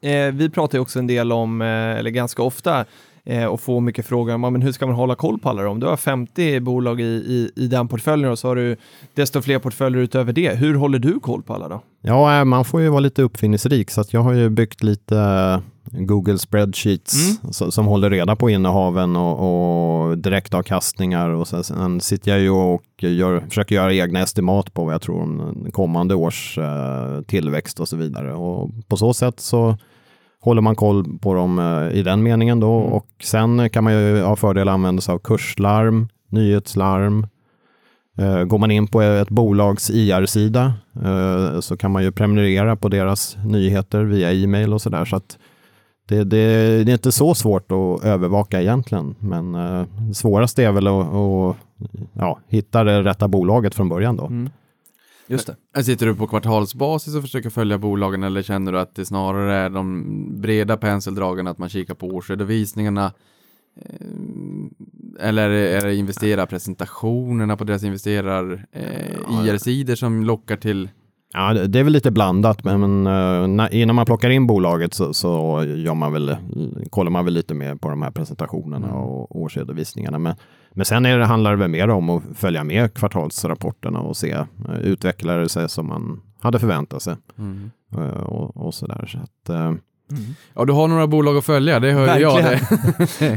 Eh, 0.00 0.32
vi 0.32 0.50
pratar 0.50 0.78
ju 0.78 0.82
också 0.82 0.98
en 0.98 1.06
del 1.06 1.32
om, 1.32 1.62
eh, 1.62 1.68
eller 1.68 2.10
ganska 2.10 2.42
ofta, 2.42 2.84
eh, 3.28 3.44
och 3.44 3.60
får 3.60 3.80
mycket 3.80 4.06
frågor 4.06 4.34
om 4.34 4.40
men 4.40 4.62
hur 4.62 4.72
ska 4.72 4.86
man 4.86 4.94
hålla 4.94 5.14
koll 5.14 5.38
på 5.38 5.48
alla 5.48 5.62
dem? 5.62 5.80
Du 5.80 5.86
har 5.86 5.96
50 5.96 6.60
bolag 6.60 7.00
i, 7.00 7.04
i, 7.04 7.50
i 7.56 7.66
den 7.66 7.88
portföljen 7.88 8.30
och 8.30 8.38
så 8.38 8.48
har 8.48 8.56
du 8.56 8.76
desto 9.14 9.42
fler 9.42 9.58
portföljer 9.58 10.02
utöver 10.02 10.32
det. 10.32 10.54
Hur 10.54 10.74
håller 10.74 10.98
du 10.98 11.20
koll 11.20 11.42
på 11.42 11.54
alla 11.54 11.68
då? 11.68 11.80
Ja, 12.02 12.38
eh, 12.38 12.44
man 12.44 12.64
får 12.64 12.80
ju 12.80 12.88
vara 12.88 13.00
lite 13.00 13.22
uppfinningsrik 13.22 13.90
så 13.90 14.00
att 14.00 14.12
jag 14.12 14.20
har 14.20 14.32
ju 14.32 14.48
byggt 14.48 14.82
lite 14.82 15.18
eh, 15.18 15.60
Google 16.00 16.38
spreadsheets 16.38 17.40
som, 17.50 17.72
som 17.72 17.86
håller 17.86 18.10
reda 18.10 18.36
på 18.36 18.50
innehaven 18.50 19.16
och, 19.16 20.08
och 20.08 20.18
direktavkastningar 20.18 21.30
och 21.30 21.48
sen, 21.48 21.64
sen 21.64 22.00
sitter 22.00 22.30
jag 22.30 22.40
ju 22.40 22.50
och 22.50 22.82
gör, 22.98 23.40
försöker 23.40 23.74
göra 23.74 23.94
egna 23.94 24.20
estimat 24.20 24.74
på 24.74 24.84
vad 24.84 24.94
jag 24.94 25.02
tror 25.02 25.22
om 25.22 25.66
kommande 25.72 26.14
års 26.14 26.58
eh, 26.58 27.22
tillväxt 27.26 27.80
och 27.80 27.88
så 27.88 27.96
vidare. 27.96 28.34
Och 28.34 28.70
på 28.88 28.96
så 28.96 29.14
sätt 29.14 29.40
så 29.40 29.76
håller 30.40 30.62
man 30.62 30.76
koll 30.76 31.18
på 31.18 31.34
dem 31.34 31.58
eh, 31.58 31.98
i 31.98 32.02
den 32.02 32.22
meningen 32.22 32.60
då 32.60 32.74
och 32.74 33.06
sen 33.22 33.70
kan 33.70 33.84
man 33.84 33.92
ju 33.92 34.22
ha 34.22 34.36
fördel 34.36 34.68
att 34.68 34.72
använda 34.74 35.02
sig 35.02 35.14
av 35.14 35.18
kurslarm, 35.18 36.08
nyhetslarm, 36.28 37.26
Eh, 38.18 38.44
Går 38.44 38.58
man 38.58 38.70
in 38.70 38.86
på 38.86 39.00
ett 39.00 39.28
bolags 39.28 39.90
IR-sida 39.90 40.72
eh, 41.04 41.60
så 41.60 41.76
kan 41.76 41.90
man 41.90 42.02
ju 42.02 42.12
prenumerera 42.12 42.76
på 42.76 42.88
deras 42.88 43.36
nyheter 43.44 44.04
via 44.04 44.32
e-mail 44.32 44.72
och 44.72 44.82
sådär. 44.82 45.04
Så 45.04 45.16
att 45.16 45.38
det, 46.08 46.24
det, 46.24 46.84
det 46.84 46.92
är 46.92 46.94
inte 46.94 47.12
så 47.12 47.34
svårt 47.34 47.72
att 47.72 48.04
övervaka 48.04 48.62
egentligen. 48.62 49.14
Men 49.18 49.52
det 50.08 50.14
svåraste 50.14 50.64
är 50.64 50.72
väl 50.72 50.86
att, 50.86 51.14
att 51.14 51.56
ja, 52.12 52.38
hitta 52.48 52.84
det 52.84 53.02
rätta 53.02 53.28
bolaget 53.28 53.74
från 53.74 53.88
början 53.88 54.16
då. 54.16 54.26
Mm. 54.26 54.50
Just 55.28 55.50
det. 55.74 55.82
Sitter 55.84 56.06
du 56.06 56.14
på 56.14 56.26
kvartalsbasis 56.26 57.14
och 57.14 57.22
försöker 57.22 57.50
följa 57.50 57.78
bolagen 57.78 58.22
eller 58.22 58.42
känner 58.42 58.72
du 58.72 58.80
att 58.80 58.94
det 58.94 59.04
snarare 59.04 59.54
är 59.54 59.70
de 59.70 60.04
breda 60.40 60.76
penseldragen 60.76 61.46
att 61.46 61.58
man 61.58 61.68
kikar 61.68 61.94
på 61.94 62.06
årsredovisningarna? 62.06 63.12
Eh, 63.80 65.28
Eller 65.28 65.50
är 65.50 65.86
det 65.86 65.94
investerarpresentationerna 65.94 67.56
på 67.56 67.64
deras 67.64 67.84
investerar 67.84 68.66
eh, 68.72 69.44
IR-sidor 69.44 69.94
som 69.94 70.24
lockar 70.24 70.56
till? 70.56 70.88
Ja, 71.32 71.52
det 71.52 71.78
är 71.78 71.84
väl 71.84 71.92
lite 71.92 72.10
blandat, 72.10 72.64
men, 72.64 72.80
men 72.80 73.06
eh, 73.06 73.48
när, 73.48 73.74
innan 73.74 73.96
man 73.96 74.06
plockar 74.06 74.30
in 74.30 74.46
bolaget 74.46 74.94
så, 74.94 75.14
så 75.14 75.64
gör 75.64 75.94
man 75.94 76.12
väl, 76.12 76.36
kollar 76.90 77.10
man 77.10 77.24
väl 77.24 77.34
lite 77.34 77.54
mer 77.54 77.74
på 77.74 77.88
de 77.88 78.02
här 78.02 78.10
presentationerna 78.10 78.94
och 78.94 79.36
årsredovisningarna. 79.36 80.18
Men, 80.18 80.34
men 80.78 80.84
sen 80.84 81.06
är 81.06 81.18
det, 81.18 81.24
handlar 81.24 81.50
det 81.50 81.56
väl 81.56 81.70
mer 81.70 81.88
om 81.88 82.10
att 82.10 82.22
följa 82.34 82.64
med 82.64 82.94
kvartalsrapporterna 82.94 84.00
och 84.00 84.16
se, 84.16 84.30
eh, 84.30 84.78
utvecklar 84.82 85.38
det 85.38 85.48
sig 85.48 85.68
som 85.68 85.86
man 85.86 86.20
hade 86.40 86.58
förväntat 86.58 87.02
sig 87.02 87.16
eh, 87.92 88.22
och, 88.22 88.66
och 88.66 88.74
sådär. 88.74 89.06
Så 89.06 89.18
att, 89.18 89.48
eh, 89.48 89.72
Ja, 90.54 90.64
du 90.64 90.72
har 90.72 90.88
några 90.88 91.06
bolag 91.06 91.36
att 91.36 91.44
följa, 91.44 91.80
det 91.80 91.92
hör 91.92 92.18
jag 92.18 92.44
det. 92.44 92.60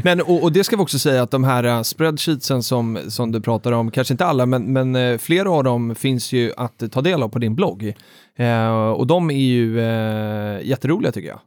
Men, 0.04 0.20
och, 0.20 0.42
och 0.42 0.52
det 0.52 0.64
ska 0.64 0.76
vi 0.76 0.82
också 0.82 0.98
säga 0.98 1.22
att 1.22 1.30
de 1.30 1.44
här 1.44 1.82
spreadsheetsen 1.82 2.62
som, 2.62 2.98
som 3.08 3.32
du 3.32 3.40
pratar 3.40 3.72
om, 3.72 3.90
kanske 3.90 4.14
inte 4.14 4.26
alla, 4.26 4.46
men, 4.46 4.72
men 4.72 4.96
eh, 4.96 5.18
flera 5.18 5.50
av 5.50 5.64
dem 5.64 5.94
finns 5.94 6.32
ju 6.32 6.52
att 6.56 6.92
ta 6.92 7.00
del 7.00 7.22
av 7.22 7.28
på 7.28 7.38
din 7.38 7.54
blogg. 7.54 7.94
Eh, 8.36 8.90
och 8.90 9.06
de 9.06 9.30
är 9.30 9.34
ju 9.34 9.78
uh, 9.78 10.66
jätteroliga 10.66 11.12
tycker 11.12 11.28
jag. 11.28 11.40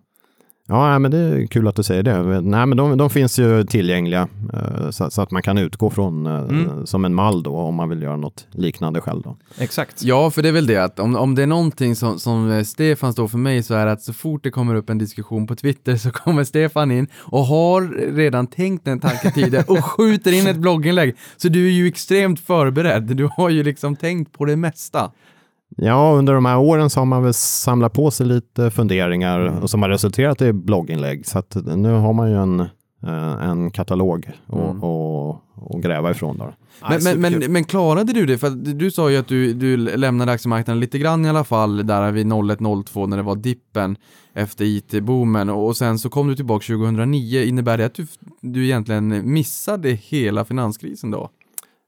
Ja, 0.67 0.99
men 0.99 1.11
det 1.11 1.17
är 1.17 1.47
kul 1.47 1.67
att 1.67 1.75
du 1.75 1.83
säger 1.83 2.03
det. 2.03 2.41
Nej, 2.41 2.65
men 2.65 2.77
de, 2.77 2.97
de 2.97 3.09
finns 3.09 3.39
ju 3.39 3.63
tillgängliga 3.63 4.27
eh, 4.53 4.89
så, 4.89 5.09
så 5.09 5.21
att 5.21 5.31
man 5.31 5.41
kan 5.41 5.57
utgå 5.57 5.89
från 5.89 6.25
eh, 6.25 6.35
Mm. 6.35 6.85
som 6.85 7.05
en 7.05 7.13
mall 7.15 7.43
då 7.43 7.55
om 7.57 7.75
man 7.75 7.89
vill 7.89 8.01
göra 8.01 8.15
något 8.15 8.47
liknande 8.51 9.01
själv. 9.01 9.21
Då. 9.21 9.37
Exakt. 9.57 10.03
Ja, 10.03 10.31
för 10.31 10.41
det 10.41 10.47
är 10.47 10.53
väl 10.53 10.67
det 10.67 10.77
att 10.83 10.99
om, 10.99 11.15
om 11.15 11.35
det 11.35 11.43
är 11.43 11.47
någonting 11.47 11.95
som, 11.95 12.19
som 12.19 12.51
eh, 12.51 12.63
Stefan 12.63 13.13
står 13.13 13.27
för 13.27 13.37
mig 13.37 13.63
så 13.63 13.73
är 13.73 13.85
det 13.85 13.91
att 13.91 14.01
så 14.01 14.13
fort 14.13 14.43
det 14.43 14.51
kommer 14.51 14.75
upp 14.75 14.89
en 14.89 14.97
diskussion 14.97 15.47
på 15.47 15.55
Twitter 15.55 15.95
så 15.97 16.11
kommer 16.23 16.43
Stefan 16.43 16.91
in 16.91 17.07
och 17.15 17.45
har 17.45 18.11
redan 18.15 18.47
tänkt 18.47 18.87
en 18.87 18.99
tanke 18.99 19.31
tidigare 19.31 19.65
och 19.67 19.85
skjuter 19.97 20.31
in 20.31 20.47
ett 20.47 20.57
blogginlägg. 20.57 21.15
Så 21.37 21.47
du 21.49 21.65
är 21.67 21.71
ju 21.71 21.87
extremt 21.87 22.39
förberedd. 22.39 23.03
Du 23.03 23.29
har 23.37 23.49
ju 23.49 23.63
liksom 23.63 23.95
tänkt 23.95 24.31
på 24.37 24.45
det 24.45 24.55
mesta. 24.55 25.11
Ja, 25.77 26.15
under 26.17 26.33
de 26.33 26.45
här 26.45 26.57
åren 26.57 26.89
så 26.89 26.99
har 26.99 27.05
man 27.05 27.23
väl 27.23 27.33
samlat 27.33 27.93
på 27.93 28.11
sig 28.11 28.25
lite 28.25 28.71
funderingar 28.71 29.39
och 29.63 29.69
som 29.69 29.81
har 29.81 29.89
resulterat 29.89 30.41
i 30.41 30.53
blogginlägg. 30.53 31.25
Så 31.25 31.39
att 31.39 31.55
nu 31.75 31.91
har 31.91 32.13
man 32.13 32.29
ju 32.29 32.37
en, 32.37 32.59
eh, 33.03 33.47
en 33.49 33.71
katalog 33.71 34.31
att 34.47 34.83
och, 34.83 35.29
och 35.55 35.83
gräva 35.83 36.11
ifrån. 36.11 36.37
Då. 36.37 36.53
Men, 36.89 37.03
men, 37.03 37.21
men, 37.21 37.51
men 37.51 37.63
klarade 37.63 38.13
du 38.13 38.25
det? 38.25 38.37
För 38.37 38.47
att 38.47 38.79
du 38.79 38.91
sa 38.91 39.11
ju 39.11 39.17
att 39.17 39.27
du, 39.27 39.53
du 39.53 39.77
lämnade 39.77 40.31
aktiemarknaden 40.31 40.79
lite 40.79 40.97
grann 40.97 41.25
i 41.25 41.29
alla 41.29 41.43
fall 41.43 41.87
där 41.87 42.11
vid 42.11 42.27
01-02 42.27 43.07
när 43.07 43.17
det 43.17 43.23
var 43.23 43.35
dippen 43.35 43.97
efter 44.33 44.65
IT-boomen 44.65 45.49
och 45.49 45.77
sen 45.77 45.99
så 45.99 46.09
kom 46.09 46.27
du 46.27 46.35
tillbaka 46.35 46.65
2009. 46.65 47.43
Innebär 47.43 47.77
det 47.77 47.85
att 47.85 47.95
du, 47.95 48.07
du 48.41 48.65
egentligen 48.65 49.33
missade 49.33 49.89
hela 49.89 50.45
finanskrisen 50.45 51.11
då? 51.11 51.29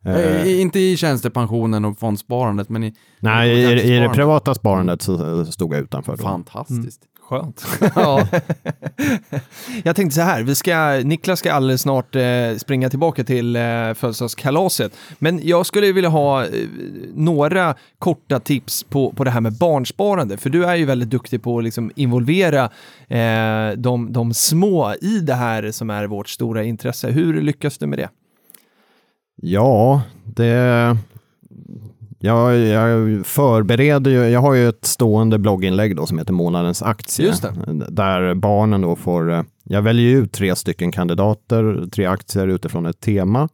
Eh, 0.08 0.62
inte 0.62 0.80
i 0.80 0.98
tjänstepensionen 0.98 1.86
och 1.86 2.00
fondsparandet 2.00 2.70
men 2.70 2.84
i... 2.84 2.94
nej, 3.20 3.50
i, 3.52 3.96
i 3.96 4.00
det 4.00 4.10
privata 4.10 4.56
sparandet 4.56 5.02
så 5.02 5.46
stod 5.46 5.74
jag 5.74 5.82
utanför. 5.82 6.18
Då. 6.18 6.24
Fantastiskt. 6.24 7.02
Skönt. 7.30 7.66
Ja. 7.96 8.28
Jag 9.84 9.96
tänkte 9.96 10.16
så 10.16 10.22
här, 10.22 10.44
vi 10.44 10.56
ska, 10.56 11.02
Niklas 11.04 11.40
ska 11.40 11.54
alldeles 11.54 11.82
snart 11.82 12.16
eh, 12.16 12.22
springa 12.58 12.90
tillbaka 12.90 13.24
till 13.24 13.56
eh, 13.56 13.62
födelsedagskalaset. 13.94 14.92
Men 15.20 15.40
jag 15.44 15.66
skulle 15.66 15.92
vilja 15.92 16.10
ha 16.10 16.46
eh, 16.46 16.50
några 17.14 17.76
korta 18.00 18.40
tips 18.40 18.84
på, 18.84 19.12
på 19.12 19.24
det 19.24 19.32
här 19.32 19.42
med 19.42 19.54
barnsparande. 19.54 20.38
För 20.38 20.50
du 20.50 20.66
är 20.66 20.76
ju 20.76 20.86
väldigt 20.86 21.10
duktig 21.10 21.44
på 21.44 21.58
att 21.58 21.64
liksom 21.64 21.92
involvera 21.96 22.64
eh, 23.08 23.78
de, 23.78 24.14
de 24.14 24.34
små 24.34 24.94
i 25.02 25.20
det 25.20 25.36
här 25.36 25.72
som 25.72 25.90
är 25.90 26.08
vårt 26.08 26.30
stora 26.30 26.64
intresse. 26.64 27.08
Hur 27.08 27.42
lyckas 27.42 27.78
du 27.78 27.88
med 27.88 28.00
det? 28.00 28.10
Ja, 29.42 30.02
det... 30.24 30.98
Jag, 32.20 32.58
jag 32.58 33.26
förbereder 33.26 34.12
ju, 34.12 34.18
jag 34.18 34.40
har 34.40 34.54
ju 34.54 34.70
ett 34.70 34.86
stående 34.86 35.40
blogginlägg 35.40 35.96
då 35.96 36.06
som 36.06 36.18
heter 36.18 36.34
Månadens 36.34 36.84
aktie. 36.84 37.34
Där 37.90 38.36
barnen 38.36 38.82
då 38.82 38.96
får, 38.96 39.46
jag 39.64 39.82
väljer 39.82 40.18
ut 40.18 40.32
tre 40.32 40.56
stycken 40.56 40.92
kandidater, 40.92 41.88
tre 41.92 42.06
aktier 42.06 42.48
utifrån 42.48 42.86
ett 42.86 43.00
tema. 43.00 43.50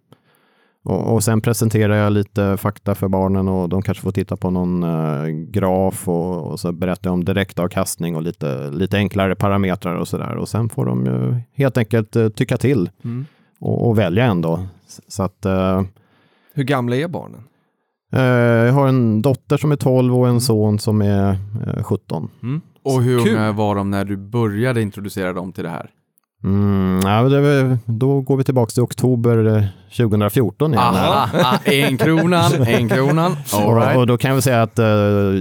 Och, 0.83 1.13
och 1.13 1.23
sen 1.23 1.41
presenterar 1.41 1.95
jag 1.95 2.13
lite 2.13 2.57
fakta 2.57 2.95
för 2.95 3.07
barnen 3.07 3.47
och 3.47 3.69
de 3.69 3.81
kanske 3.81 4.03
får 4.03 4.11
titta 4.11 4.37
på 4.37 4.49
någon 4.49 4.83
eh, 4.83 5.27
graf 5.27 6.07
och, 6.07 6.51
och 6.51 6.59
så 6.59 6.71
berättar 6.71 7.09
jag 7.09 7.13
om 7.13 7.25
direktavkastning 7.25 8.15
och 8.15 8.21
lite, 8.21 8.69
lite 8.69 8.97
enklare 8.97 9.35
parametrar 9.35 9.95
och 9.95 10.07
sådär. 10.07 10.35
Och 10.35 10.49
sen 10.49 10.69
får 10.69 10.85
de 10.85 11.05
ju 11.05 11.35
helt 11.63 11.77
enkelt 11.77 12.15
eh, 12.15 12.29
tycka 12.29 12.57
till 12.57 12.89
och, 13.63 13.87
och 13.87 13.97
välja 13.97 14.25
en 14.25 14.41
då. 14.41 14.59
S- 14.87 15.01
Så 15.07 15.23
att 15.23 15.45
eh, 15.45 15.81
Hur 16.53 16.63
gamla 16.63 16.95
är 16.95 17.07
barnen? 17.07 17.43
Eh, 18.13 18.21
jag 18.65 18.73
har 18.73 18.87
en 18.87 19.21
dotter 19.21 19.57
som 19.57 19.71
är 19.71 19.75
12 19.75 20.17
och 20.17 20.27
en 20.27 20.41
son 20.41 20.79
som 20.79 21.01
är 21.01 21.37
eh, 21.77 21.83
17. 21.83 22.29
Och 22.83 23.01
hur 23.03 23.19
Kul. 23.23 23.33
unga 23.35 23.51
var 23.51 23.75
de 23.75 23.89
när 23.91 24.05
du 24.05 24.17
började 24.17 24.81
introducera 24.81 25.33
dem 25.33 25.51
till 25.51 25.63
det 25.63 25.69
här? 25.69 25.89
Mm, 26.43 26.99
ja, 27.03 27.21
det 27.23 27.77
då 27.85 28.21
går 28.21 28.37
vi 28.37 28.43
tillbaka 28.43 28.69
till 28.69 28.83
oktober 28.83 29.57
eh, 29.57 29.63
2014 29.97 30.73
igen. 30.73 30.83
här. 30.83 31.07
Aha, 31.07 31.27
ah, 31.33 31.71
en 31.71 31.97
kronan, 31.97 32.51
en 32.67 32.89
kronan. 32.89 33.35
All 33.53 33.63
Och, 33.67 33.75
right. 33.75 33.97
och 33.97 34.07
då 34.07 34.17
kan 34.17 34.31
väl 34.31 34.41
säga 34.41 34.61
att 34.61 34.79
eh, 34.79 34.85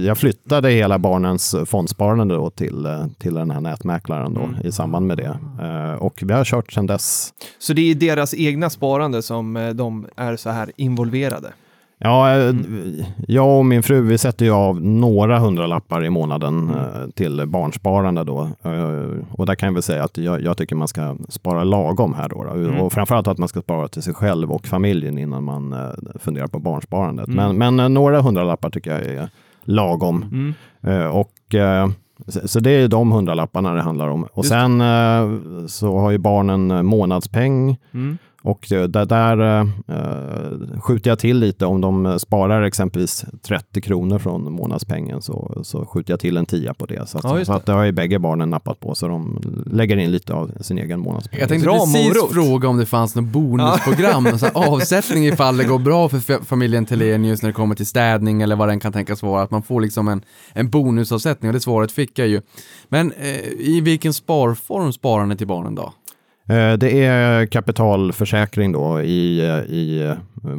jag 0.05 0.17
flyttade 0.17 0.69
hela 0.69 0.99
barnens 0.99 1.55
fondsparande 1.65 2.35
då 2.35 2.49
till, 2.49 2.85
eh, 2.85 3.05
till 3.19 3.33
den 3.33 3.51
här 3.51 3.61
nätmäklaren 3.61 4.33
då, 4.33 4.67
i 4.67 4.71
samband 4.71 5.07
med 5.07 5.17
det. 5.17 5.37
Eh, 5.61 5.93
och 5.93 6.23
vi 6.25 6.33
har 6.33 6.45
kört 6.45 6.71
sedan 6.73 6.87
dess. 6.87 7.33
Så 7.59 7.73
det 7.73 7.91
är 7.91 7.95
deras 7.95 8.33
egna 8.33 8.69
sparande 8.69 9.21
som 9.21 9.57
eh, 9.57 9.69
de 9.69 10.07
är 10.15 10.35
så 10.35 10.49
här 10.49 10.71
involverade? 10.75 11.51
Ja, 12.03 12.35
eh, 12.35 12.55
jag 13.27 13.57
och 13.57 13.65
min 13.65 13.83
fru 13.83 14.01
vi 14.01 14.17
sätter 14.17 14.45
ju 14.45 14.51
av 14.51 14.81
några 14.81 15.39
hundralappar 15.39 16.05
i 16.05 16.09
månaden 16.09 16.69
eh, 16.69 17.09
till 17.15 17.47
barnsparande 17.47 18.23
då. 18.23 18.49
Eh, 18.63 19.23
och 19.31 19.45
där 19.45 19.55
kan 19.55 19.67
jag 19.67 19.73
väl 19.73 19.83
säga 19.83 20.03
att 20.03 20.17
jag, 20.17 20.41
jag 20.41 20.57
tycker 20.57 20.75
man 20.75 20.87
ska 20.87 21.15
spara 21.29 21.63
lagom 21.63 22.13
här 22.13 22.29
då. 22.29 22.43
då. 22.43 22.83
Och 22.83 22.93
framförallt 22.93 23.27
att 23.27 23.37
man 23.37 23.49
ska 23.49 23.61
spara 23.61 23.87
till 23.87 24.01
sig 24.01 24.13
själv 24.13 24.51
och 24.51 24.67
familjen 24.67 25.17
innan 25.17 25.43
man 25.43 25.75
funderar 26.19 26.47
på 26.47 26.59
barnsparandet. 26.59 27.27
Men, 27.27 27.57
men 27.57 27.79
eh, 27.79 27.89
några 27.89 28.21
hundralappar 28.21 28.69
tycker 28.69 28.91
jag 28.91 29.01
är 29.01 29.29
lagom. 29.63 30.53
Eh, 30.81 31.05
och 31.05 31.31
så 32.45 32.59
det 32.59 32.71
är 32.71 32.87
de 32.87 33.11
hundralapparna 33.11 33.73
det 33.73 33.81
handlar 33.81 34.07
om. 34.07 34.23
Och 34.23 34.43
Just 34.43 34.49
sen 34.49 34.83
så 35.67 35.97
har 35.97 36.11
ju 36.11 36.17
barnen 36.17 36.85
månadspeng. 36.85 37.77
Och 38.45 38.71
eh, 38.71 38.83
där, 38.83 39.05
där 39.05 39.61
eh, 39.87 40.79
skjuter 40.81 41.11
jag 41.11 41.19
till 41.19 41.37
lite 41.39 41.65
om 41.65 41.81
de 41.81 42.19
sparar 42.19 42.63
exempelvis 42.63 43.25
30 43.41 43.81
kronor 43.81 44.19
från 44.19 44.51
månadspengen 44.53 45.21
så, 45.21 45.61
så 45.63 45.85
skjuter 45.85 46.13
jag 46.13 46.19
till 46.19 46.37
en 46.37 46.45
tia 46.45 46.73
på 46.73 46.85
det. 46.85 47.09
Så 47.09 47.17
att, 47.17 47.23
Ja, 47.23 47.37
just 47.37 47.47
så 47.47 47.53
att 47.53 47.65
det 47.65 47.71
har 47.71 47.83
ju 47.83 47.91
bägge 47.91 48.19
barnen 48.19 48.49
nappat 48.49 48.79
på 48.79 48.95
så 48.95 49.07
de 49.07 49.41
lägger 49.71 49.97
in 49.97 50.11
lite 50.11 50.33
av 50.33 50.51
sin 50.61 50.77
egen 50.77 50.99
månadspeng. 50.99 51.39
Jag 51.39 51.49
tänkte 51.49 51.65
Bra 51.69 51.79
precis 51.79 52.15
morot. 52.17 52.33
fråga 52.33 52.67
om 52.69 52.77
det 52.77 52.85
fanns 52.85 53.15
något 53.15 53.25
bonusprogram, 53.25 54.23
någon 54.23 54.39
sån 54.39 54.49
här 54.55 54.67
avsättning 54.73 55.25
ifall 55.27 55.57
det 55.57 55.63
går 55.63 55.79
bra 55.79 56.09
för 56.09 56.17
fa- 56.17 56.43
familjen 56.43 56.85
Telenius 56.85 57.41
när 57.41 57.49
det 57.49 57.53
kommer 57.53 57.75
till 57.75 57.87
städning 57.87 58.41
eller 58.41 58.55
vad 58.55 58.67
den 58.67 58.79
kan 58.79 58.93
tänkas 58.93 59.23
vara, 59.23 59.41
att 59.43 59.51
man 59.51 59.63
får 59.63 59.81
liksom 59.81 60.07
en, 60.07 60.21
en 60.53 60.69
bonusavsättning 60.69 61.49
och 61.49 61.53
det 61.53 61.59
svaret 61.59 61.91
fick 61.91 62.19
jag 62.19 62.27
ju. 62.27 62.41
Men 62.89 63.11
eh, 63.11 63.37
i 63.59 63.81
vilken 63.83 64.13
sparform 64.13 64.93
sparar 64.93 65.25
ni 65.25 65.37
till 65.37 65.47
barnen 65.47 65.75
då? 65.75 65.93
Eh, 66.47 66.73
Det 66.73 67.05
är 67.05 67.45
kapitalförsäkring 67.45 68.71
då 68.71 69.01
i, 69.01 69.39
eh, 69.39 69.73
i 69.73 70.01
eh, 70.01 70.51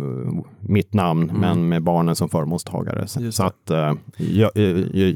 mitt 0.61 0.95
namn, 0.95 1.33
men 1.35 1.69
med 1.69 1.83
barnen 1.83 2.17
som 2.17 2.29
förmånstagare. 2.29 3.07
Så, 3.33 3.43
att 3.43 3.71
jag, 4.17 4.51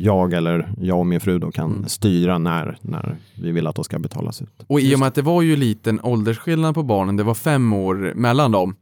jag 0.01 0.33
eller 0.33 0.73
jag 0.81 0.99
och 0.99 1.07
min 1.07 1.21
fru 1.21 1.39
då 1.39 1.51
kan 1.51 1.89
styra 1.89 2.39
när, 2.39 2.79
när 2.81 3.17
vi 3.35 3.51
vill 3.51 3.67
att 3.67 3.75
de 3.75 3.85
ska 3.85 3.99
betalas 3.99 4.43
ut. 4.43 4.65
Och 4.67 4.81
i 4.81 4.95
och 4.95 4.99
med 4.99 5.09
att 5.09 5.15
det 5.15 5.23
var 5.23 5.43
ju 5.43 5.57
liten 5.57 6.01
åldersskillnad 6.03 6.75
på 6.75 6.83
barnen, 6.83 7.17
det 7.17 7.23
var 7.23 7.35
fem 7.35 7.73
år 7.73 8.13
mellan 8.15 8.53
dem, 8.53 8.77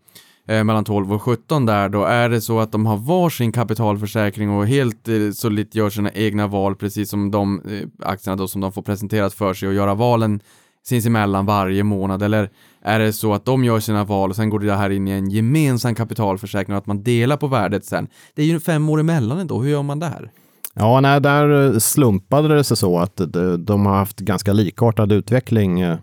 mellan 0.46 0.84
12 0.84 1.12
och 1.12 1.22
17 1.22 1.66
där, 1.66 1.88
då 1.88 2.04
är 2.04 2.28
det 2.28 2.40
så 2.40 2.60
att 2.60 2.72
de 2.72 2.86
har 2.86 2.96
varsin 2.96 3.52
kapitalförsäkring 3.52 4.50
och 4.50 4.66
helt 4.66 5.08
eh, 5.08 5.14
solitt 5.34 5.74
gör 5.74 5.90
sina 5.90 6.10
egna 6.10 6.46
val, 6.46 6.76
precis 6.76 7.10
som 7.10 7.30
de 7.30 7.62
aktierna 8.02 8.36
då 8.36 8.48
som 8.48 8.60
de 8.60 8.72
får 8.72 8.82
presenterat 8.82 9.34
för 9.34 9.54
sig 9.54 9.68
och 9.68 9.74
göra 9.74 9.94
valen 9.94 10.40
sinsemellan 10.86 11.46
varje 11.46 11.82
månad, 11.82 12.22
eller 12.22 12.50
är 12.82 12.98
det 12.98 13.12
så 13.12 13.34
att 13.34 13.44
de 13.44 13.64
gör 13.64 13.80
sina 13.80 14.04
val 14.04 14.30
och 14.30 14.36
sen 14.36 14.50
går 14.50 14.60
det 14.60 14.74
här 14.74 14.90
in 14.90 15.08
i 15.08 15.10
en 15.10 15.30
gemensam 15.30 15.94
kapitalförsäkring 15.94 16.74
och 16.74 16.78
att 16.78 16.86
man 16.86 17.02
delar 17.02 17.36
på 17.36 17.46
värdet 17.46 17.84
sen? 17.84 18.08
Det 18.34 18.42
är 18.42 18.46
ju 18.46 18.60
fem 18.60 18.88
år 18.88 19.00
emellan 19.00 19.38
ändå, 19.38 19.62
hur 19.62 19.70
gör 19.70 19.82
man 19.82 19.98
där? 19.98 20.30
Ja, 20.74 21.00
nej, 21.00 21.20
där 21.20 21.72
eh, 21.72 21.78
slumpade 21.78 22.48
det 22.48 22.64
sig 22.64 22.76
så 22.76 22.98
att 22.98 23.16
de, 23.16 23.64
de 23.64 23.86
har 23.86 23.96
haft 23.96 24.20
ganska 24.20 24.52
likartad 24.52 25.12
utveckling 25.12 25.80
eh, 25.80 25.98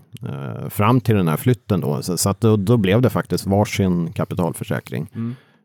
fram 0.69 1.01
till 1.01 1.15
den 1.15 1.27
här 1.27 1.38
flytten. 1.38 1.81
Då, 1.81 2.01
så, 2.01 2.29
att 2.29 2.41
då, 2.41 2.55
då 2.57 2.77
blev 2.77 3.01
det 3.01 3.09
faktiskt 3.09 3.45
varsin 3.45 4.13
kapitalförsäkring. 4.13 5.09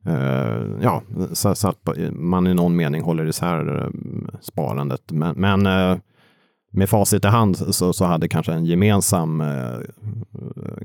Eh, 0.06 0.64
ja, 0.82 1.02
så, 1.32 1.48
att 1.48 1.88
man 2.12 2.46
i 2.46 2.54
någon 2.54 2.76
mening 2.76 3.02
håller 3.02 3.26
isär 3.26 3.82
eh, 3.82 3.90
sparandet. 4.40 5.02
Men, 5.06 5.34
men 5.36 5.66
eh, 5.66 5.98
med 6.70 6.88
facit 6.88 7.24
i 7.24 7.28
hand 7.28 7.56
så, 7.56 7.92
så 7.92 8.04
hade 8.04 8.28
kanske 8.28 8.52
en 8.52 8.64
gemensam 8.64 9.40
eh, 9.40 9.78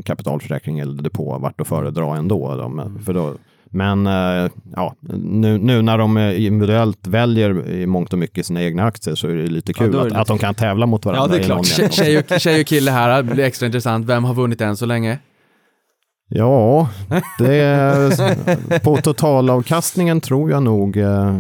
kapitalförsäkring 0.06 0.80
eller 0.80 1.04
depå 1.04 1.38
varit 1.38 1.62
att 1.62 1.68
föredra 1.68 2.18
ändå. 2.18 2.56
Då, 2.56 2.70
men, 2.70 3.00
för 3.00 3.14
då, 3.14 3.34
men 3.66 4.08
eh, 4.08 4.52
ja, 4.76 4.96
nu, 5.18 5.58
nu 5.58 5.82
när 5.82 5.98
de 5.98 6.18
eh, 6.18 6.46
individuellt 6.46 7.08
väljer 7.08 7.70
i 7.70 7.86
mångt 7.86 8.14
och 8.14 8.20
mycket 8.20 8.46
sina 8.46 8.64
egna 8.64 8.84
aktier 8.84 9.16
så 9.16 9.28
är 9.28 9.36
det 9.36 9.48
lite 9.48 9.72
Ja, 9.72 9.78
kul 9.78 9.88
är 9.88 9.92
det 9.92 10.00
att, 10.00 10.06
lite 10.06 10.20
att 10.20 10.28
de 10.28 10.38
kan 10.38 10.56
tävla 10.56 10.86
mot 10.86 11.06
varandra. 11.06 11.36
Ja, 11.36 11.38
det 11.38 11.44
är 11.44 11.46
klart. 11.46 11.66
Tjej, 11.66 11.84
mening. 11.84 11.92
tjej, 11.92 12.18
och, 12.36 12.42
tjej 12.42 12.62
och 12.62 12.68
kille 12.68 12.92
här, 12.92 13.24
det 13.24 13.34
blir 13.34 13.44
extra 13.44 13.66
intressant. 13.66 14.06
Vem 14.06 14.24
har 14.24 14.34
vunnit 14.34 14.62
än 14.62 14.78
så 14.78 14.86
länge? 14.86 15.20
Ja, 16.36 16.90
det 17.40 17.56
är, 17.56 18.80
på 18.80 18.98
totalavkastningen 18.98 20.22
tror 20.22 20.52
jag 20.52 20.64
nog 20.64 20.98
eh, 20.98 21.36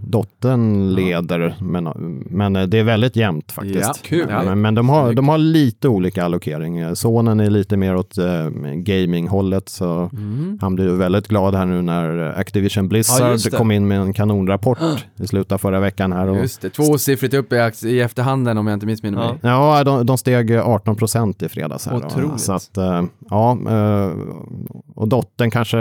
dottern 0.00 0.94
leder, 0.94 1.56
men, 1.60 1.84
men 2.30 2.52
det 2.52 2.78
är 2.78 2.84
väldigt 2.84 3.16
jämnt 3.16 3.52
faktiskt. 3.52 3.80
Ja, 3.82 3.94
kul. 4.02 4.26
Ja, 4.30 4.42
men 4.42 4.60
men 4.60 4.74
de, 4.74 4.88
har, 4.88 5.12
de 5.12 5.28
har 5.28 5.38
lite 5.38 5.88
olika 5.88 6.24
allokering. 6.24 6.96
Sonen 6.96 7.40
är 7.40 7.50
lite 7.50 7.76
mer 7.76 7.96
åt 7.96 8.18
eh, 8.18 8.48
gaminghållet, 8.74 9.68
så 9.68 10.10
han 10.60 10.74
blir 10.74 10.84
ju 10.84 10.96
väldigt 10.96 11.28
glad 11.28 11.54
här 11.54 11.66
nu 11.66 11.82
när 11.82 12.38
Activision 12.38 12.84
Ja, 12.84 12.88
Blizzard 12.88 13.38
det. 13.44 13.50
kom 13.50 13.70
in 13.70 13.88
med 13.88 14.00
en 14.00 14.12
kanonrapport 14.12 14.78
i 15.20 15.26
slutet 15.26 15.52
av 15.52 15.58
förra 15.58 15.80
veckan. 15.80 16.12
Här 16.12 16.28
och, 16.28 16.36
Just 16.36 16.60
det, 16.60 16.70
tvåsiffrigt 16.70 17.34
upp 17.34 17.52
i, 17.52 17.70
i 17.84 18.00
efterhanden 18.00 18.58
om 18.58 18.66
jag 18.66 18.74
inte 18.74 18.86
missminner 18.86 19.18
mig. 19.18 19.38
Ja. 19.42 19.76
Ja, 19.78 19.84
de, 19.84 20.06
de 20.06 20.18
steg 20.18 20.56
18 20.56 20.96
procent 20.96 21.42
i 21.42 21.48
fredags. 21.48 21.86
Här 21.86 22.00
då. 22.00 22.06
Otroligt. 22.06 22.40
Så 22.40 22.52
att, 22.52 22.76
eh, 22.76 23.04
ja, 23.30 23.58
eh, 23.68 23.75
och 24.94 25.08
dottern 25.08 25.50
kanske 25.50 25.78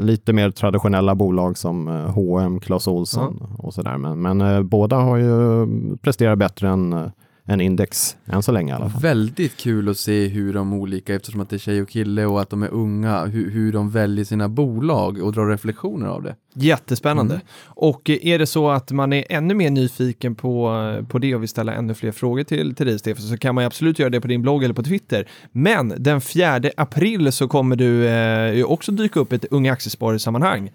lite 0.00 0.32
mer 0.32 0.50
traditionella 0.50 1.14
bolag 1.14 1.58
som 1.58 1.88
eh, 1.88 1.94
H&M, 1.94 2.60
Clas 2.60 2.88
Ohlson 2.88 3.56
och 3.58 3.74
sådär. 3.74 3.98
Men, 3.98 4.22
men 4.22 4.40
eh, 4.40 4.62
båda 4.62 4.96
har 4.96 5.16
ju 5.16 5.66
presterat 5.96 6.38
bättre 6.38 6.68
än, 6.68 6.92
eh, 6.92 7.06
än 7.46 7.60
index 7.60 8.16
än 8.26 8.42
så 8.42 8.52
länge 8.52 8.72
i 8.72 8.76
alla 8.76 8.90
fall. 8.90 9.02
Väldigt 9.02 9.56
kul 9.56 9.88
att 9.88 9.98
se 9.98 10.28
hur 10.28 10.54
de 10.54 10.72
olika, 10.72 11.14
eftersom 11.14 11.40
att 11.40 11.50
det 11.50 11.56
är 11.56 11.58
tjej 11.58 11.82
och 11.82 11.88
kille 11.88 12.26
och 12.26 12.40
att 12.40 12.50
de 12.50 12.62
är 12.62 12.68
unga, 12.68 13.24
hur, 13.24 13.50
hur 13.50 13.72
de 13.72 13.90
väljer 13.90 14.24
sina 14.24 14.48
bolag 14.48 15.22
och 15.22 15.32
drar 15.32 15.46
reflektioner 15.46 16.06
av 16.06 16.22
det. 16.22 16.36
Jättespännande. 16.54 17.40
Och 17.64 18.10
eh, 18.10 18.26
är 18.26 18.38
det 18.38 18.46
så 18.46 18.70
att 18.70 18.90
man 18.90 19.12
är 19.12 19.24
ännu 19.28 19.54
mer 19.54 19.70
nyfiken 19.70 20.34
på, 20.34 20.68
eh, 20.98 21.06
på 21.06 21.18
det 21.18 21.34
och 21.34 21.42
vill 21.42 21.48
ställa 21.48 21.74
ännu 21.74 21.94
fler 21.94 22.12
frågor 22.12 22.44
till, 22.44 22.74
till 22.74 22.86
dig 22.86 22.98
Stefan 22.98 23.22
så 23.22 23.36
kan 23.36 23.54
man 23.54 23.64
ju 23.64 23.66
absolut 23.66 23.98
göra 23.98 24.10
det 24.10 24.20
på 24.20 24.28
din 24.28 24.42
blogg 24.42 24.64
eller 24.64 24.74
på 24.74 24.82
Twitter. 24.82 25.28
Men 25.52 25.94
den 25.98 26.20
4 26.20 26.60
april 26.76 27.32
så 27.32 27.48
kommer 27.48 27.76
du 27.76 28.08
eh, 28.08 28.64
också 28.64 28.92
dyka 28.92 29.20
upp 29.20 29.32
i 29.32 29.36
ett 29.36 29.44
Unga 29.50 29.72
Aktiesparare-sammanhang. 29.72 30.70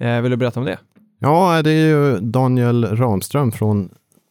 Eh, 0.00 0.20
vill 0.20 0.30
du 0.30 0.36
berätta 0.36 0.60
om 0.60 0.66
det? 0.66 0.78
Ja, 1.18 1.62
det 1.62 1.70
är 1.70 1.88
ju 1.88 2.20
Daniel 2.20 2.84
Ramström 2.84 3.52
från 3.52 3.90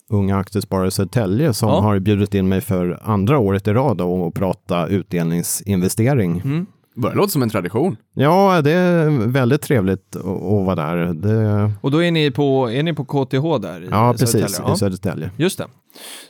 Unga 0.10 0.38
Aktiesparare 0.38 0.91
Södertälje 0.91 1.53
som 1.53 1.70
Ja. 1.70 1.80
har 1.80 1.99
bjudit 1.99 2.36
in 2.36 2.47
mig 2.49 2.62
för 2.62 2.99
andra 3.03 3.39
året 3.39 3.68
i 3.68 3.74
rad 3.74 3.97
då 3.97 4.14
och 4.14 4.34
prata 4.34 4.88
utdelningsinvestering. 4.88 6.41
Mm. 6.45 6.66
Det 7.02 7.14
låter 7.16 7.32
som 7.32 7.41
en 7.41 7.50
tradition. 7.50 7.97
Ja, 8.14 8.62
det 8.62 8.72
är 8.72 9.10
väldigt 9.28 9.62
trevligt 9.62 10.16
att, 10.16 10.26
vara 10.66 10.76
där. 10.76 11.14
Det, 11.14 11.72
Och 11.82 11.91
då 11.91 12.04
är 12.04 12.12
ni 12.12 12.32
på, 12.32 12.72
är 12.72 12.84
ni 12.84 12.93
på 12.93 13.06
KTH 13.06 13.62
där? 13.62 13.84
i 13.84 13.88
ja, 13.91 14.14
Södertälje? 14.18 14.45
precis. 14.45 14.62
Ja. 14.66 14.74
I 14.74 14.78
Södertälje. 14.78 15.32
Just 15.38 15.58
det. 15.58 15.66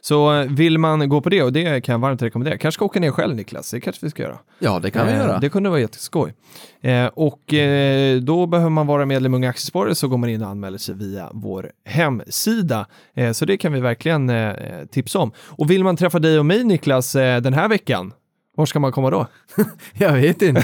Så 0.01 0.33
eh, 0.33 0.47
vill 0.49 0.77
man 0.77 1.09
gå 1.09 1.21
på 1.21 1.29
det, 1.29 1.43
och 1.43 1.53
det 1.53 1.81
kan 1.81 1.93
jag 1.93 1.99
varmt 1.99 2.21
rekommendera, 2.21 2.57
kanske 2.57 2.75
ska 2.77 2.85
åka 2.85 2.99
ner 2.99 3.11
själv 3.11 3.35
Niklas, 3.35 3.71
det 3.71 3.79
kanske 3.81 4.05
vi 4.05 4.09
ska 4.09 4.23
göra. 4.23 4.37
Ja, 4.59 4.79
det 4.79 4.91
kan 4.91 5.05
vi 5.07 5.11
Eh, 5.13 5.17
göra. 5.19 5.39
Det 5.39 5.49
kunde 5.49 5.69
vara 5.69 5.79
jätteskoj. 5.79 6.33
Eh, 6.81 7.05
och 7.05 7.53
eh, 7.53 8.17
då 8.21 8.45
behöver 8.47 8.69
man 8.69 8.87
vara 8.87 9.05
medlem 9.05 9.33
i 9.33 9.37
Unga 9.37 9.49
Aktiesparare 9.49 9.95
så 9.95 10.07
går 10.07 10.17
man 10.17 10.29
in 10.29 10.41
och 10.43 10.49
anmäler 10.49 10.77
sig 10.77 10.95
via 10.95 11.29
vår 11.33 11.71
hemsida. 11.85 12.85
Eh, 13.15 13.31
så 13.31 13.45
det 13.45 13.57
kan 13.57 13.73
vi 13.73 13.79
verkligen 13.79 14.29
eh, 14.29 14.53
tipsa 14.91 15.19
om. 15.19 15.31
Och 15.39 15.71
vill 15.71 15.83
man 15.83 15.95
träffa 15.97 16.19
dig 16.19 16.39
och 16.39 16.45
mig 16.45 16.63
Niklas 16.63 17.15
eh, 17.15 17.41
den 17.41 17.53
här 17.53 17.67
veckan, 17.69 18.13
var 18.59 18.65
ska 18.65 18.79
man 18.79 18.91
komma 18.91 19.09
då? 19.09 19.27
Jag 19.93 20.13
vet 20.13 20.41
inte. 20.41 20.63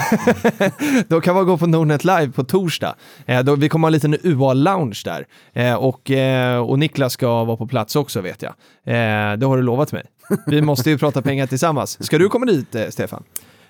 Då 1.08 1.22
kan 1.22 1.36
man 1.36 1.46
gå 1.46 1.58
på 1.58 1.68
Nordnet 1.68 2.04
Live 2.04 2.32
på 2.32 2.44
torsdag. 2.44 2.96
Eh, 3.26 3.40
då, 3.44 3.56
vi 3.56 3.70
kommer 3.70 3.86
ha 3.86 3.90
en 3.90 3.94
liten 3.94 4.14
UA-lounge 4.24 5.02
där. 5.06 5.26
Eh, 5.54 5.74
och, 5.76 6.12
eh, 6.12 6.58
och 6.58 6.80
Niklas 6.80 7.14
ska 7.14 7.44
vara 7.44 7.58
på 7.58 7.68
plats 7.68 7.96
också 7.96 8.22
vet 8.22 8.42
jag. 8.42 8.52
Eh, 8.86 9.38
det 9.38 9.46
har 9.46 9.58
du 9.58 9.64
lovat 9.64 9.92
mig. 9.92 10.04
Vi 10.48 10.62
måste 10.62 10.90
ju 10.90 10.98
prata 10.98 11.22
pengar 11.22 11.48
tillsammans. 11.48 12.06
Ska 12.06 12.18
du 12.18 12.30
komma 12.30 12.46
dit, 12.46 12.76
eh, 12.76 12.88
Stefan? 12.90 13.24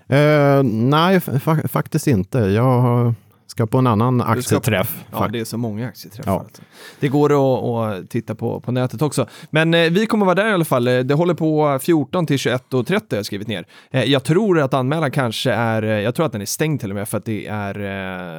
Eh, 0.07 0.63
nej, 0.63 1.19
fa- 1.19 1.67
faktiskt 1.67 2.07
inte. 2.07 2.38
Jag 2.39 2.63
har- 2.82 3.15
ska 3.48 3.68
på 3.68 3.78
en 3.78 3.88
annan 3.88 4.20
ska- 4.22 4.30
aktieträff. 4.32 5.04
Ja, 5.12 5.18
fakt- 5.18 5.32
det 5.34 5.39
är 5.39 5.46
så 5.46 5.58
många 5.58 5.88
aktieträffar. 5.88 6.32
Ja. 6.32 6.39
Alltså. 6.39 6.62
Det 7.00 7.08
går 7.08 7.30
att, 7.34 7.64
att 8.04 8.10
titta 8.10 8.36
på, 8.36 8.60
på 8.60 8.72
nätet 8.72 9.02
också. 9.02 9.28
Men 9.50 9.74
eh, 9.74 9.89
vi 9.91 10.06
kommer 10.06 10.26
vara 10.26 10.36
där 10.36 10.50
i 10.50 10.54
alla 10.54 10.66
fall. 10.66 10.88
Eh, 10.88 11.00
Det 11.00 11.14
håller 11.14 11.34
på 11.34 11.80
14 11.82 12.26
till 12.28 12.38
21.30 12.38 12.91
har 13.10 13.18
jag 13.18 13.26
skrivit 13.26 13.48
ner. 13.48 13.66
Eh, 13.91 14.04
jag 14.04 14.24
tror 14.24 14.60
att 14.60 14.74
anmälan 14.74 15.12
kanske 15.12 15.52
är, 15.52 15.84
eh, 15.84 15.89
jag 15.89 16.16
tror 16.16 16.26
att 16.26 16.32
den 16.32 16.41
är 16.41 16.46
stängd 16.46 16.80
till 16.80 16.89
och 16.89 16.96
med 16.96 17.10
för 17.10 17.18
att 17.18 17.26
det 17.26 17.48
är, 17.48 17.80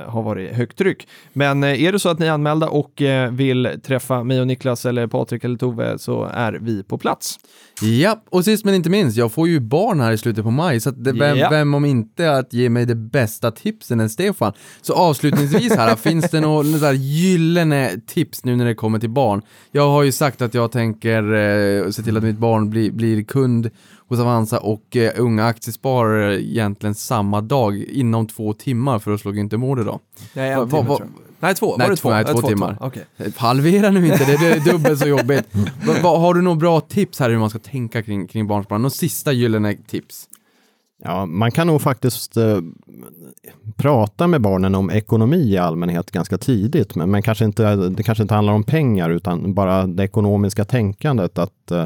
eh, 0.01 0.11
har 0.11 0.23
varit 0.23 0.53
högt 0.53 0.79
tryck. 0.79 1.09
Men 1.33 1.65
eh, 1.65 1.83
är 1.83 1.93
det 1.93 1.99
så 1.99 2.09
att 2.09 2.19
ni 2.19 2.27
är 2.27 2.31
anmälda 2.33 2.69
och 2.69 3.03
eh, 3.03 3.31
vill 3.31 3.69
träffa 3.87 4.23
mig 4.25 4.41
och 4.41 4.47
Niklas 4.47 4.87
eller 4.87 5.07
Patrik 5.07 5.45
eller 5.45 5.57
Tove 5.59 5.99
så 5.99 6.25
är 6.25 6.53
vi 6.53 6.83
på 6.83 6.99
plats. 6.99 7.39
Ja, 7.83 8.23
och 8.31 8.45
sist 8.45 8.65
men 8.65 8.75
inte 8.75 8.91
minst, 8.91 9.17
jag 9.17 9.33
får 9.33 9.49
ju 9.49 9.61
barn 9.61 10.01
här 10.01 10.13
i 10.13 10.19
slutet 10.19 10.45
på 10.45 10.51
maj, 10.51 10.81
så 10.81 10.89
att 10.89 11.05
det, 11.05 11.13
vem, 11.13 11.37
Ja. 11.39 11.49
vem 11.51 11.75
om 11.75 11.85
inte 11.85 12.33
att 12.37 12.53
ge 12.53 12.69
mig 12.69 12.87
det 12.87 12.95
bästa 12.95 13.51
tipsen 13.51 14.01
än 14.01 14.11
Stefan? 14.11 14.53
Så 14.83 14.95
avslutningsvis 14.97 15.77
här, 15.77 15.97
finns 15.97 16.31
det 16.31 16.41
några 16.41 16.93
gyllene 16.93 17.91
tips 18.07 18.45
nu 18.45 18.57
när 18.57 18.65
det 18.65 18.75
kommer 18.75 18.99
till 18.99 19.11
barn? 19.11 19.43
Jag 19.73 19.89
har 19.91 20.03
ju 20.03 20.13
sagt 20.13 20.43
att 20.43 20.55
jag 20.55 20.73
tänker 20.73 21.33
eh, 21.35 21.91
se 21.91 22.03
till 22.03 22.17
att 22.17 22.23
mitt 22.23 22.39
barn 22.39 22.71
blir, 22.71 22.91
blir 22.91 23.23
kund 23.23 23.71
hos 24.09 24.21
Avanza 24.21 24.59
och 24.59 24.97
eh, 24.97 25.13
unga 25.17 25.47
aktiesparare 25.47 26.43
egentligen 26.43 26.95
samma 26.95 27.41
dag 27.41 27.77
inom 27.77 28.27
två 28.27 28.53
timmar 28.53 28.99
för 28.99 29.15
att 29.15 29.21
slå 29.21 29.33
Günther 29.33 29.57
Mård 29.57 29.81
idag. 29.81 30.01
Nej, 30.35 30.51
en 30.53 30.59
Va- 30.59 30.67
timme 30.67 30.89
va- 30.89 30.97
tror 30.97 31.09
jag. 31.17 31.23
Nej, 31.41 31.55
två. 31.55 31.77
Nej, 31.79 31.87
var 31.87 31.91
det 31.91 31.97
två- 31.97 32.09
två? 32.09 32.15
nej, 32.15 32.25
Ja, 32.27 32.33
två 32.41 32.49
timmar. 32.49 32.77
Okej. 32.81 33.05
Halvera 33.37 33.91
nu 33.91 34.07
inte, 34.07 34.25
det 34.25 34.33
är 34.47 34.73
dubbelt 34.73 34.99
så 35.01 35.07
jobbigt. 35.09 35.45
Va, 35.87 35.95
va, 36.03 36.19
har 36.19 36.35
du 36.35 36.43
några 36.43 36.57
bra 36.57 36.81
tips 36.81 37.21
här 37.21 37.31
hur 37.31 37.39
man 37.39 37.51
ska 37.51 37.59
tänka 37.59 38.03
kring, 38.03 38.27
kring 38.27 38.47
barnsparande? 38.47 38.83
Några 38.83 38.91
sista 38.91 39.33
gyllene 39.33 39.77
tips? 39.87 40.29
Ja, 41.05 41.27
man 41.27 41.51
kan 41.51 41.67
nog 41.67 41.83
faktiskt 41.83 42.37
eh, 42.37 42.59
prata 43.77 44.27
med 44.27 44.41
barnen 44.43 44.75
om 44.75 44.91
ekonomi 44.91 45.37
i 45.53 45.59
allmänhet 45.59 46.11
ganska 46.11 46.39
tidigt, 46.39 46.95
men, 46.95 47.11
men 47.11 47.23
kanske 47.23 47.45
inte, 47.45 47.77
det 47.77 48.03
kanske 48.03 48.23
inte 48.23 48.35
handlar 48.35 48.53
om 48.55 48.65
pengar 48.65 49.11
utan 49.11 49.55
bara 49.55 49.87
det 49.87 50.05
ekonomiska 50.05 50.65
tänkandet. 50.65 51.39
Att, 51.39 51.71
eh, 51.71 51.85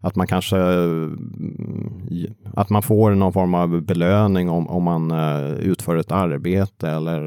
att 0.00 0.16
man 0.16 0.26
kanske 0.26 0.58
eh, 0.58 1.08
att 2.54 2.70
man 2.70 2.82
får 2.82 3.10
någon 3.10 3.32
form 3.32 3.54
av 3.54 3.80
belöning 3.82 4.50
om, 4.50 4.68
om 4.68 4.82
man 4.82 5.10
eh, 5.10 5.50
utför 5.52 5.96
ett 5.96 6.12
arbete 6.12 6.88
eller, 6.90 7.20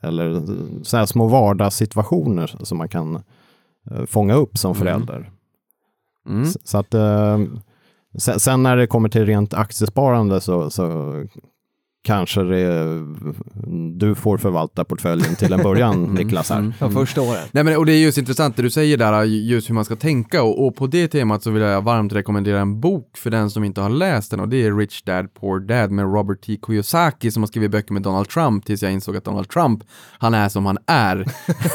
eller 0.00 0.42
så 0.84 0.96
här 0.96 1.06
små 1.06 1.26
vardagssituationer 1.26 2.54
som 2.62 2.78
man 2.78 2.88
kan 2.88 3.22
fånga 4.06 4.34
upp 4.34 4.58
som 4.58 4.74
förälder. 4.74 5.30
Mm. 6.28 6.42
S- 6.42 6.56
Så 6.64 6.78
att, 6.78 6.94
eh, 6.94 7.38
sen, 8.18 8.40
sen 8.40 8.62
när 8.62 8.76
det 8.76 8.86
kommer 8.86 9.08
till 9.08 9.26
rent 9.26 9.54
aktiesparande 9.54 10.40
så, 10.40 10.70
så 10.70 11.14
kanske 12.02 12.42
det, 12.42 13.00
du 13.94 14.14
får 14.14 14.38
förvalta 14.38 14.84
portföljen 14.84 15.36
till 15.36 15.52
en 15.52 15.62
början, 15.62 16.04
Niklas. 16.14 16.50
Här. 16.50 16.58
Mm. 16.58 16.72
De 16.78 16.92
första 16.92 17.20
åren. 17.20 17.42
Nej 17.52 17.64
men 17.64 17.76
och 17.76 17.86
det 17.86 17.92
är 17.92 17.98
just 17.98 18.18
intressant 18.18 18.56
det 18.56 18.62
du 18.62 18.70
säger 18.70 18.96
där, 18.96 19.22
just 19.24 19.70
hur 19.70 19.74
man 19.74 19.84
ska 19.84 19.96
tänka 19.96 20.42
och, 20.42 20.66
och 20.66 20.76
på 20.76 20.86
det 20.86 21.08
temat 21.08 21.42
så 21.42 21.50
vill 21.50 21.62
jag 21.62 21.82
varmt 21.82 22.12
rekommendera 22.12 22.60
en 22.60 22.80
bok 22.80 23.16
för 23.16 23.30
den 23.30 23.50
som 23.50 23.64
inte 23.64 23.80
har 23.80 23.90
läst 23.90 24.30
den 24.30 24.40
och 24.40 24.48
det 24.48 24.66
är 24.66 24.76
Rich 24.76 25.02
Dad 25.02 25.34
Poor 25.34 25.60
Dad 25.60 25.90
med 25.90 26.04
Robert 26.04 26.40
T. 26.46 26.58
Kiyosaki 26.66 27.30
som 27.30 27.42
har 27.42 27.48
skrivit 27.48 27.70
böcker 27.70 27.92
med 27.92 28.02
Donald 28.02 28.28
Trump 28.28 28.64
tills 28.64 28.82
jag 28.82 28.92
insåg 28.92 29.16
att 29.16 29.24
Donald 29.24 29.48
Trump, 29.48 29.84
han 30.18 30.34
är 30.34 30.48
som 30.48 30.66
han 30.66 30.78
är. 30.86 31.26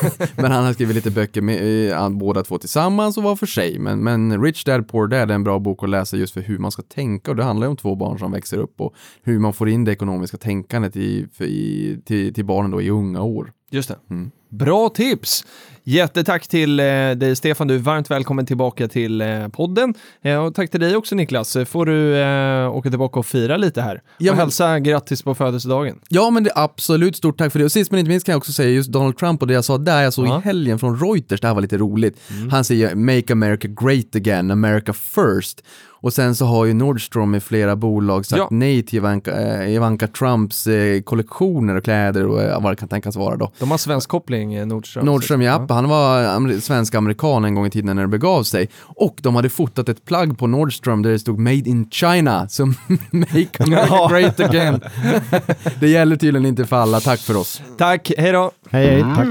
men 0.36 0.52
han 0.52 0.66
har 0.66 0.74
skrivit 0.74 0.96
lite 0.96 1.12
böcker 1.12 1.42
med 1.42 1.92
eh, 1.92 2.10
båda 2.10 2.44
två 2.44 2.58
tillsammans 2.58 3.18
och 3.18 3.24
var 3.24 3.36
för 3.36 3.46
sig. 3.46 3.80
Men, 3.80 4.00
men 4.04 4.44
Rich 4.44 4.64
Dad 4.64 4.88
Poor 4.88 5.08
Dad 5.08 5.32
är 5.32 5.36
en 5.36 5.44
bra 5.44 5.60
bok 5.60 5.84
att 5.84 5.90
läsa 5.90 6.18
just 6.18 6.34
för 6.34 6.42
hur 6.42 6.58
man 6.58 6.72
ska 6.72 6.82
tänka 6.82 7.32
och 7.32 7.38
det 7.38 7.44
handlar 7.44 7.68
ju 7.68 7.70
om 7.70 7.78
två 7.78 7.96
barn 7.96 8.20
som 8.20 8.32
växer 8.32 8.58
upp 8.58 8.82
och 8.82 8.94
hur 9.24 9.40
man 9.40 9.54
får 9.54 9.70
in 9.70 9.86
det 9.86 9.96
ekonomiska 10.18 10.38
tänkandet 10.38 10.96
i, 10.96 11.28
i, 11.40 11.98
till, 12.06 12.34
till 12.34 12.46
barnen 12.46 12.72
då 12.72 12.82
i 12.82 12.90
unga 12.90 13.22
år. 13.22 13.54
Just 13.70 13.90
det. 13.90 14.00
Mm. 14.10 14.32
Bra 14.50 14.90
tips! 14.90 15.46
Jättetack 15.84 16.48
till 16.48 16.80
eh, 16.80 16.86
dig 17.12 17.36
Stefan, 17.36 17.68
du 17.68 17.76
är 17.76 17.80
varmt 17.80 18.12
välkommen 18.12 18.46
tillbaka 18.46 18.88
till 18.88 19.22
eh, 19.22 19.48
podden. 19.48 19.94
Eh, 20.22 20.38
och 20.46 20.56
tack 20.56 20.72
till 20.72 20.80
dig 20.80 20.96
också 20.96 21.16
Niklas, 21.16 21.58
får 21.66 21.86
du 21.86 22.18
eh, 22.22 22.76
åka 22.76 22.90
tillbaka 22.90 23.20
och 23.20 23.26
fira 23.26 23.58
lite 23.58 23.82
här. 23.82 24.02
Ja, 24.18 24.32
och 24.32 24.38
hälsa 24.38 24.80
grattis 24.80 25.22
på 25.24 25.36
födelsedagen. 25.36 26.00
Ja, 26.10 26.30
men 26.30 26.44
det 26.44 26.50
är 26.56 26.64
absolut 26.64 27.16
stort 27.16 27.38
tack 27.38 27.52
för 27.52 27.60
det. 27.60 27.66
Och 27.66 27.72
sist 27.72 27.92
men 27.92 28.00
inte 28.00 28.10
minst 28.10 28.26
kan 28.26 28.34
jag 28.34 28.38
också 28.38 28.52
säga 28.54 28.70
just 28.70 28.92
Donald 28.92 29.18
Trump 29.18 29.42
och 29.42 29.48
det 29.48 29.54
jag 29.54 29.66
sa 29.66 29.78
där, 29.78 30.02
jag 30.04 30.14
såg 30.14 30.28
Ja. 30.28 30.40
i 30.40 30.42
helgen 30.42 30.80
från 30.80 31.00
Reuters, 31.00 31.42
det 31.42 31.48
här 31.48 31.54
var 31.56 31.62
lite 31.62 31.78
roligt. 31.78 32.20
Han 32.52 32.64
säger 32.64 32.96
“Make 32.96 33.34
America 33.34 33.68
Great 33.68 34.16
Again, 34.16 34.52
America 34.52 34.94
First”. 34.94 35.64
Och 36.00 36.14
sen 36.14 36.36
så 36.36 36.46
har 36.46 36.66
ju 36.66 36.74
Nordstrom 36.74 37.36
i 37.36 37.40
flera 37.40 37.76
bolag 37.76 38.26
sagt 38.26 38.38
Ja. 38.40 38.48
nej 38.52 38.84
till 38.84 38.98
Ivanka, 38.98 39.66
Ivanka 39.68 40.08
Trumps 40.08 40.68
kollektioner 41.04 41.76
och 41.76 41.84
kläder 41.84 42.26
och 42.28 42.64
vad 42.64 42.72
det 42.72 42.76
kan 42.76 42.88
tänkas 42.90 43.16
vara 43.16 43.36
då. 43.36 43.52
De 43.60 43.72
har 43.72 43.78
svensk 43.78 44.10
koppling, 44.10 44.37
eh, 44.44 44.66
Nordström. 44.66 45.06
Nordström, 45.06 45.42
ja. 45.42 45.66
Han 45.70 45.90
var 45.90 46.24
amer- 46.24 46.60
svensk-amerikan 46.60 47.46
en 47.46 47.56
gång 47.56 47.66
i 47.66 47.70
tiden 47.70 47.96
när 47.96 48.04
det 48.04 48.08
begav 48.08 48.44
sig. 48.44 48.70
Och 48.82 49.18
de 49.22 49.36
hade 49.36 49.50
fotat 49.50 49.90
ett 49.90 50.06
plagg 50.06 50.38
på 50.40 50.48
Nordström 50.48 51.02
där 51.02 51.10
det 51.10 51.20
stod 51.20 51.40
“Made 51.40 51.56
in 51.56 51.90
China”, 51.92 52.48
så 52.50 52.66
“Make 53.12 53.64
America. 53.64 54.08
Great 54.10 54.40
Again”. 54.40 54.82
det 55.80 55.90
gäller 55.90 56.16
tydligen 56.16 56.46
inte 56.46 56.66
för 56.66 56.76
alla, 56.76 57.00
tack 57.00 57.20
för 57.20 57.38
oss. 57.38 57.62
Tack, 57.78 58.12
hej 58.18 58.32
då! 58.32 58.52
Hej, 58.72 58.88
hej, 58.88 59.02
tack. 59.16 59.28